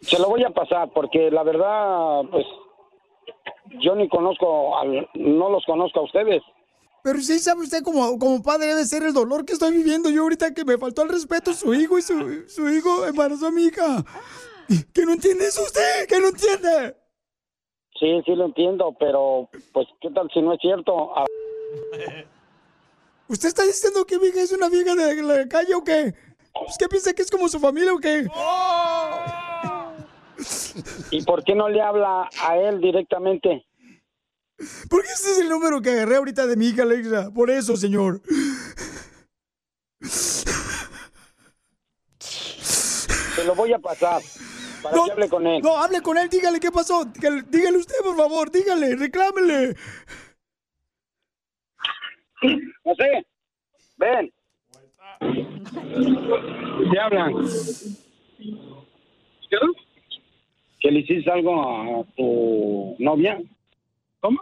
[0.01, 2.45] Se lo voy a pasar porque la verdad, pues,
[3.81, 6.43] yo ni conozco, al- no los conozco a ustedes.
[7.03, 10.23] Pero sí sabe usted como, como padre debe ser el dolor que estoy viviendo yo
[10.23, 13.51] ahorita que me faltó el respeto a su hijo y su, su hijo embarazó a
[13.53, 14.05] mi hija.
[14.95, 16.07] ¿Que no entiende eso usted?
[16.09, 16.97] ¿Que no entiende?
[18.01, 21.13] Sí, sí lo entiendo, pero, pues, ¿qué tal si no es cierto?
[23.29, 26.15] ¿Usted está diciendo que mi hija es una vieja de la calle o qué?
[26.69, 28.27] ¿Es que piensa que es como su familia o qué?
[31.11, 33.65] ¿Y por qué no le habla a él directamente?
[34.89, 37.31] Porque ese es el número que agarré ahorita de mi hija Alexa.
[37.33, 38.21] Por eso, señor.
[43.35, 44.23] Se lo voy a pasar
[44.83, 45.63] para que hable con él.
[45.63, 47.05] No, hable con él, dígale qué pasó.
[47.05, 49.77] Dígale, dígale usted, por favor, dígale, reclámele.
[52.83, 53.27] José,
[53.97, 54.33] ven.
[56.93, 57.35] ¿Qué hablan?
[60.81, 63.41] ¿Que le hiciste algo a tu novia?
[64.21, 64.39] ¿Cómo?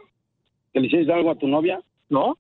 [0.73, 1.81] ¿Que le hiciste algo a tu novia?
[2.09, 2.37] No.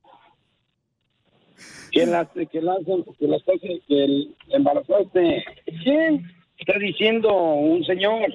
[1.93, 2.77] ¿Que la, que la,
[3.19, 3.39] que la
[3.87, 5.45] que el- embarazaste?
[5.85, 6.25] ¿Quién?
[6.59, 8.35] Está diciendo un señor.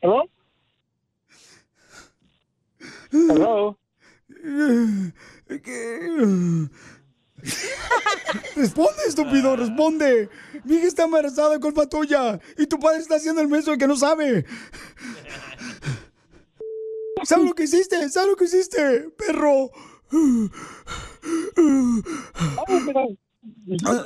[0.00, 0.24] ¿Hello?
[3.12, 3.76] Hello?
[8.56, 10.28] Responde, estúpido, responde.
[10.64, 12.38] Mi hija está embarazada, culpa tuya.
[12.58, 14.44] Y tu padre está haciendo el menso de que no sabe.
[17.24, 18.08] ¿Sabes lo que hiciste?
[18.08, 19.70] ¿Sabes lo que hiciste, perro?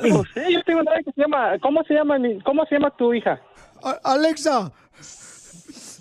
[0.05, 2.95] No sé, yo tengo una que se llama, ¿cómo se llama mi- cómo se llama
[2.97, 3.41] tu hija?
[4.05, 4.73] Alexa.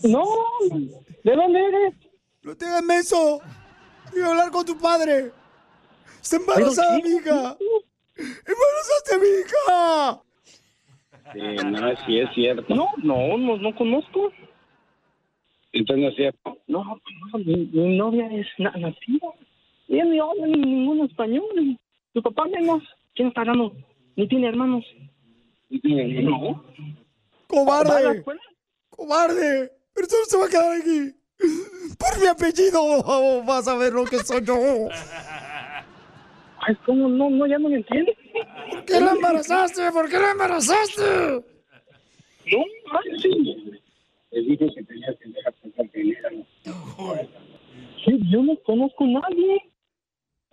[0.04, 0.24] No,
[1.24, 1.94] ¿de dónde eres?
[2.44, 3.42] No te hagas menso.
[4.24, 5.32] A hablar con tu padre.
[6.22, 7.58] Está embarazada mi hija.
[8.18, 10.22] ¡Embarazaste a mi hija!
[11.34, 12.74] Sí, no, sí es cierto.
[12.76, 14.32] No, no, no, no conozco.
[15.74, 16.58] Entonces no es cierto.
[16.68, 19.28] No, no, mi, mi novia es na- nativa.
[19.88, 21.44] Ella ni habla ni ningún español.
[21.58, 21.78] y
[22.14, 22.82] Tu papá menos.
[23.14, 23.74] ¿Quién está hablando?
[24.16, 24.86] Ni tiene hermanos.
[25.70, 26.64] No.
[27.68, 28.18] ¿Va a la ¡Cobarde!
[28.18, 28.42] escuela?
[28.90, 29.72] ¡Cobarde!
[29.94, 31.16] Pero tú no se va a quedar aquí.
[31.38, 34.58] Por mi apellido vas a ver lo que soy yo.
[36.60, 37.08] Ay, ¿cómo?
[37.08, 38.18] No, no, ya no me entiendes.
[38.72, 39.92] ¿Por qué la embarazaste?
[39.92, 41.02] ¿Por qué la embarazaste?
[41.02, 41.44] No,
[42.92, 43.30] ay, sí.
[44.32, 45.54] Le dije que tenía que dejar
[45.92, 46.30] que era.
[48.04, 49.72] Sí, yo no conozco a nadie.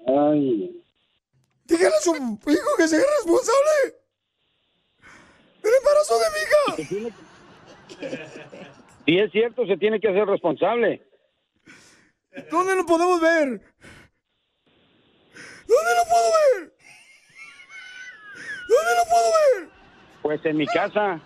[0.06, 0.82] Ay.
[1.64, 3.96] Dígale a su hijo que sea responsable.
[5.62, 6.60] El embarazo de mi hija.
[9.06, 11.02] Si es cierto, se tiene que hacer responsable.
[12.50, 13.48] ¿Dónde lo podemos ver?
[15.66, 16.72] ¿Dónde lo puedo ver?
[18.68, 19.70] ¿Dónde lo puedo ver?
[20.22, 21.20] Pues en mi casa.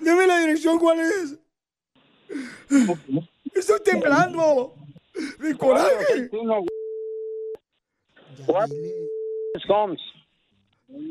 [0.00, 1.38] Deme la dirección, ¿cuál es?
[3.54, 4.74] Estoy temblando.
[5.40, 6.30] De coraje.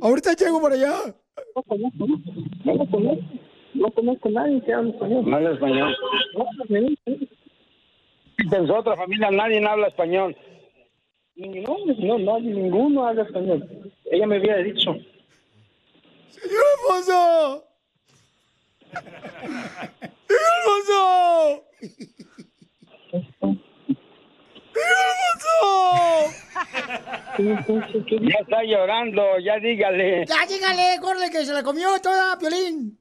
[0.01, 1.15] Ahorita llego para allá.
[3.77, 5.29] No conozco, a nadie que hable español.
[5.29, 5.95] No habla español.
[8.39, 10.35] En su otra familia nadie habla español.
[11.35, 13.91] No, no, nadie, ninguno habla español.
[14.05, 14.95] Ella me había dicho.
[16.29, 17.63] ¡Señor Alfonso!
[20.27, 21.63] ¡Señor Alfonso!
[27.35, 28.05] ¡Señor Alfonso!
[28.21, 30.25] Ya está llorando, ya dígale.
[30.25, 32.97] Ya, dígale, corre que se la comió toda, Piolín.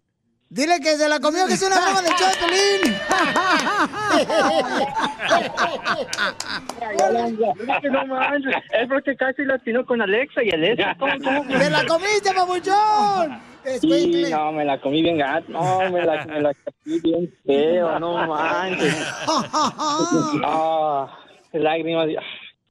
[0.57, 2.09] Dile que se la comió, que es una broma de
[8.07, 10.97] manches, es porque casi latino con Alexa y Alexa.
[10.99, 11.45] ¿Cómo, cómo?
[11.59, 13.39] ¡Se la comiste, papuchón!
[13.83, 15.53] Sí, no, me la comí bien gato.
[15.53, 18.97] No, me la, me la comí bien feo, no manches.
[20.43, 21.07] Ah,
[21.53, 22.09] lágrimas.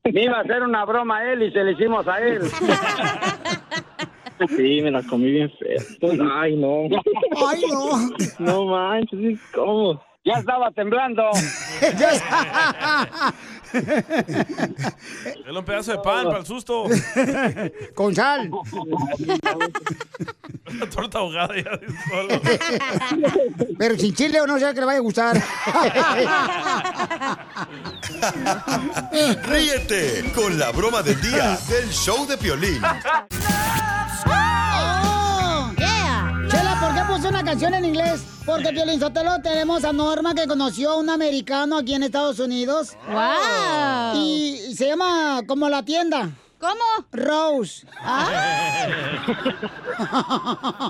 [0.06, 2.50] Me iba a hacer una broma a él y se le hicimos a él.
[4.56, 5.82] Sí, me la comí bien fea.
[6.34, 6.88] Ay, no.
[7.48, 8.10] Ay, no.
[8.40, 10.02] No manches, ¿cómo?
[10.26, 11.24] Ya estaba temblando.
[15.46, 16.86] Dale un pedazo de pan para el susto.
[17.96, 18.50] Con sal.
[20.68, 22.42] Una torta ahogada ya de solo.
[23.78, 25.38] Pero sin chile o no sea que le vaya a gustar.
[29.44, 32.82] Ríete con la broma del día del show de Piolín.
[37.16, 38.24] Chela, ¿por qué puso una canción en inglés?
[38.46, 42.96] Porque Piolín Sotelo tenemos a Norma que conoció a un americano aquí en Estados Unidos.
[43.08, 44.16] ¡Wow!
[44.16, 46.32] Y se llama como la tienda.
[46.66, 47.06] ¿Cómo?
[47.12, 47.86] Rose.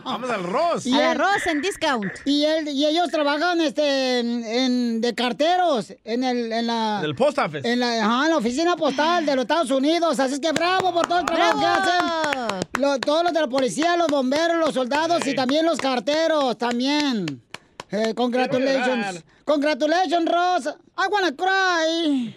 [0.06, 0.86] Vamos al Ross.
[0.88, 2.12] A la Ross en discount.
[2.24, 7.00] Y, él, y ellos trabajan este, en, en- de carteros en, el, en la...
[7.02, 7.70] Del post office.
[7.70, 10.18] En la, ajá, en la oficina postal de los Estados Unidos.
[10.20, 12.06] Así es que bravo por todo el trabajo que hacen.
[12.80, 17.42] Lo- todos los de la policía, los bomberos, los soldados y también los carteros también.
[17.92, 19.24] Eh, congratulations.
[19.44, 20.68] Congratulations, Ross.
[20.98, 22.34] I wanna cry.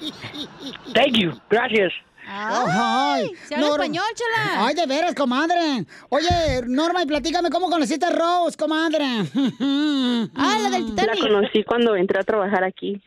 [0.94, 1.92] Thank you, gracias.
[2.30, 4.66] Ay, se habla Nor- español, chala.
[4.66, 5.86] Ay, de veras, comadre.
[6.10, 6.28] Oye,
[6.66, 9.04] Norma, y platícame cómo conociste a Rose, comadre.
[10.36, 13.00] Ah, la del La conocí cuando entré a trabajar aquí.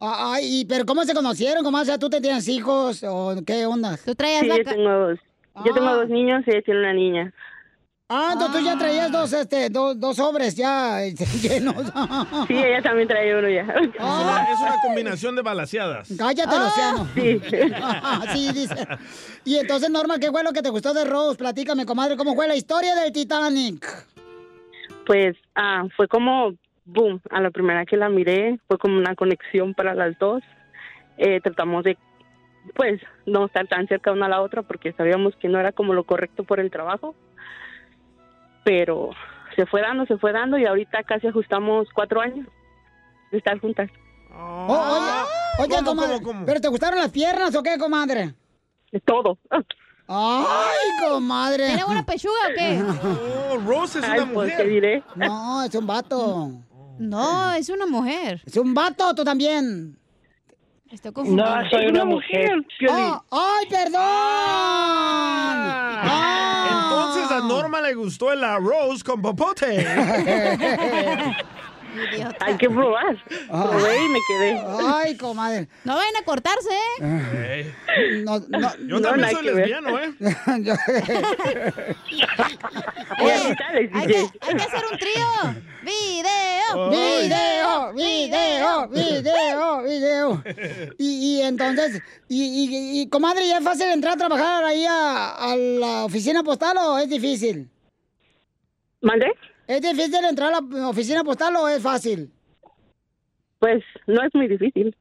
[0.00, 1.82] Ay, y- pero ¿cómo se conocieron, comadre?
[1.82, 3.98] O sea, ¿tú te tienes hijos o qué onda?
[4.04, 5.18] Tú traías Sí, yo tengo dos.
[5.64, 5.94] Yo tengo Ah.
[5.94, 7.32] dos niños y ella tiene una niña.
[8.12, 11.76] Ah, entonces tú ya traías dos, este, dos, dos sobres ya este, llenos.
[12.48, 13.62] Sí, ella también trae uno ya.
[13.62, 16.12] Es una, es una combinación de balaseadas.
[16.18, 17.06] Cállate, Luciano.
[17.14, 17.40] Sí.
[18.32, 18.88] sí, dice.
[19.44, 21.38] Y entonces, Norma, ¿qué fue lo que te gustó de Rose?
[21.38, 23.86] Platícame, comadre, ¿cómo fue la historia del Titanic?
[25.06, 26.54] Pues ah, fue como,
[26.86, 30.42] boom, a la primera que la miré, fue como una conexión para las dos.
[31.16, 31.96] Eh, tratamos de,
[32.74, 35.94] pues, no estar tan cerca una a la otra porque sabíamos que no era como
[35.94, 37.14] lo correcto por el trabajo.
[38.64, 39.10] Pero
[39.56, 42.46] se fue dando, se fue dando y ahorita casi ajustamos cuatro años
[43.30, 43.90] de estar juntas.
[44.32, 45.24] Oh,
[45.58, 48.34] oye, oye, comadre, ¿pero te gustaron las piernas o qué, comadre?
[49.04, 49.38] Todo.
[50.12, 51.66] Ay, comadre.
[51.68, 52.82] ¿Tiene buena pechuga o qué?
[53.52, 54.56] Oh, Rose es Ay, una pues, mujer.
[54.56, 55.02] ¿qué diré?
[55.16, 56.50] No, es un vato.
[56.98, 58.40] No, es una mujer.
[58.46, 59.98] Es un vato, tú también.
[60.90, 61.62] Estoy confundida.
[61.62, 62.52] No, soy una mujer.
[62.88, 64.00] Oh, ¡Ay, perdón!
[66.02, 66.39] Ah.
[67.40, 69.86] Norma le gustó el arroz con popote.
[72.40, 73.16] Hay que probar.
[73.48, 74.62] Probé y me quedé.
[74.94, 75.68] Ay, comadre.
[75.84, 76.68] No vayan a cortarse,
[77.00, 77.72] ¿eh?
[78.24, 79.54] No, no, Yo No, también nada soy ver.
[79.56, 80.12] lesbiano, ¿eh?
[83.22, 83.56] Oye,
[83.94, 85.26] hay que, hay que hacer un trío.
[85.82, 86.90] ¡Video!
[86.90, 90.42] Video, video, video, video.
[90.98, 95.30] Y, y entonces, y, y, y, comadre, ¿ya es fácil entrar a trabajar ahí a,
[95.34, 97.68] a la oficina postal o es difícil?
[99.00, 99.32] ¿Mandé?
[99.70, 102.28] ¿Es difícil entrar a la oficina postal o es fácil?
[103.60, 104.96] Pues no es muy difícil.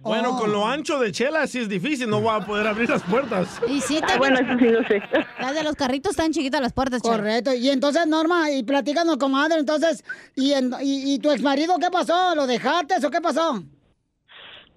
[0.00, 0.52] Bueno, con Oh.
[0.52, 3.60] lo ancho de Chela sí es difícil, no va a poder abrir las puertas.
[3.68, 5.00] Y sí, Ah, bueno, eso sí lo sé.
[5.40, 7.18] Las de los carritos están chiquitas las puertas, Chela.
[7.18, 7.54] Correcto.
[7.54, 10.02] Y entonces, Norma, y platícanos, comadre, entonces,
[10.34, 12.34] ¿y, en- y, y tu exmarido qué pasó?
[12.34, 13.62] ¿Lo dejaste o qué pasó?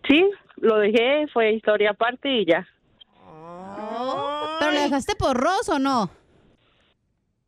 [0.07, 2.67] Sí, lo dejé, fue historia aparte y ya.
[4.59, 6.09] ¿Pero le dejaste por Ross o no?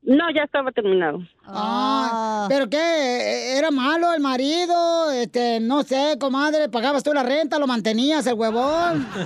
[0.05, 1.19] No, ya estaba terminado.
[1.47, 3.57] Ah, ¿Pero qué?
[3.57, 5.11] ¿Era malo el marido?
[5.11, 7.57] Este, no sé, comadre, ¿pagabas tú la renta?
[7.57, 9.07] ¿Lo mantenías el huevón?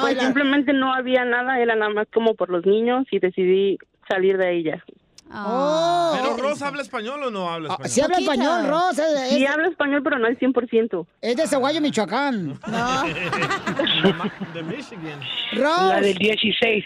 [0.00, 3.78] Pues simplemente no había nada, era nada más como por los niños y decidí
[4.08, 4.84] salir de ella.
[5.32, 6.12] Oh.
[6.14, 7.90] ¿Pero Ross habla español o no habla español?
[7.90, 8.98] Sí habla español, Ross.
[8.98, 11.06] Es, Sí es- habla español, pero no al 100%.
[11.22, 12.60] es de Ceguayo, Michoacán.
[14.54, 15.20] de Michigan.
[15.54, 15.88] Rose.
[15.88, 16.84] La del 16.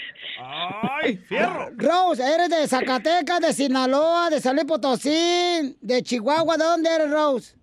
[1.02, 1.70] ¡Ay, fierro!
[1.76, 6.56] Rose, eres de Zacatecas, de Sinaloa, de San Luis Potosí, de Chihuahua.
[6.56, 7.56] ¿De dónde eres, Rose?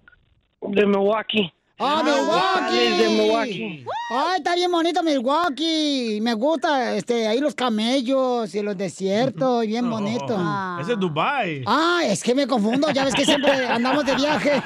[0.62, 1.52] De Milwaukee.
[1.78, 3.04] ¡Ah, Milwaukee!
[3.04, 3.86] De Milwaukee.
[4.12, 6.20] Ay, está bien bonito Milwaukee.
[6.22, 10.40] Me gusta, este, ahí los camellos y los desiertos, bien bonito.
[10.80, 11.64] Ese es Dubai.
[11.66, 14.62] Ah, es que me confundo, ya ves que siempre andamos de viaje.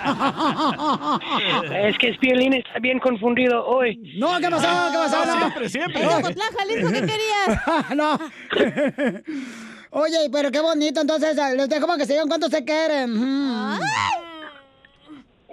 [1.88, 3.98] Es que Spielín está bien confundido hoy.
[4.18, 4.68] No, ¿qué pasó?
[4.92, 5.26] ¿Qué pasó?
[5.26, 6.04] No, siempre, siempre.
[6.04, 7.90] Jalisco, ¿qué querías?
[7.96, 8.20] no.
[9.92, 13.14] Oye, pero qué bonito, entonces, les dejo para que se digan cuánto se quieren.
[13.14, 13.80] Mm.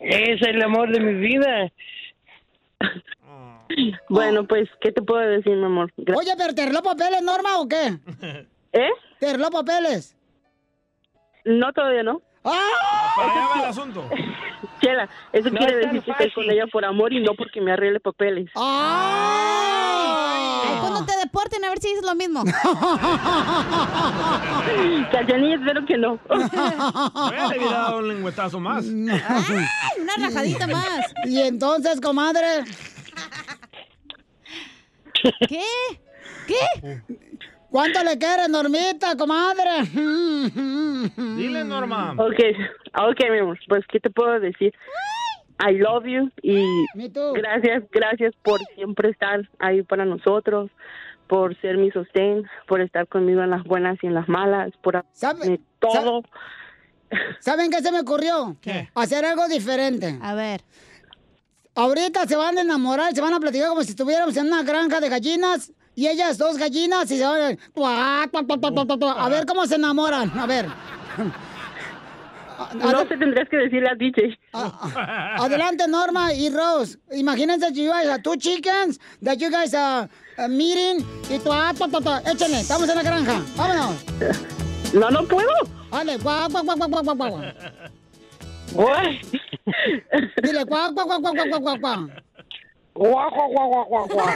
[0.01, 1.73] Es el amor de mi vida.
[4.09, 5.93] Bueno, pues, ¿qué te puedo decir, mi amor?
[5.97, 7.99] Gra- Oye, pero ¿te arregló papeles, Norma, o qué?
[8.73, 8.91] ¿Eh?
[9.19, 10.17] ¿Te arregló papeles?
[11.45, 12.23] No, todavía no.
[12.47, 13.13] ¡Ah!
[13.17, 14.09] Para allá va el asunto.
[14.81, 17.61] Chela, eso No quiere es decir que estoy con ella por amor y no porque
[17.61, 18.51] me arregle papeles.
[18.55, 22.45] Ay, cuando te deporten, a ver si dices lo mismo.
[25.13, 26.19] Cachanilla, espero que no.
[26.29, 26.51] Bueno,
[27.51, 28.85] le hubiera dado un lengüetazo más.
[28.87, 28.93] Ay,
[30.01, 31.13] una rajadita más.
[31.25, 32.65] Y entonces, comadre.
[35.49, 35.63] ¿Qué?
[36.47, 37.03] ¿Qué?
[37.77, 39.83] ¿Cuánto le quieres, Normita, comadre?
[41.37, 42.13] Dile, Norma.
[42.13, 42.41] Ok,
[42.95, 44.73] ok, mi amor, pues, ¿qué te puedo decir?
[45.61, 47.35] I love you y Me too.
[47.35, 50.71] gracias, gracias por siempre estar ahí para nosotros,
[51.27, 54.97] por ser mi sostén, por estar conmigo en las buenas y en las malas, por
[54.97, 56.23] hacerme todo.
[57.41, 58.57] ¿Saben qué se me ocurrió?
[58.63, 58.89] ¿Qué?
[58.95, 60.19] Hacer algo diferente.
[60.23, 60.63] A ver.
[61.75, 64.99] Ahorita se van a enamorar, se van a platicar como si estuviéramos en una granja
[64.99, 65.75] de gallinas.
[65.97, 69.29] Y ellas dos gallinas y se van a...
[69.29, 70.31] ver cómo se enamoran.
[70.39, 70.67] A ver.
[72.75, 74.39] No te tendrías que decirle a DJ.
[74.53, 76.99] Adelante, Norma y Rose.
[77.13, 80.09] Imagínense you guys two chickens that you guys are
[80.39, 81.05] uh, meeting.
[81.31, 82.11] Y tú, ah, tu, tu, tu.
[82.31, 83.43] échenle, estamos en la granja.
[83.57, 84.05] Vámonos.
[84.93, 85.53] No, no puedo.
[85.91, 87.41] Vale, guau, guau, guau, guau, guau, guau, guau.
[90.43, 92.26] Dile, guau, guau, guau, guau, guau, guau, guau,
[92.97, 93.31] guau.
[93.31, 94.27] Guau, guau, guau.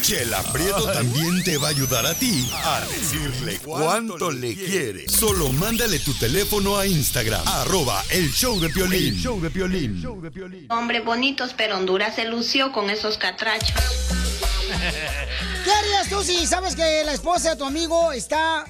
[0.00, 5.08] Chela Prieto también te va a ayudar a ti a decirle cuánto le quiere.
[5.08, 9.14] Solo mándale tu teléfono a Instagram, arroba el show de Piolín.
[9.14, 10.66] El show de Piolín.
[10.70, 13.72] Hombre bonitos, pero Honduras se lució con esos catrachos.
[15.64, 18.64] ¿Qué harías tú si sabes que la esposa de tu amigo está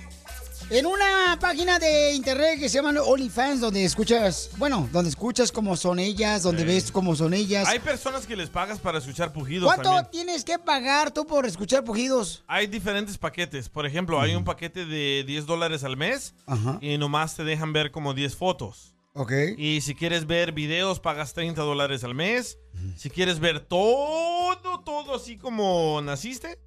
[0.72, 5.76] en una página de internet que se llama OnlyFans, donde escuchas, bueno, donde escuchas cómo
[5.76, 6.68] son ellas, donde Sí.
[6.68, 7.68] ves cómo son ellas?
[7.68, 10.10] Hay personas que les pagas para escuchar pujidos ¿Cuánto también.
[10.10, 12.42] tienes que pagar tú por escuchar pujidos?
[12.46, 13.68] Hay diferentes paquetes.
[13.68, 16.34] Por ejemplo, hay un paquete de 10 dólares al mes
[16.80, 18.94] y nomás te dejan ver como 10 fotos.
[19.14, 19.32] Ok.
[19.58, 22.58] Y si quieres ver videos, pagas 30 dólares al mes.
[22.96, 26.58] Si quieres ver todo, todo así como naciste,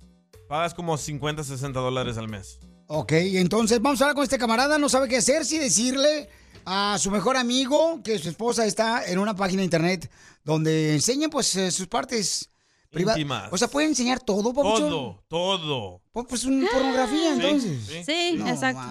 [0.48, 2.60] pagas como 50, 60 dólares al mes.
[2.88, 6.30] Ok, entonces vamos a hablar con este camarada, no sabe qué hacer, si decirle
[6.66, 10.12] a su mejor amigo que su esposa está en una página de internet
[10.44, 12.50] donde enseña pues eh, sus partes
[12.92, 13.18] privadas.
[13.18, 13.50] Íntimas.
[13.52, 14.90] O sea, puede enseñar todo, papuchón?
[14.90, 16.02] Todo, todo.
[16.12, 17.80] Pues, pues una pornografía, entonces.
[17.88, 18.04] sí.
[18.06, 18.82] Sí, No exacto.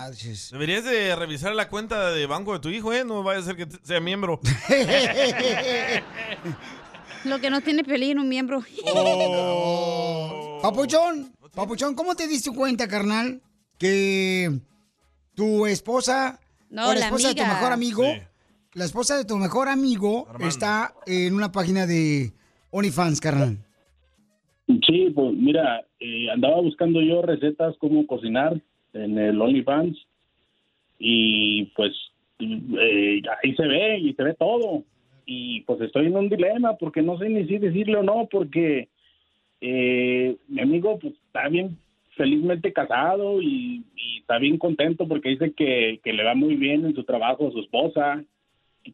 [0.50, 3.04] Deberías de revisar la cuenta de banco de tu hijo, ¿eh?
[3.04, 4.40] No vaya a ser que sea miembro.
[7.24, 8.62] Lo que no tiene pelín un miembro.
[8.92, 10.58] Oh.
[10.60, 13.40] Papuchón, Papuchón, ¿cómo te diste cuenta, carnal,
[13.84, 14.48] que
[15.34, 16.40] tu esposa
[16.70, 18.20] No, o la la esposa de tu mejor amigo, Sí.
[18.74, 22.32] la esposa de tu mejor amigo está en una página de
[22.70, 23.58] OnlyFans, carnal?
[24.86, 28.58] Sí, pues mira, eh, andaba buscando yo recetas cómo cocinar
[28.94, 29.96] en el OnlyFans
[30.98, 31.92] y pues
[32.38, 34.82] eh, ahí se ve y se ve todo
[35.26, 38.88] y pues estoy en un dilema porque no sé ni si decirle o no porque
[39.60, 41.78] eh, mi amigo pues está bien
[42.16, 46.84] felizmente casado y, y está bien contento porque dice que, que le va muy bien
[46.86, 48.22] en su trabajo a su esposa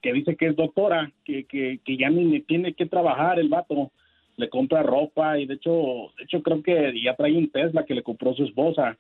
[0.03, 3.91] que dice que es doctora, que, que, que ya ni tiene que trabajar el vato.
[4.37, 7.95] Le compra ropa y de hecho, de hecho creo que ya trae un Tesla que
[7.95, 8.97] le compró su esposa.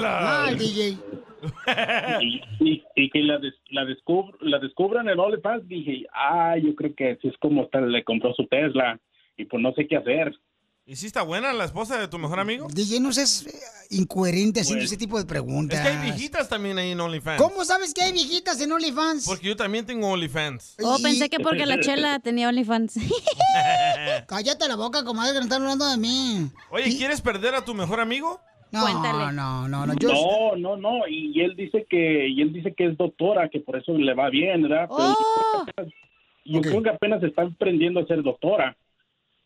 [0.00, 0.96] Ah, DJ.
[2.22, 6.74] y, y- y que la, des- la, descub- la descubran en OnlyFans, dije, ah, yo
[6.74, 8.98] creo que así es como está, le compró su Tesla
[9.36, 10.32] y pues no sé qué hacer.
[10.90, 12.66] ¿Y si está buena la esposa de tu mejor amigo?
[12.72, 13.44] DJ, no seas
[13.90, 15.78] incoherente haciendo Pues, ese tipo de preguntas.
[15.78, 17.42] Es que hay viejitas también ahí en OnlyFans.
[17.42, 19.26] ¿Cómo sabes que hay viejitas en OnlyFans?
[19.26, 20.76] Porque yo también tengo OnlyFans.
[20.82, 22.94] Oh, pensé que porque la chela tenía OnlyFans.
[24.28, 26.48] Cállate la boca, comadre, que no están hablando de mí.
[26.70, 28.40] Oye, ¿quieres perder a tu mejor amigo?
[28.72, 29.30] No, no,
[29.68, 29.94] no, no.
[29.96, 30.08] Yo...
[30.08, 33.76] No, no, no, y él dice que y él dice que es doctora, que por
[33.76, 34.88] eso le va bien, ¿verdad?
[34.88, 35.66] Pero Oh.
[36.46, 38.74] yo creo que apenas está aprendiendo a ser doctora,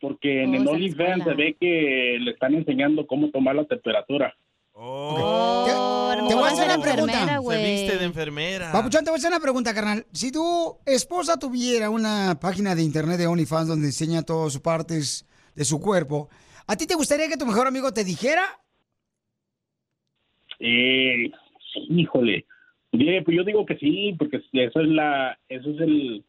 [0.03, 4.35] porque en Oh, el OnlyFans se ve que le están enseñando cómo tomar la temperatura.
[4.75, 7.41] Oh, Te voy a hacer una pregunta.
[7.41, 8.73] Se viste de enfermera.
[8.73, 10.05] Papuchón, te voy a hacer una pregunta, carnal.
[10.13, 15.25] Si tu esposa tuviera una página de internet de OnlyFans donde enseña todas sus partes
[15.55, 16.29] de su cuerpo,
[16.67, 18.43] ¿a ti te gustaría que tu mejor amigo te dijera?
[20.59, 21.31] Eh,
[21.73, 22.45] sí, híjole.
[22.91, 26.25] Bien, pues yo digo que sí, porque eso es la eso es el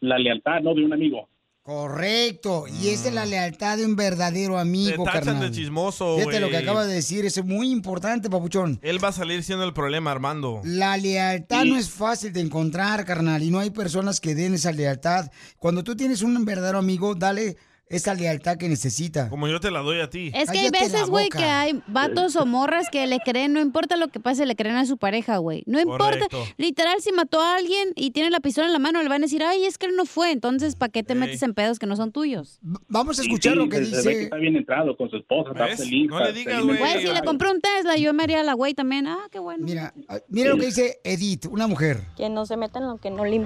[0.00, 0.74] la lealtad, ¿no?
[0.74, 1.28] De un amigo.
[1.64, 2.64] Correcto.
[2.66, 5.50] Y esa es la lealtad de un verdadero Te amigo, tachan carnal.
[5.50, 6.62] de chismoso, Fíjate lo que güey.
[6.64, 8.80] acaba de decir, es muy importante, papuchón.
[8.82, 10.60] Él va a salir siendo el problema, Armando.
[10.64, 14.72] La lealtad no es fácil de encontrar, carnal, y no hay personas que den esa
[14.72, 15.30] lealtad.
[15.58, 17.56] Cuando tú tienes un verdadero amigo, dale
[17.92, 19.28] esa lealtad que necesita.
[19.28, 20.32] Como yo te la doy a ti.
[20.34, 23.60] Es que hay Cállate veces, güey, que hay vatos o morras que le creen, no
[23.60, 25.62] importa lo que pase, le creen a su pareja, güey.
[25.66, 26.02] No importa.
[26.28, 26.44] Correcto.
[26.56, 29.26] Literal, si mató a alguien y tiene la pistola en la mano, le van a
[29.26, 30.32] decir, ay, es que él no fue.
[30.32, 32.58] Entonces, ¿para qué te metes en pedos que no son tuyos?
[32.88, 35.68] Vamos a Sí, sí, se- se ve que está bien entrado con su esposa, está
[35.76, 36.08] feliz.
[36.08, 36.62] No le digas.
[36.64, 39.06] Güey, si le compré un Tesla, yo me haría la güey también.
[39.06, 39.64] Ah, qué bueno.
[39.64, 39.92] Mira,
[40.28, 42.00] mira lo que dice Edith, una mujer.
[42.16, 43.36] Que no se meta en lo que no le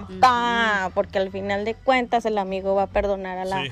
[0.00, 3.64] importa, porque al final de cuentas el amigo va a perdonar a la,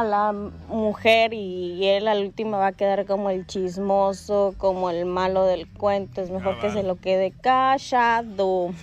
[0.00, 0.32] a la
[0.68, 5.68] mujer y él al último va a quedar como el chismoso, como el malo del
[5.68, 6.20] cuento.
[6.20, 8.74] Es mejor que se lo quede callado.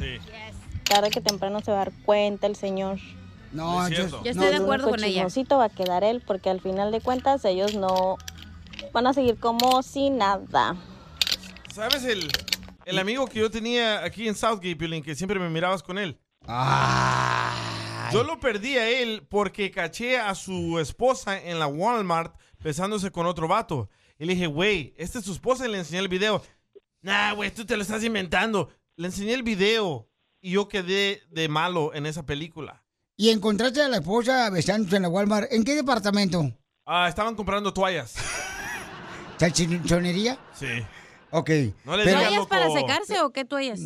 [0.84, 3.00] Tarde que temprano se va a dar cuenta el señor.
[3.52, 5.08] No, yo- Yo estoy de el acuerdo con ella.
[5.14, 8.18] chismosito va a quedar él, porque al final de cuentas ellos no
[8.92, 10.76] van a seguir como si nada.
[11.74, 12.28] ¿Sabes el,
[12.86, 16.18] el amigo que yo tenía aquí en Southgate, Piolín, que siempre me mirabas con él?
[18.12, 23.26] Yo lo perdí a él porque caché a su esposa en la Walmart besándose con
[23.26, 23.90] otro vato.
[24.18, 26.42] Y le dije, güey, esta es su esposa y le enseñé el video.
[27.02, 28.70] Nah, güey, tú te lo estás inventando.
[28.96, 30.10] Le enseñé el video
[30.42, 32.84] y yo quedé de malo en esa película.
[33.18, 35.52] Y encontraste a la esposa besándose en la Walmart.
[35.52, 36.52] ¿En qué departamento?
[36.86, 38.16] Ah, estaban comprando toallas.
[39.38, 40.40] ¿Salchichonería?
[40.54, 40.68] Sí.
[41.32, 41.50] Ok.
[41.84, 43.80] No le ¿Toallas para secarse o qué toallas?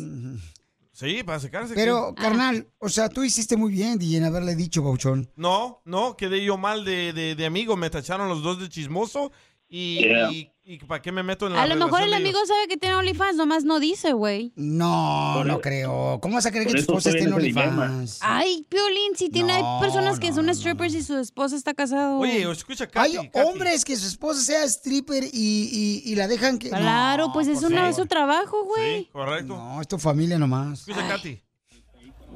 [1.00, 1.74] Sí, para secarse.
[1.74, 2.22] pero, ¿qué?
[2.22, 5.30] carnal, o sea, tú hiciste muy bien, DJ, en haberle dicho, Bauchón.
[5.34, 7.74] No, no, quedé yo mal de, de, de amigo.
[7.76, 9.32] Me tacharon los dos de chismoso.
[9.66, 10.30] Y, Yeah.
[10.32, 12.76] y, y ¿para qué me meto en la A lo mejor el amigo sabe que
[12.76, 14.52] tiene OnlyFans, nomás no dice, güey.
[14.54, 16.20] No, Por no creo.
[16.22, 17.32] ¿Cómo vas a creer que tu esposa esté en.
[17.32, 18.20] OnlyFans?
[18.22, 22.18] Ay, Piolín, si tiene, hay No, personas que son strippers y su esposa está casado.
[22.18, 26.68] Oye, escucha, Hay hombres que su esposa sea stripper y, y, y la dejan que...
[26.70, 29.06] Claro, No, pues es una, es su trabajo, güey.
[29.06, 29.56] correcto.
[29.56, 30.80] No, es tu familia nomás.
[30.88, 31.42] Escucha, Katy.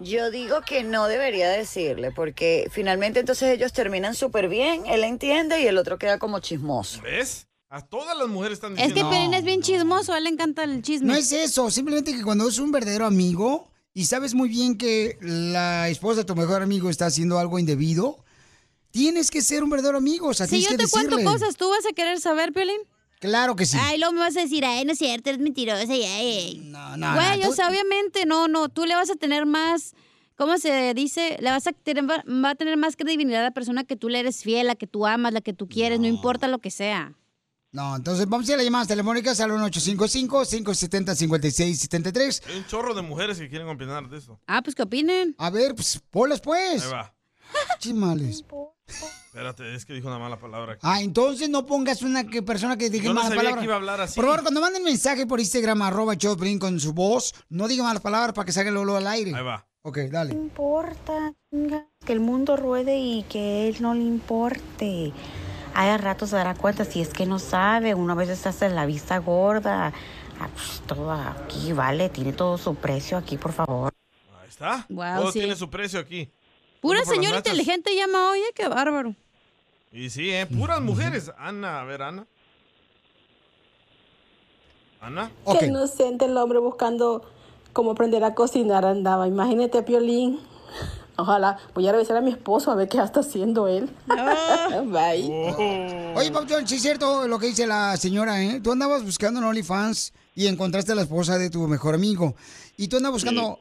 [0.02, 5.62] Yo digo que no debería decirle, porque finalmente entonces ellos terminan súper bien, él entiende
[5.62, 7.00] y el otro queda como chismoso.
[7.02, 7.46] ¿Ves?
[7.74, 9.10] A todas las mujeres están Es diciendo.
[9.10, 11.08] que Piolín es bien chismoso, a él le encanta el chisme.
[11.08, 15.18] No es eso, simplemente que cuando es un verdadero amigo y sabes muy bien que
[15.20, 18.24] la esposa de tu mejor amigo está haciendo algo indebido,
[18.92, 20.28] tienes que ser un verdadero amigo.
[20.28, 22.78] O sea, Si yo que te cuento cosas, ¿tú vas a querer saber, Piolín?
[23.18, 23.76] Claro que sí.
[23.80, 25.92] Ay, luego me vas a decir, ay, no es cierto, eres mentirosa.
[25.92, 29.16] y ay, No, no, Güey, no, o sea, obviamente, no, no, tú le vas a
[29.16, 29.94] tener más,
[30.36, 31.38] ¿cómo se dice?
[31.40, 34.20] Le vas a tener, va a tener más credibilidad a la persona que tú le
[34.20, 37.16] eres fiel, la que tú amas, la que tú quieres, no, importa lo que sea.
[37.74, 42.42] No, entonces vamos a ir a las llamadas telefónicas al 1-855-570-5673.
[42.46, 44.38] Hay un chorro de mujeres que quieren opinar de eso.
[44.46, 45.34] Ah, pues que opinen.
[45.38, 46.84] A ver, pues, ponlas pues.
[46.84, 47.12] Ahí va.
[47.80, 48.44] Chimales.
[49.26, 50.78] Espérate, es que dijo una mala palabra.
[50.82, 53.58] Ah, entonces no pongas una que, persona que diga Yo no malas palabras.
[53.58, 54.14] que iba a hablar así.
[54.14, 58.02] Por favor, cuando manden mensaje por Instagram, arroba Choplin con su voz, no diga malas
[58.02, 59.34] palabras para que salga luego al aire.
[59.34, 59.66] Ahí va.
[59.82, 60.32] Ok, dale.
[60.32, 61.34] No importa,
[62.06, 65.12] que el mundo ruede y que él no le importe.
[65.74, 68.76] Hay a rato se dará cuenta si es que no sabe, una vez estás en
[68.76, 69.92] la vista gorda.
[70.40, 73.92] Ah, pues, todo aquí vale, tiene todo su precio aquí, por favor.
[74.40, 74.86] Ahí está.
[74.88, 75.40] Wow, Todo sí.
[75.40, 76.30] tiene su precio aquí.
[76.80, 79.14] Pura Uno señora inteligente llama hoy, eh, qué bárbaro.
[79.90, 80.46] Y sí, ¿eh?
[80.46, 81.32] Puras mujeres.
[81.38, 82.26] Ana, a ver, Ana.
[85.00, 85.30] Ana.
[85.58, 87.30] Qué inocente el hombre buscando
[87.72, 89.28] como aprender a cocinar andaba.
[89.28, 90.40] Imagínate, Piolín.
[91.16, 93.88] Ojalá, voy a revisar a mi esposo a ver qué está haciendo él.
[94.86, 96.12] Bye.
[96.16, 98.60] Oye, Papuchón, sí es cierto lo que dice la señora, ¿eh?
[98.60, 102.34] Tú andabas buscando en OnlyFans y encontraste a la esposa de tu mejor amigo.
[102.76, 103.58] Y tú andas buscando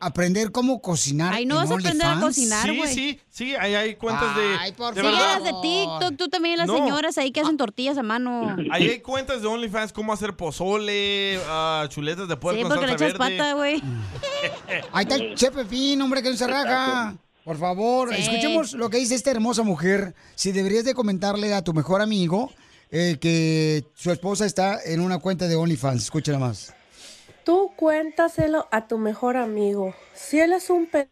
[0.00, 2.94] aprender cómo cocinar Ay, no en vas a aprender a cocinar, Sí, güey.
[2.94, 4.42] sí, sí, ahí hay cuentas de...
[4.60, 5.40] Ay, por de Sí, verdad.
[5.40, 6.74] las de TikTok, tú también las No.
[6.76, 8.54] señoras ahí que hacen tortillas a mano.
[8.70, 12.98] Ahí hay cuentas de OnlyFans, cómo hacer pozole, ah, chuletas de puerco Sí, porque le
[12.98, 13.36] salsa echas verde.
[13.38, 13.82] pata, güey.
[14.92, 17.16] Ahí está el Che Pepín, hombre, que no se raja.
[17.44, 18.22] Por favor, Sí.
[18.22, 20.14] escuchemos lo que dice esta hermosa mujer.
[20.34, 22.50] Si deberías de comentarle a tu mejor amigo
[22.90, 26.04] eh, que su esposa está en una cuenta de OnlyFans.
[26.04, 26.72] Escúchala más.
[27.44, 29.94] Tú cuéntaselo a tu mejor amigo.
[30.14, 31.08] Si él es un pe...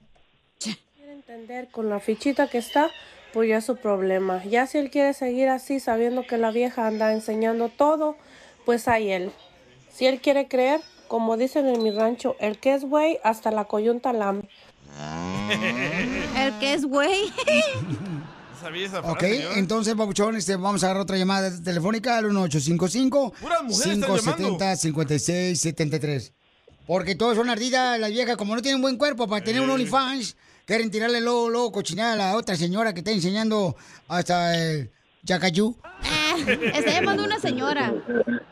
[0.58, 2.90] quiere entender con la fichita que está,
[3.34, 4.42] pues ya es su problema.
[4.44, 8.16] Ya si él quiere seguir así sabiendo que la vieja anda enseñando todo,
[8.64, 9.30] pues ahí él.
[9.92, 13.66] Si él quiere creer, como dicen en mi rancho, el que es güey hasta la
[13.66, 14.48] coyunta lame.
[16.36, 17.32] El que es güey.
[18.62, 19.58] ¿Sabía esa Ok, frase, señora?
[19.58, 24.76] entonces, Pabuchón, este, vamos a agarrar otra llamada telefónica al 1855 Puras mujeres están 570
[24.76, 26.32] 5673
[26.86, 30.36] Porque todos son ardidas, las viejas, como no tienen buen cuerpo para tener un OnlyFans,
[30.64, 33.76] quieren tirarle luego, luego cochinada a la otra señora que está enseñando
[34.08, 34.90] hasta el
[35.22, 35.76] yacayú.
[36.74, 37.92] Está llamando una señora.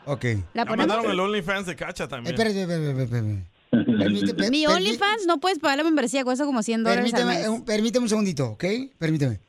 [0.05, 0.23] Ok.
[0.23, 0.77] ¿La Ya ponemos?
[0.77, 2.33] mandaron el OnlyFans de Cacha también.
[2.35, 3.45] Espérate, espérate, espérate.
[3.71, 7.39] Permite- per- Mi OnlyFans no puedes pagar la membresía, cuesta como 100 dólares al Permíteme,
[7.39, 7.49] mes.
[7.49, 8.63] un- permíteme un segundito, ¿ok?
[8.97, 9.39] Permíteme.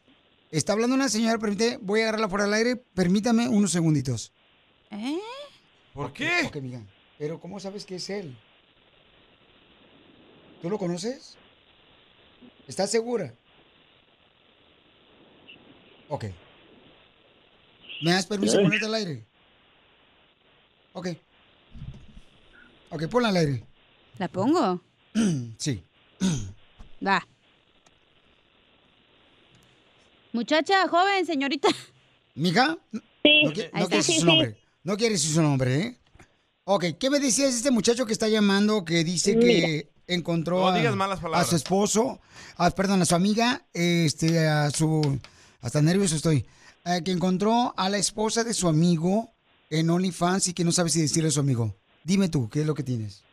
[0.52, 4.34] Está hablando una señora, permíteme, voy a agarrarla fuera del aire, permítame unos segunditos.
[4.90, 5.18] ¿Eh?
[5.94, 6.42] ¿Por qué?
[6.46, 6.82] Ok, mija.
[7.18, 8.36] Pero ¿cómo sabes que es él?
[10.60, 11.38] ¿Tú lo conoces?
[12.68, 13.34] ¿Estás segura?
[16.10, 16.26] Ok.
[18.04, 18.66] ¿Me das permiso de ¿Eh?
[18.66, 19.24] ponerte al aire?
[20.92, 21.08] Ok.
[22.90, 23.64] Ok, ponla al aire.
[24.18, 24.82] ¿La pongo?
[25.56, 25.82] Sí.
[27.06, 27.26] Va.
[30.32, 31.68] Muchacha, joven, señorita.
[32.34, 32.78] ¿Mija?
[33.22, 33.42] Sí.
[33.44, 33.88] No, qui- Ahí no está.
[33.88, 34.56] quieres Sí, su nombre.
[34.84, 35.98] No quieres su nombre, ¿eh?
[36.64, 40.68] Ok, ¿qué me decías de este muchacho que está llamando que dice que encontró No
[40.68, 42.20] a, digas malas a su esposo,
[42.56, 45.18] a, perdón, a su amiga, este, a su,
[45.60, 46.46] hasta nervioso estoy,
[46.84, 49.32] eh, que encontró a la esposa de su amigo
[49.70, 51.74] en OnlyFans y que no sabe si decirle a su amigo.
[52.04, 53.24] Dime tú, ¿qué es lo que tienes?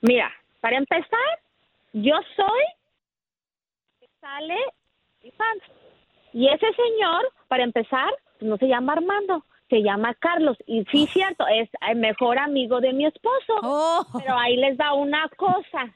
[0.00, 0.30] Mira,
[0.60, 1.20] para empezar,
[1.92, 2.64] yo soy
[4.00, 4.56] que sale
[5.40, 5.62] fans.
[6.32, 8.10] Y ese señor, para empezar,
[8.40, 10.56] no se llama Armando, se llama Carlos.
[10.66, 14.06] Y sí, cierto, es el mejor amigo de mi esposo.
[14.18, 15.94] Pero ahí les da una cosa.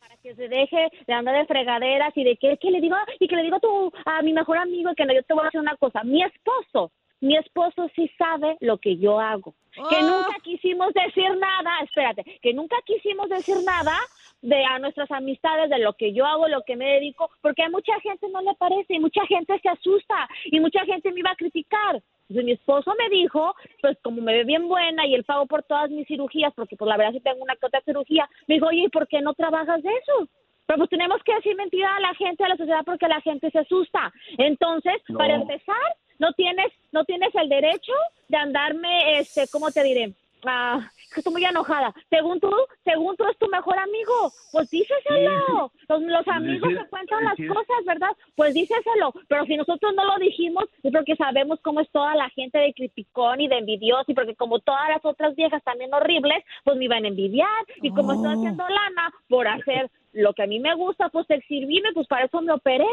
[0.00, 3.28] Para que se deje de andar de fregaderas y de que, que le digo, y
[3.28, 5.46] que le digo a, tu, a mi mejor amigo que no, yo te voy a
[5.46, 6.02] decir una cosa.
[6.04, 9.54] Mi esposo, mi esposo sí sabe lo que yo hago.
[9.90, 13.96] Que nunca quisimos decir nada, espérate, que nunca quisimos decir nada
[14.44, 17.70] de a nuestras amistades, de lo que yo hago, lo que me dedico, porque a
[17.70, 21.30] mucha gente no le parece y mucha gente se asusta y mucha gente me iba
[21.30, 22.02] a criticar.
[22.28, 25.62] Entonces mi esposo me dijo, pues como me ve bien buena y él pago por
[25.62, 28.66] todas mis cirugías, porque pues la verdad sí tengo una que otra cirugía, me dijo,
[28.66, 30.28] oye, ¿y por qué no trabajas de eso?
[30.66, 33.50] Pero pues tenemos que decir mentira a la gente, a la sociedad, porque la gente
[33.50, 34.12] se asusta.
[34.38, 35.18] Entonces, No.
[35.18, 35.76] para empezar,
[36.18, 37.92] no tienes, no tienes el derecho
[38.28, 40.12] de andarme, este, ¿cómo te diré?
[40.46, 41.94] Ah, estoy muy enojada.
[42.10, 42.50] Según tú,
[42.84, 45.72] según tú es tu mejor amigo, pues díceselo.
[45.88, 48.10] Los, los amigos se cuentan las cosas, ¿verdad?
[48.36, 49.12] Pues díceselo.
[49.28, 52.74] Pero si nosotros no lo dijimos, es porque sabemos cómo es toda la gente de
[52.74, 56.84] criticón y de envidioso, y porque como todas las otras viejas también horribles, pues me
[56.84, 57.64] iban a envidiar.
[57.82, 61.92] Y como estoy haciendo lana por hacer lo que a mí me gusta, pues exhibirme,
[61.92, 62.86] pues para eso me operé.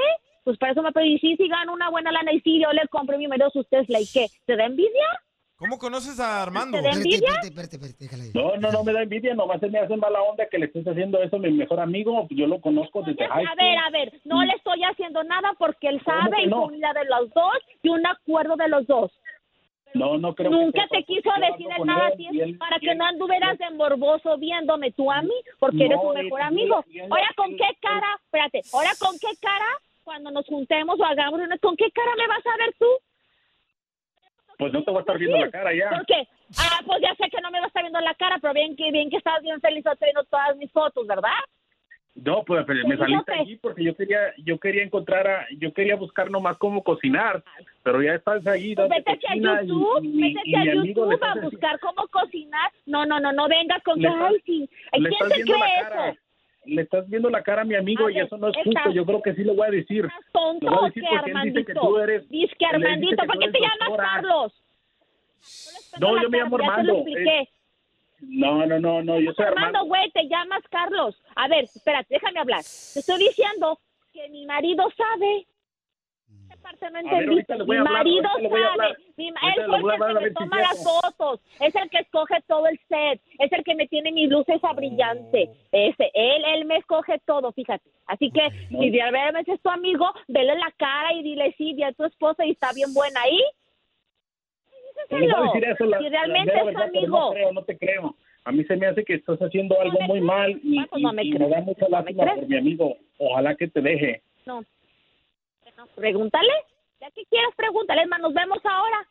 [0.44, 0.90] Pues para eso me.
[1.08, 3.68] Y sí, sí gano una buena lana, y sí, yo le compré mi marido sus
[3.70, 4.28] Tesla, ¿y qué?
[4.46, 5.06] ¿Te da envidia?
[5.62, 6.80] ¿Cómo conoces a Armando?
[6.80, 7.30] ¿Te da envidia?
[8.34, 10.88] No, no, no me da envidia, nomás se me hace mala onda que le estés
[10.88, 12.26] haciendo eso a mi mejor amigo.
[12.32, 15.88] Yo lo conozco desde high A ver, a ver, no le estoy haciendo nada porque
[15.90, 16.64] él ¿Cómo sabe y no?
[16.64, 19.12] unidad de los dos y un acuerdo de los dos.
[19.94, 22.98] No, no creo que Nunca te quiso decir nada a ti él- para que él-
[22.98, 26.84] no anduvieras de morboso viéndome tú a mí porque eres No, y- mejor amigo.
[27.12, 28.08] Ahora, ¿con él- qué cara?
[28.24, 29.68] Espérate, ahora, ¿con qué cara
[30.04, 31.56] cuando nos juntemos o hagamos una...
[31.60, 32.88] ¿Con qué cara me vas a ver tú?
[34.62, 35.90] Pues no te voy a estar viendo la cara ya.
[35.90, 36.28] ¿Por qué?
[36.60, 38.76] Ah, pues ya sé que no me vas a estar viendo la cara, pero bien
[38.76, 41.32] que bien que estás bien feliz viendo todas mis fotos, ¿verdad?
[42.14, 45.96] No, pues me Sí, saliste allí porque yo quería, yo quería encontrar a, yo quería
[45.96, 47.44] buscar nomás cómo cocinar,
[47.82, 48.76] pero ya estás ahí.
[48.76, 52.72] Pues métete a YouTube, y métete y a YouTube a buscar cómo cocinar.
[52.86, 54.70] No, no, no, no vengas con que, ay, sí.
[54.92, 56.20] ¿Quién se cree eso?
[56.66, 58.74] Le estás viendo la cara a mi amigo A y ver, eso no es estás-
[58.84, 58.92] justo.
[58.92, 60.08] Yo creo que sí le voy a decir.
[60.32, 61.82] tonto Le voy a decir porque él dice que Armandito?
[61.82, 62.30] tú eres.
[62.30, 64.10] Dice que él dice Armandito, que ¿por tú qué te llamas doctora.
[64.14, 64.64] Carlos?
[66.00, 67.04] No, yo me llamo Armando.
[67.08, 67.48] Eh,
[68.22, 69.46] No, no, no, no, yo soy.
[69.46, 71.20] Armando, güey, te llamas Carlos.
[71.36, 72.62] A ver, espérate, déjame hablar.
[72.62, 73.80] Te estoy diciendo
[74.14, 75.48] que mi marido sabe.
[76.62, 77.28] ¿Qué parte no ver,
[77.66, 78.96] voy Mi hablar, marido sabe.
[79.18, 81.40] Mi él fue el que me toma las fotos.
[81.60, 83.22] Es el que escoge todo el set.
[83.40, 85.50] Es el que me tiene mis luces a brillante.
[85.72, 87.90] Ese, él, él me escoge todo, fíjate.
[88.08, 91.94] Así que si realmente es tu amigo, vele la cara y dile sí, vi a
[91.94, 93.42] tu esposa y está bien buena ahí.
[95.10, 97.18] Decir eso, la- Si realmente es tu verdad, amigo.
[97.18, 98.16] No creo, no te creo.
[98.44, 101.24] A mí se me hace que estás haciendo algo muy mal y, y- no me
[101.24, 101.52] y me crees?
[101.52, 102.98] da mucha lástima por mi amigo.
[103.20, 104.22] Ojalá que te deje.
[104.46, 104.64] No.
[105.96, 106.54] Pregúntale.
[107.00, 108.04] Ya que quieras, pregúntale.
[108.04, 109.08] Es más, nos vemos ahora.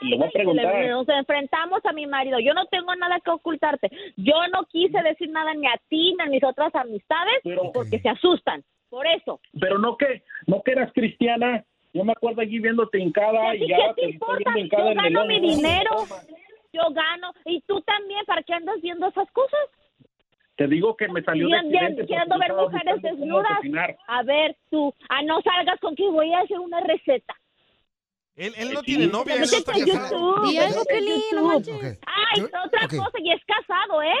[0.00, 0.86] Le voy a preguntar.
[0.86, 2.38] Nos enfrentamos a mi marido.
[2.40, 3.90] Yo no tengo nada que ocultarte.
[4.16, 7.42] Yo no quise decir nada ni a ti ni a mis otras amistades
[7.72, 8.64] porque se asustan.
[8.88, 9.40] Por eso.
[9.60, 11.64] Pero no que, no que eras cristiana.
[11.92, 14.52] Yo me acuerdo allí viéndote hincada ¿Y y qué te importa?
[14.56, 15.90] Yo gano mi dinero.
[16.72, 17.32] Yo gano.
[17.44, 18.24] Y tú también.
[18.26, 19.60] ¿Para qué andas viendo esas cosas?
[20.56, 22.06] Te digo que me salió de accidente.
[22.06, 23.58] quiero ver mujeres desnudas.
[24.06, 24.94] A ver, tú.
[25.08, 27.34] Ah, no salgas con que voy a hacer una receta.
[28.36, 29.86] Él, él no tiene novia, él no está a casado.
[29.86, 31.42] YouTube, Di algo, a YouTube.
[31.46, 32.00] manches.
[32.06, 34.12] Ay, otra cosa, y es casado, ¿eh?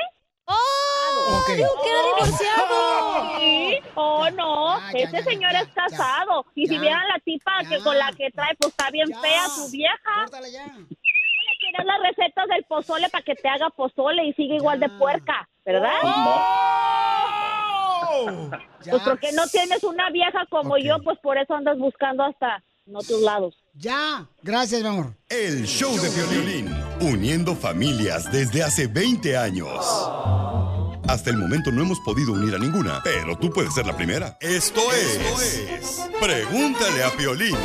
[0.46, 1.40] ¡Oh!
[1.40, 1.56] Ok.
[1.56, 3.38] Digo que era divorciado.
[3.40, 3.78] Sí.
[3.94, 4.78] Oh, no.
[4.78, 6.46] Ya, ya, Este ya, señor ya, es casado.
[6.54, 9.20] y si vieran la tipa que con la que trae, pues está bien Ya.
[9.20, 10.14] fea su vieja.
[10.20, 10.66] Córtale ya.
[10.66, 14.90] Le quieres las recetas del pozole para que te haga pozole y siga igual de
[14.90, 15.90] puerca, ¿verdad?
[18.88, 22.96] Pues porque no tienes una vieja como yo, pues por eso andas buscando hasta en
[22.96, 23.54] otros lados.
[23.74, 24.26] Ya.
[24.42, 25.14] Gracias, mi amor.
[25.28, 29.84] El show de violín, uniendo familias desde hace 20 años.
[31.08, 34.38] Hasta el momento no hemos podido unir a ninguna, pero tú puedes ser la primera.
[34.40, 37.56] Esto es, Pregúntale a Piolín.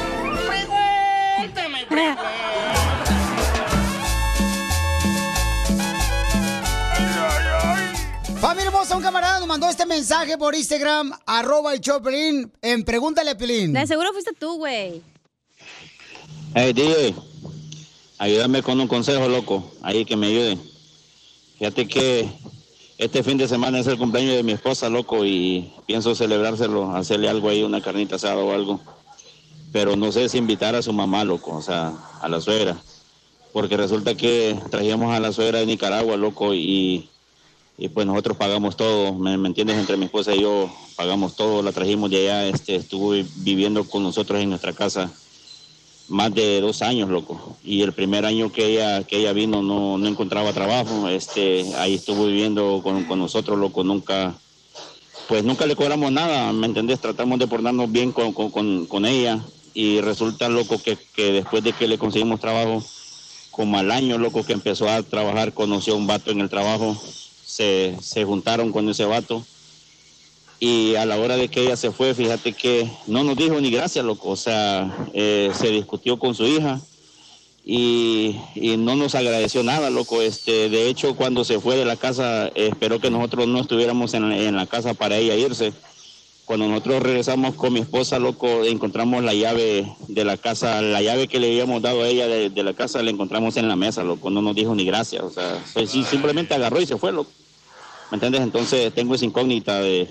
[8.39, 13.31] Familia hermosa, un camarada nos mandó este mensaje por Instagram, arroba el Piolín, en Pregúntale
[13.31, 13.73] a Piolín.
[13.73, 15.01] De seguro fuiste tú, güey.
[16.55, 17.13] Hey, DJ,
[18.17, 19.69] ayúdame con un consejo, loco.
[19.81, 20.57] Ahí que me ayude.
[21.57, 22.29] Fíjate que
[22.97, 27.27] este fin de semana es el cumpleaños de mi esposa, loco, y pienso celebrárselo, hacerle
[27.27, 28.79] algo ahí, una carnita asada o algo.
[29.73, 31.91] Pero no sé si invitar a su mamá, loco, o sea,
[32.21, 32.77] a la suegra.
[33.51, 37.09] Porque resulta que trajimos a la suegra de Nicaragua, loco, y,
[37.79, 39.77] y pues nosotros pagamos todo, ¿me, entiendes?
[39.77, 44.03] Entre mi esposa y yo pagamos todo, la trajimos de allá, este, estuvo viviendo con
[44.03, 45.11] nosotros en nuestra casa
[46.09, 47.57] más de dos años, loco.
[47.63, 51.07] Y el primer año que ella, que ella vino no, no encontraba trabajo.
[51.07, 53.83] Este, ahí estuvo viviendo con, con nosotros, loco.
[53.83, 54.35] Nunca,
[55.27, 56.99] pues nunca le cobramos nada, ¿me entendés?
[56.99, 59.39] Tratamos de portarnos bien con, con, con, con ella.
[59.73, 62.83] Y resulta, loco, que, que después de que le conseguimos trabajo,
[63.51, 66.97] como al año, loco, que empezó a trabajar, conoció a un vato en el trabajo.
[67.49, 69.43] Se, se juntaron con ese vato.
[70.59, 73.71] Y a la hora de que ella se fue, fíjate que no nos dijo ni
[73.71, 74.29] gracias, loco.
[74.29, 76.79] O sea, eh, se discutió con su hija
[77.65, 80.21] y, y no nos agradeció nada, loco.
[80.21, 84.31] Este, de hecho, cuando se fue de la casa, esperó que nosotros no estuviéramos en,
[84.31, 85.73] en la casa para ella irse.
[86.49, 91.27] Cuando nosotros regresamos con mi esposa, loco, encontramos la llave de la casa, la llave
[91.27, 94.31] que le habíamos dado a ella de, la casa, la encontramos en la mesa, loco.
[94.31, 95.21] No nos dijo ni gracias.
[95.21, 97.29] O sea, simplemente agarró y se fue, loco.
[98.09, 98.41] ¿Me entiendes?
[98.41, 100.07] Entonces tengo esa incógnita de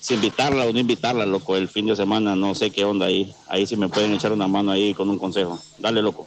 [0.00, 3.32] si invitarla o no invitarla, loco, el fin de semana, no sé qué onda ahí.
[3.46, 5.56] Ahí sí me pueden echar una mano ahí con un consejo.
[5.78, 6.26] Dale, loco.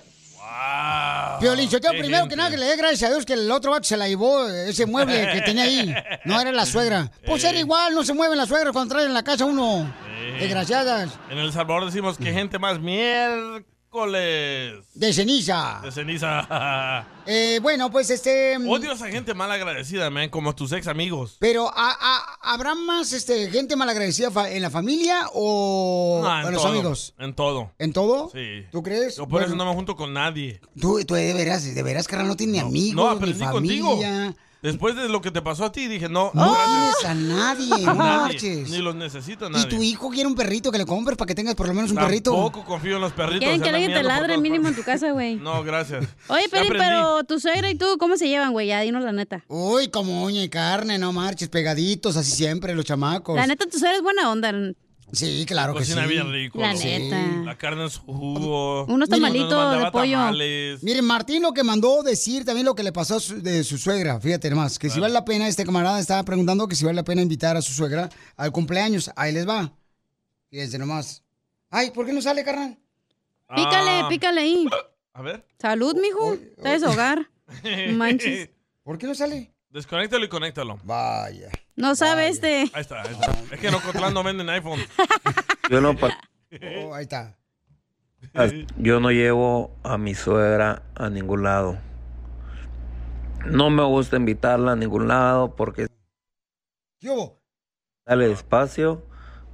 [1.40, 3.72] Piolín, yo tengo primero que nada que le dé gracias a Dios que el otro
[3.72, 5.94] vato se la llevó, ese mueble que tenía ahí.
[6.26, 7.12] No era la suegra.
[7.26, 9.94] Pues era igual, no se mueven las suegras cuando traen en la casa uno.
[10.40, 11.18] Desgraciadas.
[11.30, 12.80] En El Salvador decimos que gente más
[14.04, 15.80] miércoles De ceniza.
[15.84, 17.08] de ceniza.
[17.26, 18.58] Eh, bueno, pues este.
[18.58, 21.38] Odio a esa gente mal agradecida, man, como tus ex amigos.
[21.40, 26.52] Pero, ¿a- a- ¿habrá más este, gente malagradecida fa- en la familia o No, en
[26.54, 27.14] los todo, amigos?
[27.18, 27.72] En todo.
[27.80, 28.30] ¿En todo?
[28.34, 28.66] Sí.
[28.74, 29.16] ¿Tú crees?
[29.16, 29.64] Yo por eso Bueno.
[29.64, 30.60] no me junto con nadie.
[30.78, 33.84] Tú, tú de veras, de veras, carnal, no tiene amigos, No, ni aprendí familia.
[33.86, 34.36] contigo.
[34.64, 36.98] Después de lo que te pasó a ti, dije, no, No gracias.
[37.00, 37.96] tienes a nadie, no Nadie.
[37.96, 38.70] marches.
[38.70, 39.66] Ni los necesito a Y nadie.
[39.68, 41.98] tu hijo quiere un perrito que le compres para que tengas por lo menos un
[41.98, 42.32] perrito.
[42.32, 43.40] Tampoco confío en los perritos.
[43.40, 45.36] Quieren que alguien te ladre mínimo en tu casa, güey.
[45.36, 46.06] No, gracias.
[46.30, 46.70] Oye, aprendí.
[46.70, 48.68] pero tu suegra y tú, ¿cómo se llevan, güey?
[48.68, 49.44] Ya dinos la neta.
[49.50, 53.36] Uy, como uña y carne, no marches, pegaditos, así siempre, los chamacos.
[53.36, 54.52] La neta, tu suegra es buena onda.
[55.14, 55.92] Sí, claro que sí.
[55.94, 56.60] Cocina bien rico.
[56.60, 57.22] La neta.
[57.46, 58.86] La carne en su jugo.
[58.86, 60.12] Unos Nos tamalitos de mandaba pollo.
[60.18, 60.84] tamales.
[60.84, 63.78] Miren, Martín lo que mandó decir también lo que le pasó a su- de su
[63.78, 66.96] suegra, fíjate nomás, que si vale la pena, este camarada estaba preguntando que si vale
[66.96, 69.72] la pena invitar a su suegra al cumpleaños, ahí les va.
[70.50, 71.24] Fíjense nomás.
[71.70, 72.78] Ay, ¿por qué no sale, carnal?
[73.56, 74.08] Pícale, Ah.
[74.10, 74.68] pícale ahí.
[75.14, 75.46] A ver.
[75.60, 76.36] Salud, mijo.
[76.62, 76.80] Te.
[76.80, 78.50] No Manches.
[78.84, 79.54] ¿Por qué no sale?
[79.70, 80.80] Desconéctalo y conéctalo.
[80.84, 81.50] Vaya.
[81.76, 82.70] No sabe este.
[82.74, 83.32] Ahí está, ahí está.
[83.54, 84.80] Es que en Ocotlán no venden iPhone.
[85.70, 85.96] Yo no,
[86.86, 87.36] Oh, ahí está.
[88.78, 91.78] yo no llevo a mi suegra a ningún lado.
[93.46, 95.88] No me gusta invitarla a ningún lado porque
[97.00, 97.42] ¿Qué hubo?
[98.06, 99.04] dale despacio,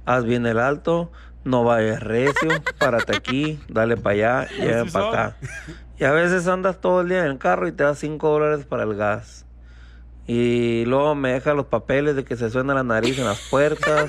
[0.04, 1.10] haz bien el alto,
[1.44, 4.14] no vayas recio, párate aquí, dale para
[4.44, 5.36] allá, llega para acá.
[5.98, 8.66] Y a veces andas todo el día en el carro y te das 5 dólares
[8.66, 9.46] para el gas.
[10.32, 14.08] Y luego me deja los papeles de que se suena la nariz en las puertas.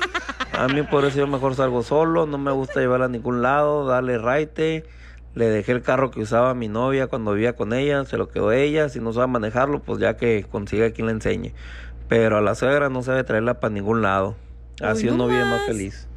[0.54, 3.88] A mí por eso yo mejor salgo solo, no me gusta llevarla a ningún lado,
[3.88, 4.86] darle raite.
[5.34, 8.52] Le dejé el carro que usaba mi novia cuando vivía con ella, se lo quedó
[8.52, 8.88] ella.
[8.88, 11.56] Si no sabe manejarlo, pues ya que consiga quien le enseñe.
[12.08, 14.36] Pero a la suegra no se debe traerla para ningún lado.
[14.80, 16.08] Así Uy, uno vive más feliz.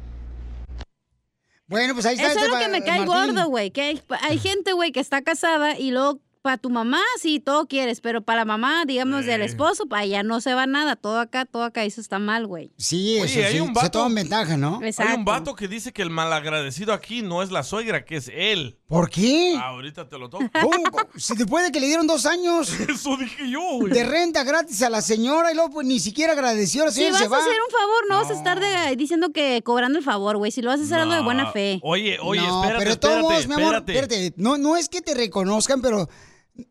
[1.65, 2.27] Bueno, pues ahí está.
[2.27, 3.33] Eso es este lo que me cae Martín.
[3.33, 3.71] gordo, güey.
[3.71, 7.65] Que hay, hay gente, güey, que está casada y luego para tu mamá sí todo
[7.65, 10.95] quieres, pero para la mamá, digamos, del esposo, para allá no se va nada.
[10.95, 12.71] Todo acá, todo acá, eso está mal, güey.
[12.77, 14.79] Sí, Oye, eso hay sí, un se vato- toman ventaja, ¿no?
[14.83, 18.29] Hay un vato que dice que el malagradecido aquí no es la suegra, que es
[18.31, 18.77] él.
[18.87, 19.57] ¿Por qué?
[19.59, 20.45] Ahorita te lo toco.
[20.61, 20.83] ¿Cómo?
[21.15, 23.91] Si después de que le dieron dos años Eso dije yo, güey.
[23.91, 27.13] de renta gratis a la señora y luego pues ni siquiera agradeció, la Si señora
[27.13, 27.37] vas se va.
[27.37, 30.51] a hacer un favor, no, vas a estar de- diciendo que cobrando el favor, güey.
[30.51, 31.79] Si lo vas a hacer algo de buena fe.
[31.81, 34.15] Oye, oye, no, espérate, pero todos espérate, mi amor, espérate.
[34.15, 34.33] espérate.
[34.37, 36.07] No, no es que te reconozcan, pero,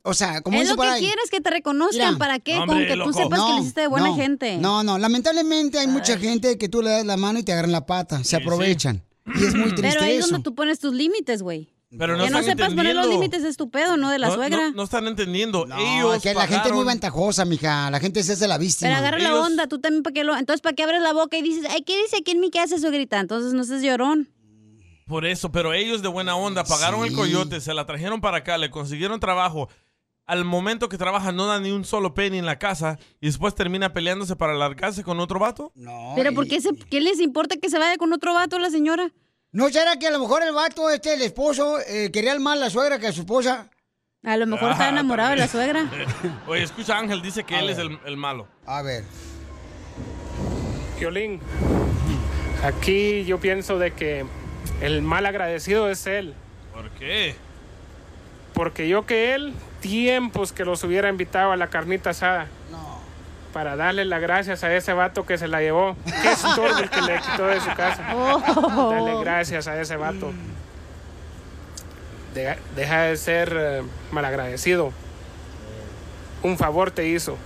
[0.02, 1.00] o sea, como es lo por que ahí.
[1.02, 2.14] quieres que te reconozcan.
[2.14, 2.18] Mira.
[2.18, 2.56] ¿Para qué?
[2.58, 3.12] Hombre, Con que tú loco.
[3.12, 4.56] sepas que No, le hiciste de buena no, gente.
[4.58, 7.72] No, no, lamentablemente hay mucha gente que tú le das la mano y te agarran
[7.72, 9.02] la pata, se aprovechan.
[9.26, 11.70] Y es muy triste Pero ahí es donde tú pones tus límites, güey.
[11.96, 14.34] Pero no que no sepas poner los límites es tu pedo, no de la No,
[14.34, 14.56] suegra.
[14.70, 15.64] No, no están entendiendo.
[15.64, 17.88] No, Ellos que la gente es muy ventajosa, mija.
[17.90, 18.88] La gente se hace la víctima.
[18.90, 20.36] Pero agarra la onda, tú también para qué lo...
[20.36, 22.78] Entonces, ¿para qué abres la boca y dices, ay, ¿qué dice aquí en mi casa,
[22.78, 23.20] suegrita?
[23.20, 24.28] Entonces, no seas llorón.
[25.06, 28.56] Por eso, pero ellos de buena onda pagaron el coyote, se la trajeron para acá,
[28.58, 29.68] le consiguieron trabajo.
[30.26, 33.54] Al momento que trabaja no da ni un solo penny en la casa y después
[33.54, 35.70] termina peleándose para largarse con otro vato.
[35.74, 36.14] No.
[36.16, 39.12] Pero ¿por qué, se- qué les importa que se vaya con otro vato la señora?
[39.52, 42.56] ¿No será que a lo mejor el vato, este, el esposo, eh, quería el mal
[42.58, 43.70] a la suegra que a su esposa?
[44.22, 45.84] A lo mejor está Ah, enamorado de la suegra.
[46.48, 47.86] Oye, escucha, Ángel dice que A él es ver.
[47.86, 48.48] el, el malo.
[48.64, 49.04] A ver.
[50.98, 51.40] Violín,
[52.62, 54.24] aquí yo pienso de que
[54.80, 56.34] el mal agradecido es él.
[56.72, 57.34] ¿Por qué?
[58.54, 62.46] Porque yo que él, tiempos que los hubiera invitado a la carnita asada.
[63.52, 65.96] Para darle las gracias a ese vato que se la llevó.
[66.22, 68.02] Qué estorbo el que le quitó de su casa.
[68.16, 68.90] Oh.
[68.90, 70.32] Darle gracias a ese vato.
[72.34, 74.92] De- deja de ser eh, malagradecido.
[76.42, 77.38] Un favor te hizo.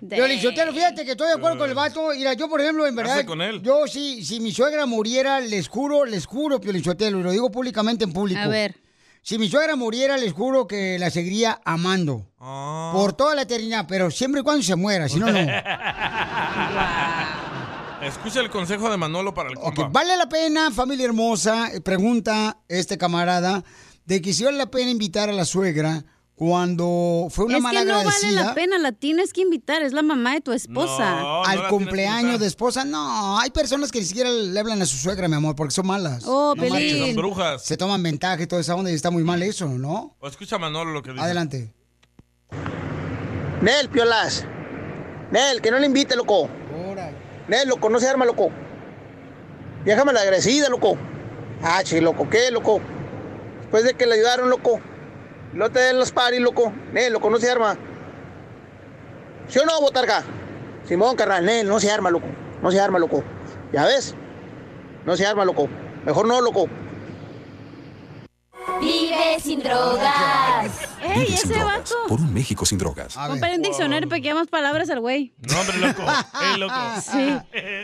[0.00, 2.08] Yo, Lizotelo, fíjate que estoy de acuerdo con el vato.
[2.16, 3.24] Mira, yo, por ejemplo, en verdad.
[3.24, 3.62] Con él.
[3.62, 7.50] Yo, sí, si mi suegra muriera, les juro, les juro, Pio Lizotelo, y lo digo
[7.50, 8.40] públicamente en público.
[8.40, 8.74] A ver.
[9.24, 12.26] Si mi suegra muriera, les juro que la seguiría amando.
[12.40, 12.90] Ah.
[12.92, 15.38] Por toda la eternidad, pero siempre y cuando se muera, si no, no.
[18.02, 19.88] Escucha el consejo de Manolo para el compa.
[19.88, 21.70] ¿Vale la pena, familia hermosa?
[21.84, 23.62] Pregunta este camarada,
[24.04, 27.80] de que si vale la pena invitar a la suegra cuando fue una es mala
[27.80, 31.42] que no vale la pena, la tienes que invitar, es la mamá de tu esposa.
[31.42, 32.84] al cumpleaños de esposa.
[32.84, 35.86] No, hay personas que ni siquiera le hablan a su suegra, mi amor, porque son
[35.86, 36.24] malas.
[36.26, 36.66] Oh, No.
[36.68, 37.64] Son brujas.
[37.64, 40.16] Se toman ventaja y toda esa onda y está muy mal eso, ¿no?
[40.20, 41.22] O escucha Manolo lo que dice.
[41.22, 41.72] Adelante.
[43.60, 44.44] Nel, piolas.
[45.30, 46.48] Nel, que no le invite, loco.
[47.48, 48.50] Nel, loco, no se arma, loco.
[49.84, 50.96] Déjame la agradecida, loco.
[51.62, 52.80] Ah, sí, loco, ¿qué, loco?
[53.60, 54.80] Después de que le ayudaron, loco.
[55.52, 56.72] No te den los paris, loco.
[56.92, 57.76] Nel, loco, no se arma.
[59.48, 60.22] ¿Sí o no, botarga?
[60.84, 62.26] Simón, carnal, Nel, no se arma, loco.
[62.62, 63.22] No se arma, loco.
[63.72, 64.14] ¿Ya ves?
[65.04, 65.68] No se arma, loco.
[66.04, 66.68] Mejor no, loco.
[68.80, 70.70] Vive sin drogas.
[71.02, 71.78] ¡Ey, Vive sin ese drogas.
[71.78, 71.94] vato!
[72.08, 73.14] Por un México sin drogas.
[73.14, 75.32] Compra un diccionario para que más palabras al güey.
[75.48, 76.02] No, hombre, loco.
[76.42, 76.74] ¡Ey, loco!
[77.00, 77.36] Sí.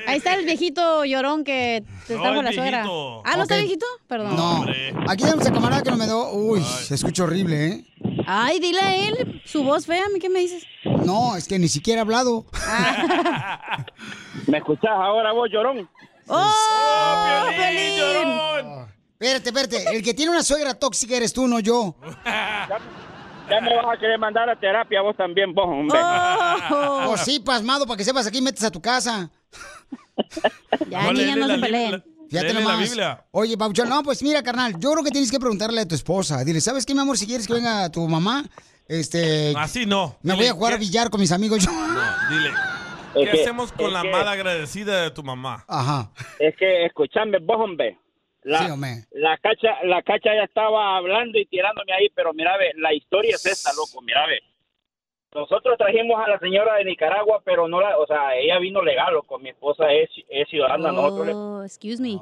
[0.06, 2.84] Ahí está el viejito llorón que te trajo el la suegra.
[3.24, 3.86] Ah, ¿no está viejito?
[4.06, 4.36] Perdón.
[4.36, 4.64] No.
[5.08, 6.30] Aquí tenemos a camarada que no me dio.
[6.32, 7.84] Uy, se escucha horrible, ¿eh?
[8.26, 10.64] Ay, dile a él su voz fea, ¿a mí qué me dices?
[10.84, 12.44] No, es que ni siquiera ha hablado.
[14.46, 15.88] ¿Me escuchás ahora vos, llorón?
[16.26, 18.88] ¡Oh, Pelín!
[19.20, 19.96] Espérate, espérate.
[19.96, 21.94] El que tiene una suegra tóxica eres tú, no yo.
[22.24, 25.98] Ya me vas a querer mandar a terapia vos también, vos, hombre.
[26.70, 27.04] Oh.
[27.08, 29.30] Pues sí, pasmado, para que sepas, aquí metes a tu casa.
[30.90, 32.04] Ya, No, léele no se la peleen.
[32.28, 32.88] Fíjate Léele la nomás.
[32.88, 33.24] Biblia.
[33.30, 36.44] Oye, Pauchón, no, pues mira, carnal, yo creo que tienes que preguntarle a tu esposa.
[36.44, 37.16] Dile, ¿sabes qué, mi amor?
[37.16, 38.44] Si quieres que venga tu mamá,
[38.88, 39.54] este...
[39.56, 40.16] Así no.
[40.22, 41.70] Me voy Dile, a jugar a billar con mis amigos yo.
[42.30, 42.48] Dile.
[42.50, 42.54] Es
[43.14, 45.64] ¿Qué que- hacemos con la que- mala agradecida de tu mamá?
[45.68, 46.10] Ajá.
[46.38, 47.96] Es que, escuchame, vos, hombre.
[48.48, 52.72] La, Sí, la cacha, la cacha ya estaba hablando y tirándome ahí, pero mira, ve,
[52.76, 54.38] la historia es esta, loco, mira, ve.
[55.34, 59.14] nosotros trajimos a la señora de Nicaragua, pero no la, o sea, ella vino legal,
[59.26, 62.18] con mi esposa es, es ciudadana, nosotros le- Oh, excuse me.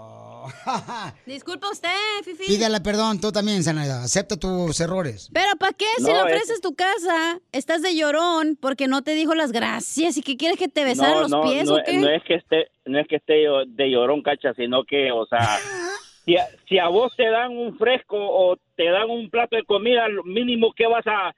[1.26, 1.88] Disculpa usted,
[2.24, 2.44] Fifi.
[2.46, 4.02] Pídale perdón, tú también, Zenaida.
[4.04, 5.28] Acepta tus errores.
[5.32, 5.86] Pero ¿para qué?
[5.96, 9.50] Si No, le es- ofreces tu casa, estás de llorón porque no te dijo las
[9.50, 11.94] gracias y que quieres que te besaran los pies no, o qué.
[11.98, 13.34] no es que esté, no es que esté
[13.66, 15.38] de llorón, cacha, sino que, o sea,
[16.26, 19.64] si a, si a vos te dan un fresco o te dan un plato de
[19.64, 21.30] comida, lo mínimo que vas a,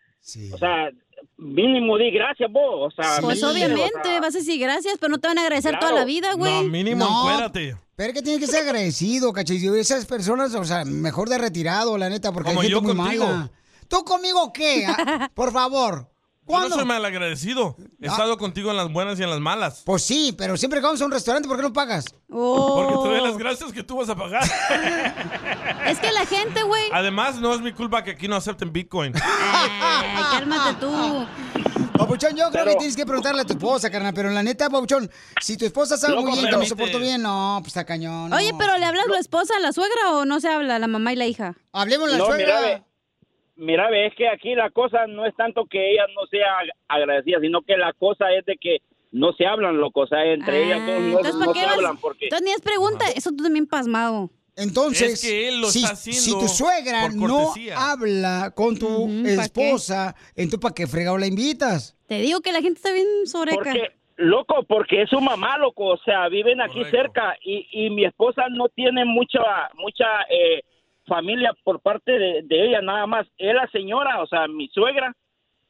[0.52, 0.90] o sea,
[1.36, 5.18] mínimo di gracias vos, o sea, Pues obviamente, sea, vas a decir gracias, pero no
[5.18, 5.86] te van a agradecer Claro.
[5.88, 6.52] toda la vida, güey.
[6.52, 7.50] No, mínimo No.
[7.96, 9.74] Pero es que tiene que ser agradecido, cachillo.
[9.74, 12.96] Esas personas, o sea, mejor de retirado, la neta, porque Como hay gente yo muy
[12.96, 13.24] contigo.
[13.26, 13.50] mala.
[13.88, 14.84] ¿Tú conmigo qué?
[14.86, 15.28] ah?
[15.34, 16.08] Por favor.
[16.48, 16.76] Yo no ¿Cuándo?
[16.76, 17.76] soy malagradecido.
[18.00, 19.82] He estado contigo en las buenas y en las malas.
[19.84, 22.06] Pues sí, pero siempre que vamos a un restaurante, ¿por qué no pagas?
[22.26, 24.42] Porque te doy las gracias que tú vas a pagar.
[25.86, 26.90] Es que la gente, güey.
[26.92, 29.12] Además, no es mi culpa que aquí no acepten Bitcoin.
[29.22, 31.26] Ay, cálmate tú.
[31.96, 34.68] Papuchón, yo creo Pero- que tienes que preguntarle a tu esposa, carnal, pero la neta,
[34.70, 35.10] Papuchón,
[35.40, 37.84] si tu esposa sabe Loco, muy bien que pero- me soporto bien, no, pues está
[37.84, 38.30] cañón.
[38.30, 38.36] no.
[38.36, 40.86] Oye, pero ¿le hablas a la esposa, a la suegra o no se habla, la
[40.86, 41.54] mamá y la hija?
[41.72, 42.82] Hablemos no, mira, ve,
[43.58, 46.72] mira, ve, es que aquí la cosa no es tanto que ella no sea ag-
[46.88, 48.78] agradecida, sino que la cosa es de que
[49.12, 51.66] no se hablan, loco, o sea, entre ellas dos no, Ah, Entonces, no ¿para se
[51.66, 51.74] vas?
[51.76, 52.24] hablan porque...
[52.26, 54.30] Entonces ni es pregunta, eso tú también pasmado.
[54.56, 59.08] Entonces, Es que él lo si, está haciendo si tu suegra no habla con tu
[59.24, 61.96] esposa, entonces ¿para qué fregado la invitas?
[62.08, 63.56] Te digo que la gente está bien sobreca.
[63.56, 68.04] Porque, loco, porque es su mamá, loco, o sea, viven aquí cerca y, y mi
[68.04, 69.38] esposa no tiene mucha,
[69.74, 70.62] mucha eh,
[71.08, 73.26] familia por parte de, de ella, nada más.
[73.36, 75.12] Es la señora, o sea, mi suegra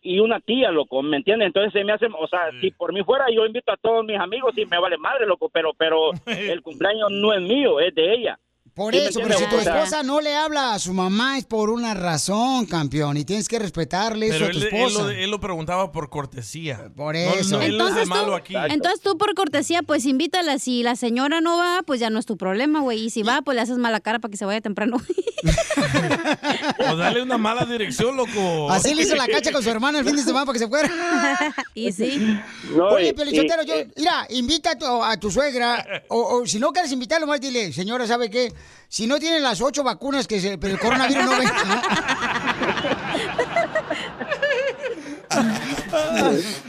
[0.01, 1.47] y una tía, loco, ¿me entiendes?
[1.47, 4.19] Entonces se me hace, o sea, si por mí fuera, yo invito a todos mis
[4.19, 8.15] amigos y me vale madre, loco, pero, pero el cumpleaños no es mío, es de
[8.15, 8.39] ella.
[8.78, 11.44] Por ¿Sí me eso, pero si tu esposa no le habla a su mamá es
[11.44, 15.02] por una razón, campeón, y tienes que respetarle eso Pero a tu él, él esposa.
[15.05, 16.90] lo, él lo preguntaba por cortesía.
[16.96, 17.56] Por No, eso.
[17.56, 18.55] no, no Entonces malo tú, aquí.
[18.70, 20.59] entonces tú por cortesía, pues invítala.
[20.60, 23.06] Si la señora no va, pues ya no es tu problema, güey.
[23.06, 24.98] Y si va, pues le haces mala cara para que se vaya temprano.
[26.90, 28.70] O dale una mala dirección, loco.
[28.70, 30.68] Así le hizo la cacha con su hermana el fin de semana para que se
[30.68, 30.90] fuera.
[31.74, 32.38] y sí.
[32.92, 36.92] Oye, Pelichotero, yo, mira, invita a tu, a tu suegra, o, o si no quieres
[36.92, 38.52] invitarlo más, dile, señora, ¿sabe qué?
[38.88, 41.82] Si no tiene las ocho vacunas, que se, pero el coronavirus no venga.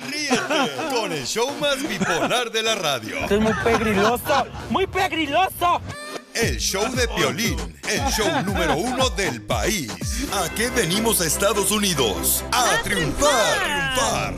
[0.10, 3.20] Ríete con el show más bipolar de la radio.
[3.20, 5.82] Esto es muy pegriloso, muy pegriloso.
[6.34, 9.92] El show de Piolín, el show número uno del país.
[10.34, 12.44] ¿A qué venimos a Estados Unidos?
[12.52, 14.34] A triunfar, triunfar.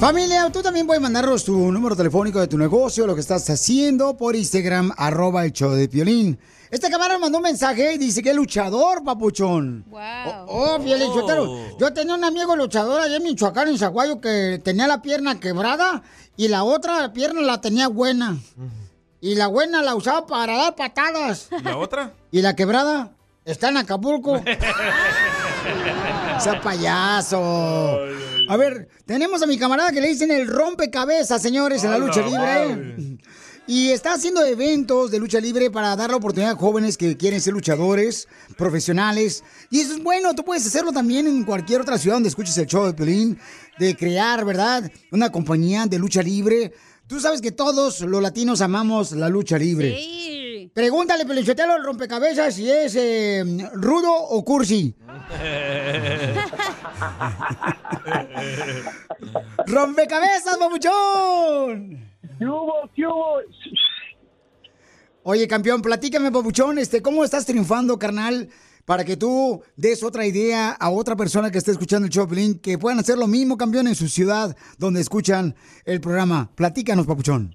[0.00, 4.16] Familia, tú también puedes mandarnos tu número telefónico de tu negocio, lo que estás haciendo
[4.16, 6.38] por Instagram, arroba el show de Piolín.
[6.70, 9.84] Este camarada mandó un mensaje y dice que es luchador, papuchón.
[9.90, 11.14] Oh, oh, Piolín, Oh.
[11.20, 11.78] Sotelo.
[11.78, 16.02] Yo tenía un amigo luchador allá en Michoacán, en Zaguayo, que tenía la pierna quebrada
[16.36, 18.36] y la otra pierna la tenía buena.
[19.20, 21.48] Y la buena la usaba para dar patadas.
[21.58, 22.12] ¿Y la otra?
[22.30, 23.12] Y la quebrada
[23.44, 24.42] está en Acapulco.
[26.40, 28.00] sea payaso.
[28.48, 32.22] A ver, tenemos a mi camarada que le dicen el rompecabezas, señores, en la lucha
[32.22, 33.18] libre.
[33.66, 37.40] Y está haciendo eventos de lucha libre para dar la oportunidad a jóvenes que quieren
[37.40, 39.42] ser luchadores profesionales.
[39.70, 42.66] Y eso es bueno, tú puedes hacerlo también en cualquier otra ciudad donde escuches el
[42.66, 43.38] show de Pelín,
[43.78, 44.90] de crear, ¿verdad?
[45.10, 46.72] Una compañía de lucha libre.
[47.06, 49.98] Tú sabes que todos los latinos amamos la lucha libre.
[50.74, 53.44] Pregúntale, Pelichotelo, al rompecabezas, si es eh,
[53.74, 54.92] rudo o cursi.
[59.68, 62.10] ¡Rompecabezas, papuchón!
[62.38, 62.72] ¿Qué hubo?
[62.92, 63.36] ¿Qué hubo?
[65.22, 68.48] Oye, campeón, platícame, papuchón, este, ¿cómo estás triunfando, carnal?
[68.84, 72.78] Para que tú des otra idea a otra persona que esté escuchando el Choplin, que
[72.78, 76.50] puedan hacer lo mismo, campeón, en su ciudad donde escuchan el programa.
[76.56, 77.54] Platícanos, papuchón.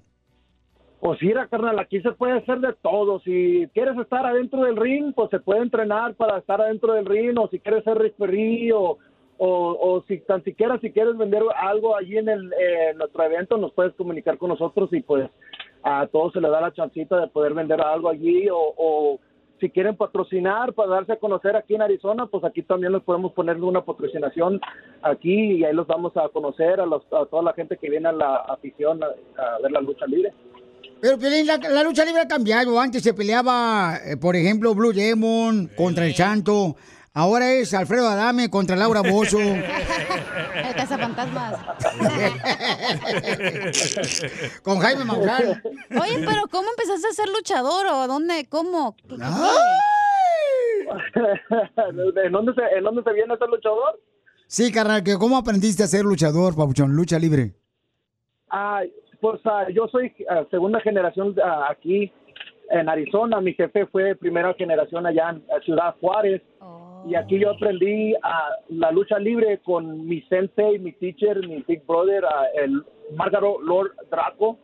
[1.00, 3.20] Pues mira, carnal, aquí se puede hacer de todo.
[3.20, 7.38] Si quieres estar adentro del ring, pues se puede entrenar para estar adentro del ring,
[7.38, 8.98] o si quieres ser referee, o,
[9.38, 13.56] o, o si tan siquiera si quieres vender algo allí en el eh, nuestro evento,
[13.56, 15.30] nos puedes comunicar con nosotros y pues
[15.82, 19.18] a todos se les da la chancita de poder vender algo allí, o, o
[19.58, 23.32] si quieren patrocinar para darse a conocer aquí en Arizona, pues aquí también les podemos
[23.32, 24.60] poner una patrocinación
[25.00, 28.10] aquí y ahí los vamos a conocer a, los, a toda la gente que viene
[28.10, 30.32] a la afición a, a ver la lucha libre.
[31.00, 32.78] Pero, Piolín, la, la lucha libre ha cambiado.
[32.80, 36.76] Antes se peleaba, eh, por ejemplo, Blue Demon contra el Santo.
[37.12, 39.40] Ahora es Alfredo Adame contra Laura Bozo.
[40.60, 41.54] El cazafantasmas.
[44.62, 45.62] Con Jaime Maussan.
[46.00, 48.46] Oye, pero ¿cómo empezaste a ser luchador o dónde?
[48.48, 48.96] ¿Cómo?
[48.96, 49.20] ¿Qué- qué-
[52.26, 54.00] ¿En dónde se, en dónde se viene a ser luchador?
[54.46, 56.92] Sí, carnal, que ¿cómo aprendiste a ser luchador, Papuchón?
[56.94, 57.54] Lucha libre.
[58.50, 58.80] Ah,
[59.20, 59.40] pues
[59.74, 62.12] yo soy ah, segunda generación ah, aquí
[62.70, 63.40] en Arizona.
[63.40, 66.42] Mi jefe fue primera generación allá en eh, Ciudad Juárez.
[67.08, 71.86] Y aquí yo aprendí ah, la lucha libre con mi sensei, mi teacher, mi big
[71.86, 72.22] brother,
[72.62, 72.84] el
[73.16, 74.58] Margaret Lord Draco.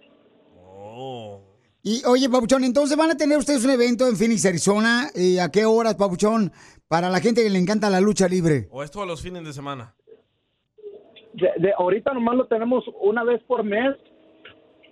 [1.82, 5.06] Y oye, Papuchón, entonces van a tener ustedes un evento en Phoenix, Arizona.
[5.14, 6.50] ¿Y ¿A qué horas, Papuchón?
[6.88, 8.68] Para la gente que le encanta la lucha libre.
[8.70, 9.94] ¿O esto a los fines de semana?
[11.32, 13.94] De, de- ahorita nomás lo tenemos una vez por mes.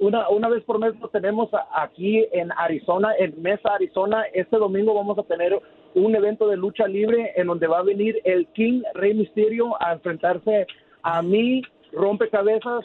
[0.00, 4.24] Una, una vez por mes lo tenemos aquí en Arizona, en Mesa, Arizona.
[4.32, 5.58] Este domingo vamos a tener
[5.94, 9.92] un evento de lucha libre en donde va a venir el King Rey Misterio a
[9.92, 10.66] enfrentarse
[11.02, 11.62] a mí,
[11.92, 12.84] Rompecabezas,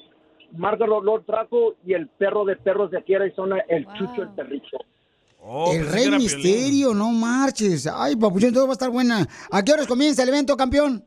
[0.52, 4.30] Margaret Lord Draco y el perro de perros de aquí en Arizona, el Chucho el
[4.30, 4.78] Perrito.
[5.42, 7.88] Oh, el Rey Misterio, no marches.
[7.88, 9.26] Ay, Papuchón, todo va a estar buena.
[9.52, 11.04] ¿A qué horas comienza el evento, campeón?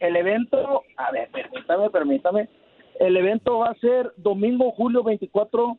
[0.00, 2.48] El evento, a ver, permítame, permítame.
[3.00, 5.78] El evento va a ser domingo, julio 24,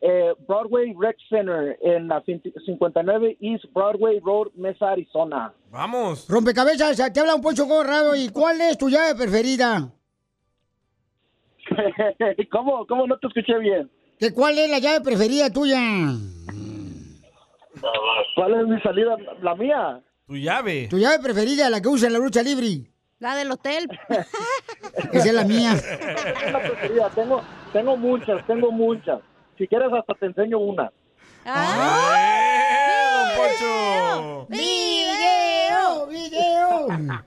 [0.00, 5.52] eh, Broadway Rec Center en la 59 East Broadway Road, Mesa, Arizona.
[5.70, 6.28] Vamos.
[6.28, 8.14] Rompecabezas, te habla un Poncho Corrado.
[8.14, 9.92] ¿Y cuál es tu llave preferida?
[12.50, 13.90] ¿Cómo, ¿Cómo no te escuché bien?
[14.18, 15.78] ¿Que ¿Cuál es la llave preferida tuya?
[18.34, 19.16] ¿Cuál es mi salida?
[19.40, 20.00] La mía.
[20.26, 20.88] Tu llave.
[20.88, 22.91] Tu llave preferida, la que usa en la lucha libre.
[23.22, 23.88] La del hotel.
[25.12, 25.74] Esa es la mía.
[25.74, 27.08] Es la preferida.
[27.10, 27.40] Tengo,
[27.72, 29.20] tengo muchas, tengo muchas.
[29.56, 30.90] Si quieres hasta te enseño una.
[34.48, 36.08] ¡Video!
[36.08, 36.88] ¡Video!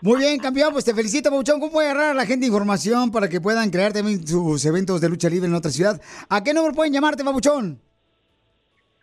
[0.00, 1.60] Muy bien, campeón, pues te felicito, Papuchón.
[1.60, 5.10] ¿Cómo puede agarrar a la gente información para que puedan crear también sus eventos de
[5.10, 6.00] lucha libre en otra ciudad?
[6.30, 7.78] ¿A qué número pueden llamarte, Papuchón?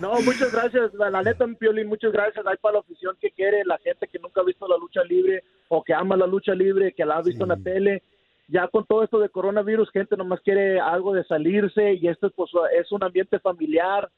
[0.00, 2.46] no, muchas gracias, la, la neta, Piolín, muchas gracias.
[2.46, 5.44] Hay para la afición que quiere, la gente que nunca ha visto la lucha libre
[5.68, 8.02] o que ama la lucha libre, que la ha visto en la tele.
[8.48, 12.50] Ya con todo esto de coronavirus, gente nomás quiere algo de salirse y esto pues,
[12.78, 14.10] es un ambiente familiar.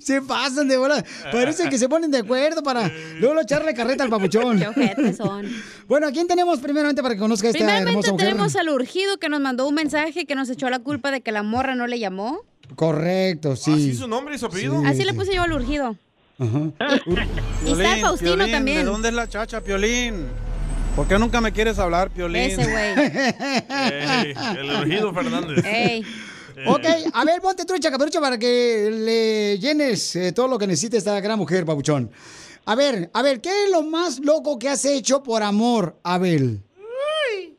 [0.00, 1.02] Se pasan de bola.
[1.32, 4.58] Parece que se ponen de acuerdo para luego echarle carreta al papuchón.
[4.58, 5.46] Qué ojetes son.
[5.86, 8.26] Bueno, ¿a quién tenemos primeramente para que conozca esta Primeramente hermosa mujer?
[8.26, 11.32] tenemos al urgido que nos mandó un mensaje que nos echó la culpa de que
[11.32, 12.40] la morra no le llamó.
[12.76, 13.72] Correcto, sí.
[13.72, 14.82] ¿Así su nombre y su apellido?
[14.86, 15.96] Así le puse yo al urgido.
[17.66, 18.78] Y está el Faustino Piolín, también.
[18.78, 20.26] ¿De dónde es la chacha, Piolín?
[20.96, 22.42] ¿Por qué nunca me quieres hablar, Piolín?
[22.42, 23.12] Ese güey.
[23.68, 25.64] Ey, el urgido Fernández.
[25.64, 26.04] Ey.
[26.66, 26.84] Ok,
[27.14, 31.18] a ver, ponte trucha, caperucha, para que le llenes eh, todo lo que necesita esta
[31.20, 32.10] gran mujer, papuchón.
[32.66, 36.60] A ver, a ver, ¿qué es lo más loco que has hecho por amor, Abel?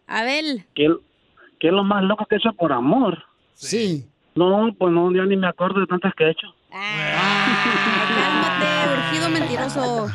[0.07, 0.65] Abel.
[0.75, 0.87] ¿Qué,
[1.59, 3.17] qué es lo más loco que he hecho por amor?
[3.55, 4.05] Sí.
[4.35, 6.47] No, pues no, ya ni me acuerdo de tantas que he hecho.
[6.71, 8.40] Cálmate,
[9.61, 10.07] mentiroso.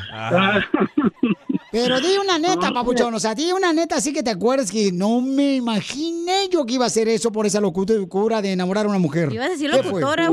[1.73, 4.91] Pero di una neta, papuchón, o sea, di una neta así que te acuerdes que
[4.93, 8.89] no me imaginé yo que iba a hacer eso por esa locura de enamorar a
[8.89, 9.33] una mujer.
[9.33, 10.01] Ibas a decir ¿Qué fue?
[10.01, 10.31] locutora.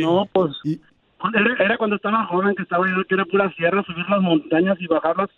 [0.00, 0.52] No, pues
[1.34, 4.76] era, era cuando estaba joven que estaba yo que era pura sierra, subir las montañas
[4.80, 5.28] y bajarlas.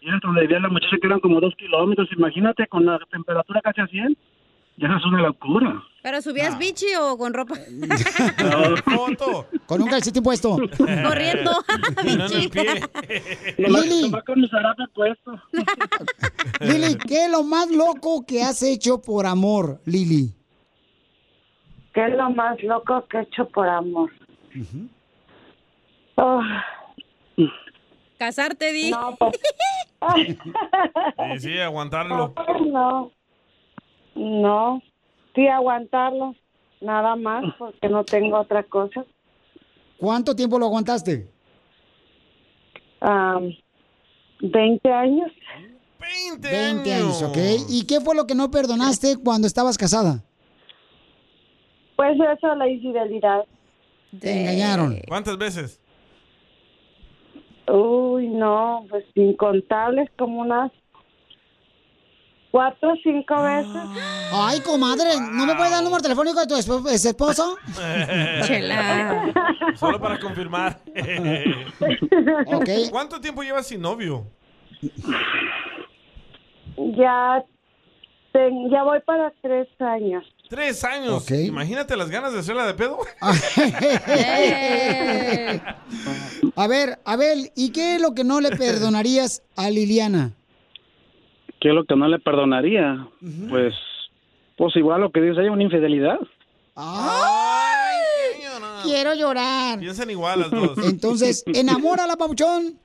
[0.00, 2.08] Y era donde vivía la muchacha que eran como dos kilómetros.
[2.16, 4.16] Imagínate con la temperatura casi a 100.
[4.78, 5.82] Ya es una locura.
[6.02, 7.54] ¿Pero subías bichi o con ropa?
[9.66, 10.56] Con un calcetín puesto.
[10.76, 11.52] Corriendo.
[12.04, 12.50] Bichi.
[13.56, 14.10] Lili.
[14.10, 14.48] Va con mi
[14.92, 15.40] puesto.
[16.60, 20.34] Lili, ¿qué es lo más loco que has hecho por amor, Lili?
[21.94, 24.10] ¿Qué es lo más loco que he hecho por amor?
[26.16, 26.42] Oh,
[28.18, 28.90] Casarte, di.
[28.90, 29.38] no, pues,
[30.16, 30.36] Sí,
[31.38, 32.34] sí, aguantarlo.
[32.66, 33.12] no.
[34.14, 34.82] No.
[35.34, 36.34] Sí, aguantarlo.
[36.80, 39.04] Nada más porque no tengo otra cosa.
[39.98, 41.28] ¿Cuánto tiempo lo aguantaste?
[43.00, 43.52] Am,
[44.40, 45.30] 20 años.
[46.00, 47.36] 20 años, ¿ok?
[47.68, 50.24] ¿Y qué fue lo que no perdonaste cuando estabas casada?
[51.94, 53.44] Pues eso, la infidelidad.
[54.18, 54.98] Te engañaron.
[55.06, 55.80] ¿Cuántas veces?
[57.68, 60.72] Uy, no, pues incontables, como unas
[62.52, 63.82] cuatro o cinco veces.
[64.32, 67.56] Ay, comadre, ¿no me puedes dar el número telefónico de tu esp- esposo?
[68.46, 69.32] Chela.
[69.74, 70.78] Solo para confirmar.
[72.90, 74.26] ¿Cuánto tiempo llevas sin novio?
[76.76, 77.44] Ya,
[78.32, 80.24] ten- ya voy para tres años.
[80.48, 81.30] Tres años.
[81.30, 82.98] Imagínate las ganas de hacerla de pedo.
[86.56, 90.32] A ver, Abel, ¿y qué es lo que no le perdonarías a Liliana?
[91.62, 93.06] ¿Qué es lo que no le perdonaría?
[93.48, 93.72] Pues,
[94.56, 96.18] pues igual lo que dice ella, una infidelidad.
[98.82, 99.78] Quiero llorar.
[99.78, 100.76] Piensan igual las dos.
[100.84, 102.80] Entonces, enamórala, papuchón.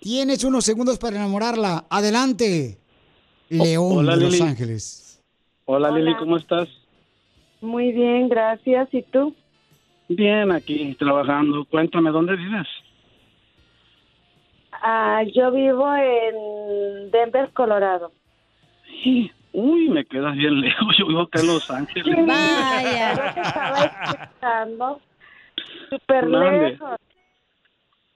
[0.00, 1.84] Tienes unos segundos para enamorarla.
[1.88, 2.78] Adelante.
[3.50, 4.44] León Hola, de Los Lili.
[4.48, 5.22] Ángeles.
[5.66, 6.68] Hola, Lili, ¿cómo estás?
[7.60, 8.88] Muy bien, gracias.
[8.90, 9.32] ¿Y tú?
[10.08, 11.64] Bien, aquí trabajando.
[11.70, 12.66] Cuéntame, ¿dónde vives?
[14.82, 18.12] Ah, yo vivo en Denver, Colorado.
[19.52, 20.88] Uy, me quedas bien lejos.
[20.98, 22.26] Yo vivo acá en Los Ángeles.
[22.26, 23.14] Vaya.
[23.14, 25.00] Yo te estaba escuchando.
[25.90, 26.96] Súper lejos.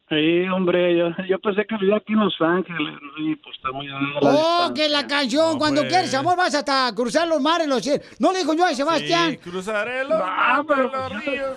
[0.09, 2.94] Sí, hombre, yo, yo pensé que vivía aquí en Los Ángeles.
[3.18, 4.32] Y pues está muy lejos la Oh,
[4.68, 4.74] distancia.
[4.74, 5.59] que la canción.
[5.59, 5.93] Cuando pues.
[5.93, 8.06] quieres amor vas hasta cruzar los mares, los cielos.
[8.20, 9.36] No le dijo yo a Sebastián.
[9.43, 11.55] Cruzaré los Ah, pero pues, yo,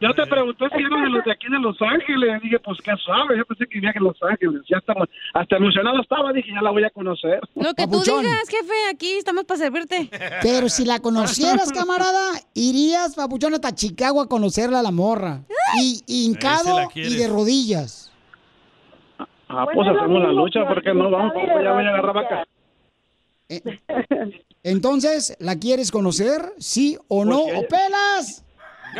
[0.00, 2.42] yo te pregunté si eran de los de aquí de Los Ángeles.
[2.42, 3.36] Dije, pues qué suave.
[3.38, 4.62] Yo pensé que vivía en Los Ángeles.
[4.68, 6.32] Ya estaba, hasta emocionado estaba.
[6.32, 7.40] Dije, ya la voy a conocer.
[7.54, 8.20] Lo que tú Papuchón.
[8.22, 10.10] digas, jefe, aquí estamos para servirte.
[10.42, 15.40] Pero si la conocieras, camarada, irías, papuchón, hasta Chicago a conocerla a la morra.
[15.80, 18.12] Y y hincado y de rodillas.
[19.48, 20.60] Ah, pues hacemos la lucha.
[20.62, 21.10] pero ¿Por qué no?
[21.10, 22.44] Vamos, ya voy a agarrar vaca.
[24.62, 26.52] Entonces, ¿la quieres conocer?
[26.58, 27.44] ¿Sí o no?
[27.44, 27.68] Pues ¿O ella-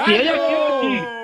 [0.05, 1.17] Si ella quiere, sí.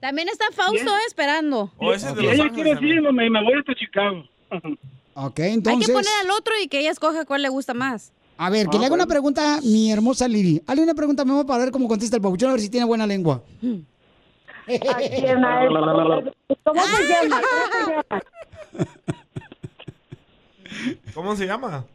[0.00, 1.70] También está Fausto eh, esperando.
[1.78, 4.24] Si ella quiere, no, me, me voy hasta Chicago.
[5.12, 5.88] Ok, Hay entonces...
[5.88, 8.12] que poner al otro y que ella escoja cuál le gusta más.
[8.38, 10.62] A ver, que le haga una pregunta a mi hermosa Lili.
[10.66, 12.86] Hazle una pregunta, mi amor, para ver cómo contesta el papuchón, a ver si tiene
[12.86, 13.42] buena lengua.
[13.60, 16.32] quién a él?
[16.64, 17.40] ¿Cómo se llama?
[17.42, 18.22] ¿Cómo se llama?
[21.12, 21.86] ¿Cómo se llama?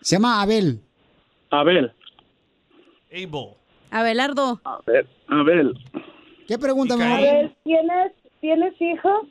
[0.00, 0.80] Se llama Abel.
[1.50, 1.92] Abel.
[3.12, 3.54] Abel.
[3.98, 4.60] Abelardo.
[4.64, 5.74] A ver, Abel.
[6.48, 7.20] ¿Qué pregunta, A amor?
[7.20, 9.28] ver, ¿tienes, ¿tienes hijos?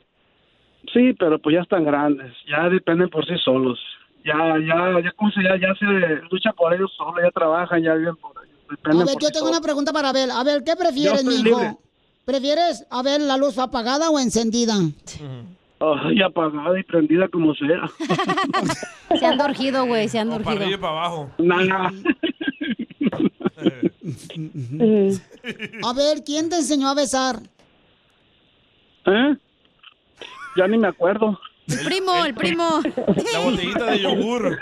[0.92, 2.32] Sí, pero pues ya están grandes.
[2.48, 3.78] Ya dependen por sí solos.
[4.24, 5.84] Ya, ya, ya, ¿cómo se ya, ya se
[6.30, 8.58] lucha por ellos solos, ya trabajan, ya viven por ellos.
[8.66, 9.58] A Dependen ver, por yo sí tengo solos.
[9.58, 10.30] una pregunta para Abel.
[10.30, 11.42] Abel, ¿qué prefieres, mijo?
[11.44, 11.76] libre.
[12.24, 14.72] ¿Prefieres, a ver, la luz apagada o encendida?
[15.78, 17.82] Ay, apagada y prendida como sea.
[19.18, 20.80] Se han dorgido, güey, se han Para arriba y dorgido.
[20.80, 21.30] para abajo.
[21.38, 21.92] Nada.
[25.82, 27.40] A ver, ¿quién te enseñó a besar?
[29.06, 29.36] ¿Eh?
[30.56, 31.38] Ya ni me acuerdo.
[31.66, 32.80] El primo, el primo.
[33.32, 34.58] La botellita de yogur.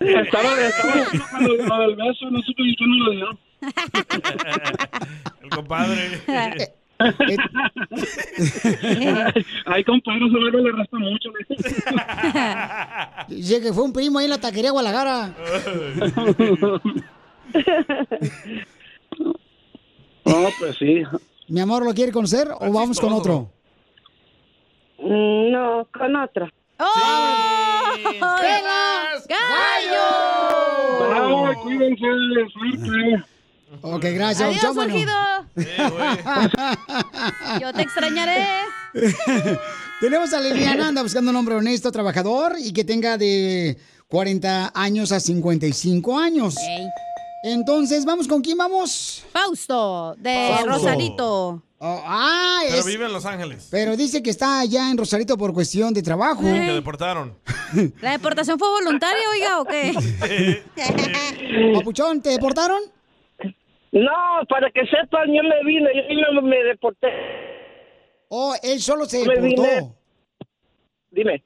[0.00, 3.38] Estaba, estaba cuando lo del beso, no supe quién me lo dio.
[5.42, 6.22] El compadre.
[9.66, 11.30] Ay, compadre, eso luego le resta mucho.
[13.28, 15.34] Dice que fue un primo ahí en la taquería Guadalajara.
[20.24, 21.02] No, pues sí.
[21.48, 23.50] Mi amor, ¿lo quiere conocer o vamos con otro?
[24.98, 26.48] Mm, No, con otro.
[26.78, 27.94] ¡Oh!
[28.40, 29.26] ¡Pelas!
[29.28, 30.06] ¡Gallo!
[31.46, 32.04] Ay, cuídense,
[32.52, 33.24] suerte.
[33.82, 35.12] Ok, gracias, Adiós, surgido.
[37.60, 38.46] Yo te extrañaré.
[40.00, 43.76] Tenemos a Liliana, anda buscando un hombre honesto, trabajador y que tenga de
[44.08, 46.54] 40 años a 55 años.
[47.52, 49.24] Entonces, ¿vamos con quién vamos?
[49.32, 50.66] Fausto, de Fausto.
[50.66, 51.62] Rosarito.
[51.80, 53.68] Oh, ah, Pero es- vive en Los Ángeles.
[53.70, 56.42] pero dice que está allá en Rosarito por cuestión de trabajo.
[56.42, 57.38] Que deportaron.
[58.02, 60.62] ¿La deportación fue voluntaria, oiga, o qué?
[61.74, 62.80] Papuchón, ¿te deportaron?
[63.92, 67.08] No, para que sepan, yo me vine, yo vine, me deporté.
[68.28, 69.62] Oh, él solo se Me deportó.
[69.62, 69.92] vine.
[71.10, 71.44] Dime.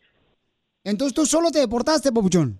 [0.82, 2.58] Entonces tú solo te deportaste, Papuchón.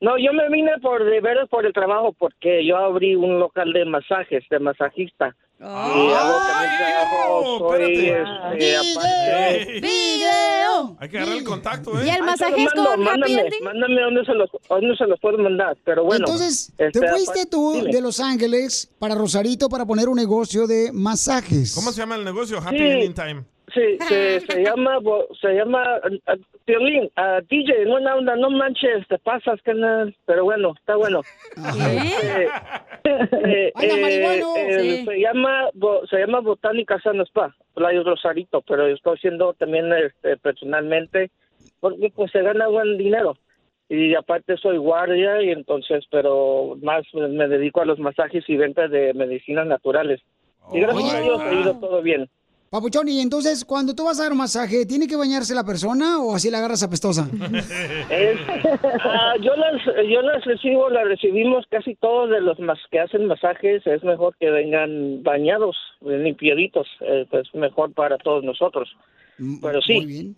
[0.00, 3.72] No, yo me vine por de veras por el trabajo porque yo abrí un local
[3.72, 5.34] de masajes, de masajista.
[5.60, 9.80] y hago también trabajo, soy este, aparte.
[9.80, 10.96] ¡Video!
[11.00, 12.02] Hay que agarrar el contacto, ¿eh?
[12.04, 13.64] ¿Y el Ahí te masaje es lo mando, con Happy mándame, Ending?
[13.64, 16.24] mándame dónde se los, dónde se los puedo mandar, pero bueno.
[16.26, 17.92] Entonces, este, te fuiste aparte- tú dime.
[17.92, 21.74] de Los Ángeles para Rosarito para poner un negocio de masajes.
[21.74, 22.58] ¿Cómo se llama el negocio?
[22.58, 22.84] Happy Sí.
[22.84, 23.44] Ending Time.
[23.72, 25.82] Sí, se, se llama, bo- se llama,
[26.66, 31.20] Violín, uh, DJ, en buena onda, no manches, te pasas, canal, pero bueno, está bueno.
[33.06, 35.04] Eh, eh, eh, eh, Sí.
[35.04, 39.92] Se llama, bo- se llama Botánica San Spa, Playa Rosarito, pero yo estoy haciendo también
[39.92, 41.30] este, personalmente,
[41.80, 43.36] porque pues se gana buen dinero.
[43.90, 48.56] Y aparte soy guardia y entonces, pero más me me dedico a los masajes y
[48.56, 50.22] ventas de medicinas naturales.
[50.72, 51.18] Y gracias Oye.
[51.18, 52.30] a Dios ha ido todo bien.
[52.70, 56.18] Papuchón, y entonces cuando tú vas a dar un masaje, ¿tiene que bañarse la persona
[56.18, 57.28] o así la agarras apestosa?
[58.10, 58.40] Es-
[59.04, 59.80] ah, yo las
[60.10, 63.86] yo las recibo, las recibimos casi todos de los mas que hacen masajes.
[63.86, 66.88] Es mejor que vengan bañados, limpiaditos.
[67.02, 68.88] eh, pues mejor para todos nosotros.
[69.62, 69.94] Pero sí.
[69.94, 70.36] Muy bien.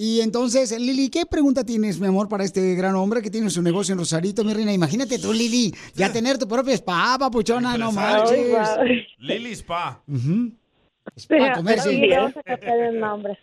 [0.00, 3.60] Y entonces, Lili, ¿qué pregunta tienes, mi amor, para este gran hombre que tiene su
[3.62, 4.72] negocio en Rosarito, mi reina?
[4.72, 8.56] Imagínate tú, Lili, ya tener tu propio spa, papuchona, no manches.
[9.18, 10.00] Lily Spa.
[10.06, 10.52] Ujú.
[11.28, 11.90] Para comerse.
[11.90, 13.38] Sí, vamos a cambiar el nombre.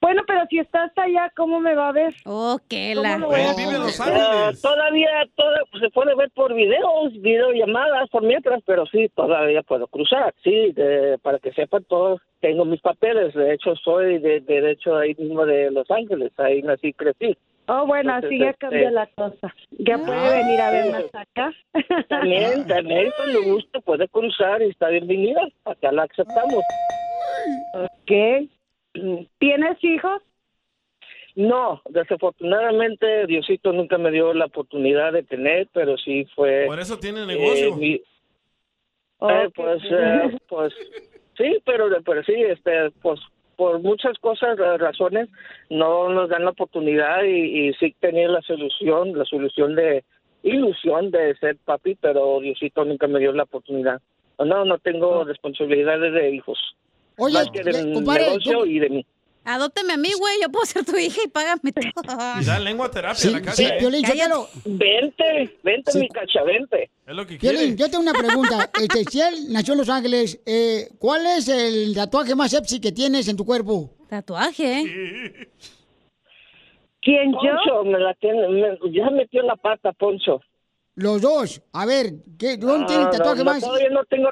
[0.00, 2.14] Bueno, pero si está hasta allá, ¿cómo me va a ver?
[2.24, 3.18] Oh, qué ¿Cómo la...
[3.18, 4.62] lo voy a Vive en Los Ángeles.
[4.62, 10.32] todavía toda- se puede ver por videos, videollamadas por mientras, pero sí, todavía puedo cruzar.
[10.44, 13.34] Sí, de- para que sepan todos, tengo mis papeles.
[13.34, 16.30] De hecho, soy de de derecho ahí mismo de Los Ángeles.
[16.38, 17.36] Ahí nací y crecí.
[17.70, 19.54] Oh, bueno, Entonces, así ya este- cambia la cosa.
[19.70, 21.52] Ya puede venir a vernos acá.
[22.08, 25.46] También, también cuando guste puede cruzar y está bienvenida.
[25.64, 26.64] Acá la aceptamos.
[27.74, 28.48] Ok.
[29.38, 30.22] ¿Tienes hijos?
[31.34, 36.64] No, desafortunadamente Diosito nunca me dio la oportunidad de tener, pero sí fue.
[36.66, 37.68] Por eso tiene negocio.
[37.68, 38.02] eh, mi- eh,
[39.18, 39.52] Ok.
[39.54, 40.72] pues, eh, pues
[41.36, 43.20] sí, pero, pero sí, este, pues
[43.58, 45.28] por muchas cosas, ra- razones,
[45.68, 50.04] no nos dan la oportunidad y, y sí tenía la solución, la solución de
[50.44, 54.00] ilusión de ser papi, pero Diosito nunca me dio la oportunidad.
[54.38, 56.56] No, no tengo responsabilidades de hijos.
[57.16, 59.06] Oye, más que del compadre, negocio ¿cómo- y de mí.
[59.50, 60.34] Adóptame a mí, güey.
[60.42, 62.14] Yo puedo ser tu hija y págame todo.
[62.40, 63.56] Y da lengua terapia Sí, en la casa.
[63.56, 63.76] sí, ¿eh?
[63.78, 64.04] Piolín.
[64.06, 64.48] Sotelo.
[64.66, 65.98] Vente, vente Sí.
[66.00, 66.90] mi cacha, vente.
[67.06, 67.56] Es lo que quiere.
[67.58, 68.70] Piolín, yo tengo una pregunta.
[68.80, 72.92] Este, si él nació en Los Ángeles, eh, ¿cuál es el tatuaje más sepsi que
[72.92, 73.90] tienes en tu cuerpo?
[74.08, 74.84] Tatuaje.
[77.00, 77.38] ¿Quién yo?
[77.40, 80.40] Poncho, me la tiene, me- ya metió la pata, Poncho.
[80.94, 81.62] Los dos.
[81.72, 82.06] A ver,
[82.38, 83.60] ¿qué, ¿dónde Ah, tiene el tatuaje no, no, más?
[83.62, 84.28] Todavía no tengo,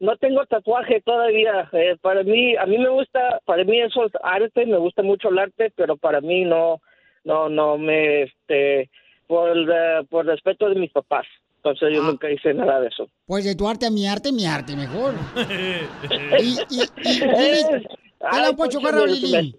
[0.00, 1.68] no tengo tatuaje todavía.
[1.72, 5.28] Eh, para mí, a mí me gusta, para mí eso es arte, me gusta mucho
[5.28, 6.80] el arte, pero para mí no,
[7.24, 8.90] no, no me, este,
[9.26, 11.26] por, eh, por respeto de mis papás.
[11.56, 11.94] Entonces Ah.
[11.94, 13.08] yo nunca hice nada de eso.
[13.26, 15.14] Pues de tu arte a mi arte, mi arte mejor.
[16.40, 17.86] y, y, y, Lili,
[18.20, 19.54] ay, pocho Lili.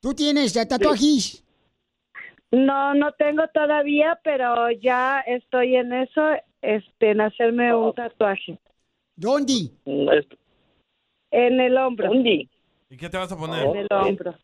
[0.00, 1.44] ¿Tú tienes eh, tatuajes?
[2.50, 6.22] No, no tengo todavía, pero ya estoy en eso,
[6.60, 8.58] este, en hacerme un tatuaje.
[9.16, 9.70] ¿Dónde?
[9.84, 10.08] Mm,
[11.30, 12.08] En el hombro.
[12.08, 12.48] ¿Dónde?
[12.90, 13.64] ¿Y qué te vas a poner?
[13.66, 14.34] En el hombro.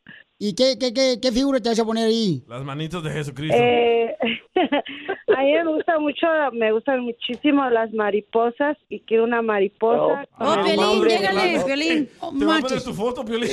[0.41, 2.45] ¿Y qué, qué, qué, qué figura te vas a poner ahí?
[2.49, 3.57] Las manitos de Jesucristo.
[3.59, 4.17] Eh,
[5.37, 10.27] a mí me gusta mucho, me gustan muchísimo las mariposas y quiero una mariposa.
[10.39, 12.07] Oh, el Piolín, llégale, Piolín.
[12.07, 12.85] ¿Te va a poner manches.
[12.85, 13.51] tu foto, Piolín?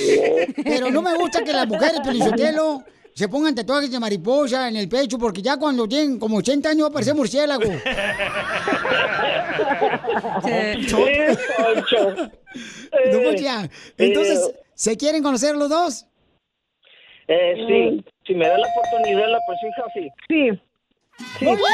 [0.63, 2.83] Pero no me gusta que las mujeres, Pelizotelo,
[3.13, 6.83] se pongan tatuajes de mariposa en el pecho, porque ya cuando tienen como 80 años
[6.83, 7.63] va a parecer murciélago.
[13.23, 13.69] Pues ya.
[13.97, 16.05] Entonces, ¿se quieren conocer los dos?
[17.27, 20.09] Eh, sí, si me da la oportunidad, la pues hija, sí.
[20.27, 21.45] Sí.
[21.45, 21.65] ¡Muy bien!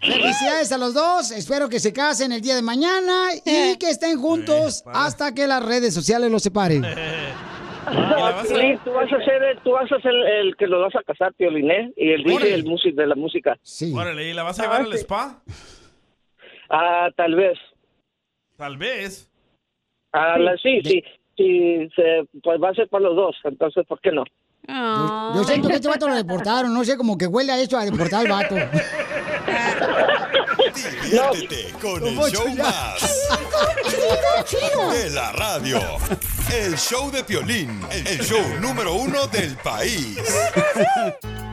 [0.00, 1.30] felicidades a los dos.
[1.30, 5.64] Espero que se casen el día de mañana y que estén juntos hasta que las
[5.64, 6.84] redes sociales los separen.
[7.86, 11.02] Ah, tú vas a ser, el- tú vas a ser el que lo vas a
[11.02, 13.56] casar, Pioliné, y el DJ el músico de la música.
[13.62, 13.92] Sí.
[13.96, 15.42] Órale, ¿y la vas a llevar al spa?
[16.70, 17.58] Ah, tal vez.
[18.56, 19.30] Tal vez.
[20.12, 21.02] Ah, la- sí, sí,
[21.36, 24.24] sí, se- pues va a ser para los dos, entonces, ¿por qué no?
[24.66, 27.76] Yo, yo siento que este vato lo deportaron, no sé, como que huele a eso
[27.78, 28.54] a deportar al vato.
[31.04, 33.28] Diviértete con el show más.
[34.92, 35.80] De la radio.
[36.52, 37.80] El show de Piolín.
[37.90, 40.18] El show número uno del país.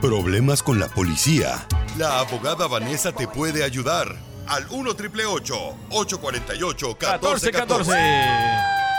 [0.01, 1.65] Problemas con la policía.
[1.97, 4.15] La abogada Vanessa te puede ayudar.
[4.47, 8.90] Al 1 triple 848 1414.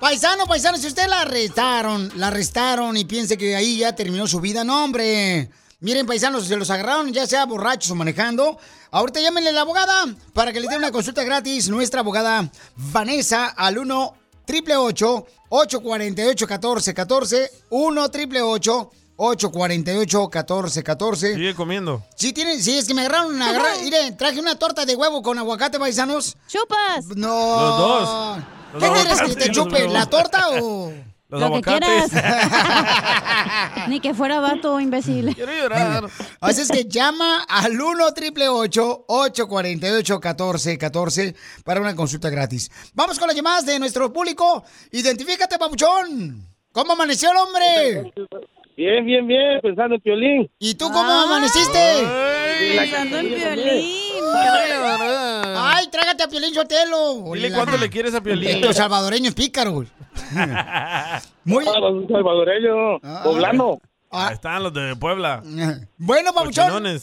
[0.00, 4.40] Paisano, paisano, si usted la arrestaron, la arrestaron y piense que ahí ya terminó su
[4.40, 5.50] vida, no, hombre.
[5.80, 8.58] Miren, paisanos, se los agarraron ya sea borrachos o manejando.
[8.90, 11.68] Ahorita llámenle a la abogada para que le dé una consulta gratis.
[11.68, 14.14] Nuestra abogada Vanessa al 1
[14.46, 22.02] triple 848 1414 1 triple 848 1414 Sigue comiendo.
[22.16, 25.38] Si tienen, si es que me agarraron, agarra- mire, traje una torta de huevo con
[25.38, 26.36] aguacate, paisanos.
[26.48, 27.06] ¡Chupas!
[27.16, 27.60] No.
[27.60, 28.38] Los dos.
[28.78, 29.88] ¿Qué quieres que te chupe?
[29.88, 30.92] ¿La torta o...?
[31.30, 32.10] Los Lo que aguacates.
[33.88, 35.32] Ni que fuera vato, imbécil.
[35.36, 36.04] Quiero llorar.
[36.40, 42.68] Así es que llama al 1 triple 848 1414 para una consulta gratis.
[42.94, 44.64] Vamos con las llamadas de nuestro público.
[44.90, 46.48] Identifícate, papuchón.
[46.72, 48.12] ¿Cómo amaneció el hombre?
[48.76, 50.50] Bien, bien, bien, pensando en Piolín.
[50.58, 51.78] ¿Y tú cómo amaneciste?
[52.76, 54.09] Pensando en violín.
[54.32, 57.32] Ay, trágate a Piolín Sotelo.
[57.34, 58.60] Dile cuánto le quieres a Piolín.
[58.60, 59.86] Los salvadoreños pícaros.
[61.44, 63.78] Muy Ah, un salvadoreño, poblano.
[64.12, 65.42] Ahí están los de Puebla.
[65.96, 66.64] Bueno, papuchón.
[66.68, 67.02] Cochinones.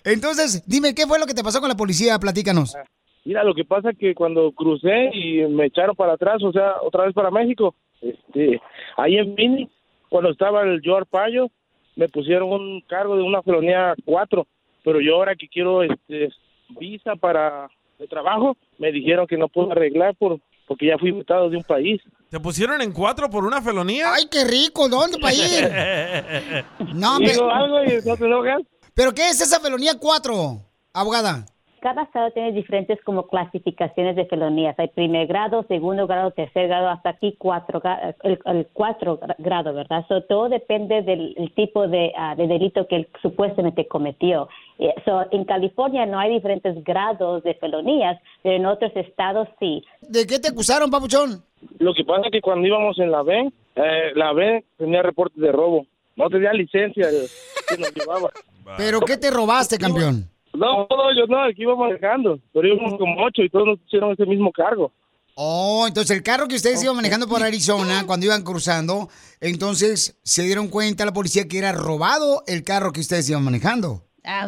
[0.04, 2.18] Entonces, dime, ¿qué fue lo que te pasó con la policía?
[2.18, 2.76] Platícanos.
[3.24, 6.74] Mira, lo que pasa es que cuando crucé y me echaron para atrás, o sea,
[6.82, 8.60] otra vez para México, este,
[8.96, 9.70] ahí en Phoenix,
[10.08, 11.48] cuando estaba el George Payo,
[11.96, 14.46] me pusieron un cargo de una felonía 4,
[14.82, 16.30] pero yo ahora que quiero este,
[16.78, 17.68] visa para
[17.98, 21.64] de trabajo, me dijeron que no puedo arreglar por porque ya fui vetado de un
[21.64, 22.00] país.
[22.28, 24.14] ¿Te pusieron en cuatro por una felonía?
[24.14, 24.88] ¡Ay, qué rico!
[24.88, 26.64] ¿Dónde para ir?
[26.94, 28.62] No, pero, algo y no te enojas.
[28.94, 31.44] ¿pero qué es esa felonía 4, abogada?
[31.80, 34.78] Cada estado tiene diferentes como clasificaciones de felonías.
[34.78, 37.80] Hay primer grado, segundo grado, tercer grado, hasta aquí cuatro,
[38.22, 40.04] el, el cuatro gra- grado, ¿verdad?
[40.08, 44.48] So, todo depende del el tipo de, ah, de delito que él supuestamente cometió.
[44.78, 49.82] Eh, So, en California no hay diferentes grados de felonías, pero en otros estados sí.
[50.02, 51.42] ¿De qué te acusaron, papuchón?
[51.78, 55.40] Lo que pasa es que cuando íbamos en la B, eh, la B tenía reportes
[55.40, 55.86] de robo.
[56.16, 57.26] No tenía licencia el
[57.68, 58.30] que nos llevaba.
[58.76, 60.28] ¿Pero qué te robaste, campeón?
[60.52, 62.38] No, no, yo no, aquí iba manejando.
[62.52, 64.92] Pero íbamos como ocho y todos nos pusieron ese mismo cargo.
[65.34, 69.08] Oh, entonces el carro que ustedes iban manejando por Arizona cuando iban cruzando,
[69.40, 74.02] entonces se dieron cuenta la policía que era robado el carro que ustedes iban manejando.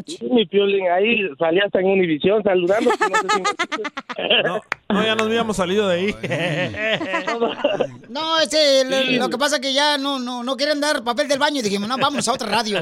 [0.06, 2.90] Sí, Mi piolín ahí salía hasta en Univisión saludando.
[4.44, 6.14] no No, ya nos habíamos salido de ahí.
[8.08, 9.16] No, este, lo, Sí.
[9.16, 11.88] lo que pasa que ya no, no, no quieren dar papel del baño y dijimos,
[11.88, 12.78] no, vamos a otra radio.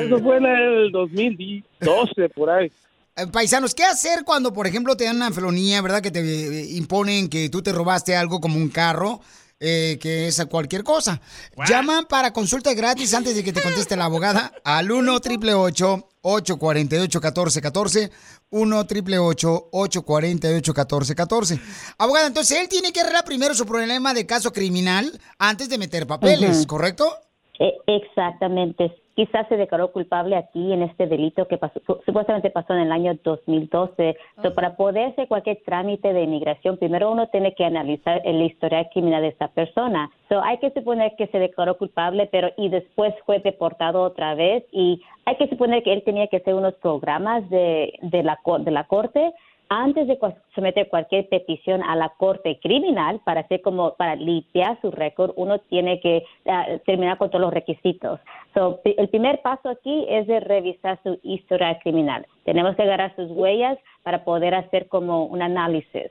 [0.00, 2.70] Eso fue en el 2012, por ahí.
[3.16, 6.02] Eh, Paisanos, ¿qué hacer cuando, por ejemplo, te dan una felonía, verdad?
[6.02, 9.20] Que te eh, imponen que tú te robaste algo como un carro,
[9.60, 11.20] eh, que es cualquier cosa.
[11.68, 17.20] Llaman para consulta gratis antes de que te conteste la abogada al 1 888 848
[17.20, 18.10] 1414
[18.50, 21.60] 1 888 848 1414
[21.98, 26.06] Abogada, entonces él tiene que arreglar primero su problema de caso criminal antes de meter
[26.06, 26.66] papeles.
[26.66, 27.14] ¿correcto?
[27.60, 28.90] E- Exactamente.
[29.14, 32.92] Quizás se declaró culpable aquí en este delito que pasó, su- supuestamente pasó en el
[32.92, 34.16] año 2012.
[34.42, 38.88] So, para poder hacer cualquier trámite de inmigración, primero uno tiene que analizar el historial
[38.90, 40.10] criminal de esa persona.
[40.30, 44.64] So, hay que suponer que se declaró culpable, pero y después fue deportado otra vez
[44.72, 48.70] y hay que suponer que él tenía que hacer unos programas de, de, la, de
[48.70, 49.32] la corte
[49.70, 50.18] antes de
[50.52, 55.60] someter cualquier petición a la corte criminal para hacer como para limpiar su récord, uno
[55.60, 58.18] tiene que ah, terminar con todos los requisitos.
[58.52, 62.26] So, el primer paso aquí es de revisar su historia criminal.
[62.44, 66.10] Tenemos que agarrar sus huellas para poder hacer como un análisis.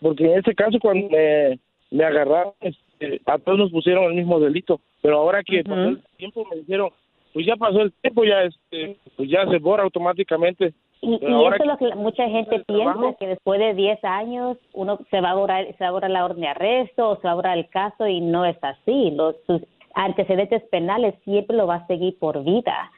[0.00, 1.58] Porque en ese caso, cuando me,
[1.90, 4.80] me agarraron, este, a todos nos pusieron el mismo delito.
[5.00, 6.90] Pero ahora que pasó el tiempo, me dijeron,
[7.32, 10.72] pues ya pasó el tiempo, ya este, pues ya se borra automáticamente.
[11.02, 13.16] Y, y eso es lo que mucha gente piensa, trabajo.
[13.18, 16.24] que después de 10 años uno se va a borrar, se va a borrar la
[16.24, 19.10] orden de arresto o se va a borrar el caso y no es así.
[19.10, 19.62] Los, sus
[19.94, 22.90] antecedentes penales siempre lo va a seguir por vida.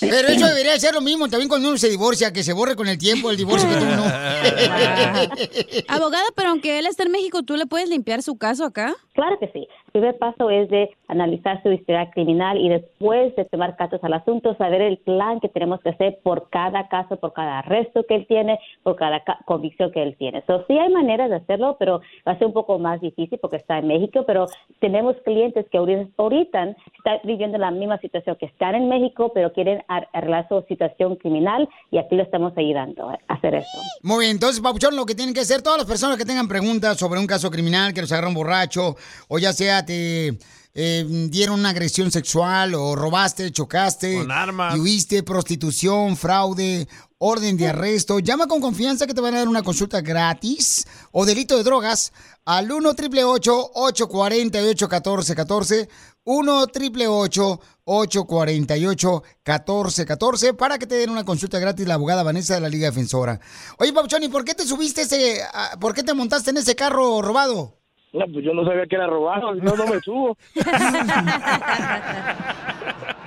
[0.00, 2.86] Pero eso debería ser lo mismo también cuando uno se divorcia, que se borre con
[2.88, 4.04] el tiempo el divorcio que tuvo uno.
[5.88, 8.94] Abogado, pero aunque él esté en México, ¿tú le puedes limpiar su caso acá?
[9.14, 9.66] Claro que sí.
[9.86, 14.12] El primer paso es de analizar su historia criminal y después de tomar cartas al
[14.12, 18.14] asunto, saber el plan que tenemos que hacer por cada caso, por cada arresto que
[18.16, 20.42] él tiene, por cada ca- convicción que él tiene.
[20.46, 23.56] So, sí hay maneras de hacerlo, pero va a ser un poco más difícil porque
[23.56, 24.46] está en México, pero
[24.80, 29.52] tenemos clientes que ahorita, ahorita están viviendo la misma situación, que están en México, pero
[29.56, 33.78] quieren ar- arreglar su situación criminal y aquí lo estamos ayudando a hacer eso.
[34.02, 36.96] Muy bien, entonces, Papuchón, lo que tienen que hacer todas las personas que tengan preguntas
[36.98, 38.94] sobre un caso criminal, que los agarra un borracho,
[39.26, 40.38] o ya sea te
[40.78, 44.76] eh, dieron una agresión sexual, o robaste, chocaste, Con armas.
[44.76, 46.86] y huiste, prostitución, fraude,
[47.18, 51.24] orden de arresto, llama con confianza que te van a dar una consulta gratis, o
[51.24, 52.12] delito de drogas,
[52.44, 55.88] al 1 888 848 1414
[56.26, 62.60] 1 888 848 1414 para que te den una consulta gratis la abogada Vanessa de
[62.60, 63.40] la Liga Defensora.
[63.78, 66.74] Oye, Papuchón, ¿y por qué te subiste ese, ah, por qué te montaste en ese
[66.74, 67.78] carro robado?
[68.12, 70.36] No, pues yo no sabía que era robado, si no, no me subo.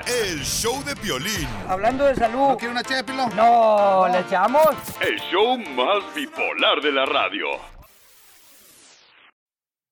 [0.08, 1.48] El show de Piolín.
[1.68, 2.50] Hablando de salud.
[2.50, 4.66] ¿No quiere una ché de No, ¿le echamos?
[5.00, 7.46] El show más bipolar de la radio.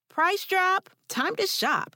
[0.07, 0.89] Price drop?
[1.07, 1.95] Time to shop.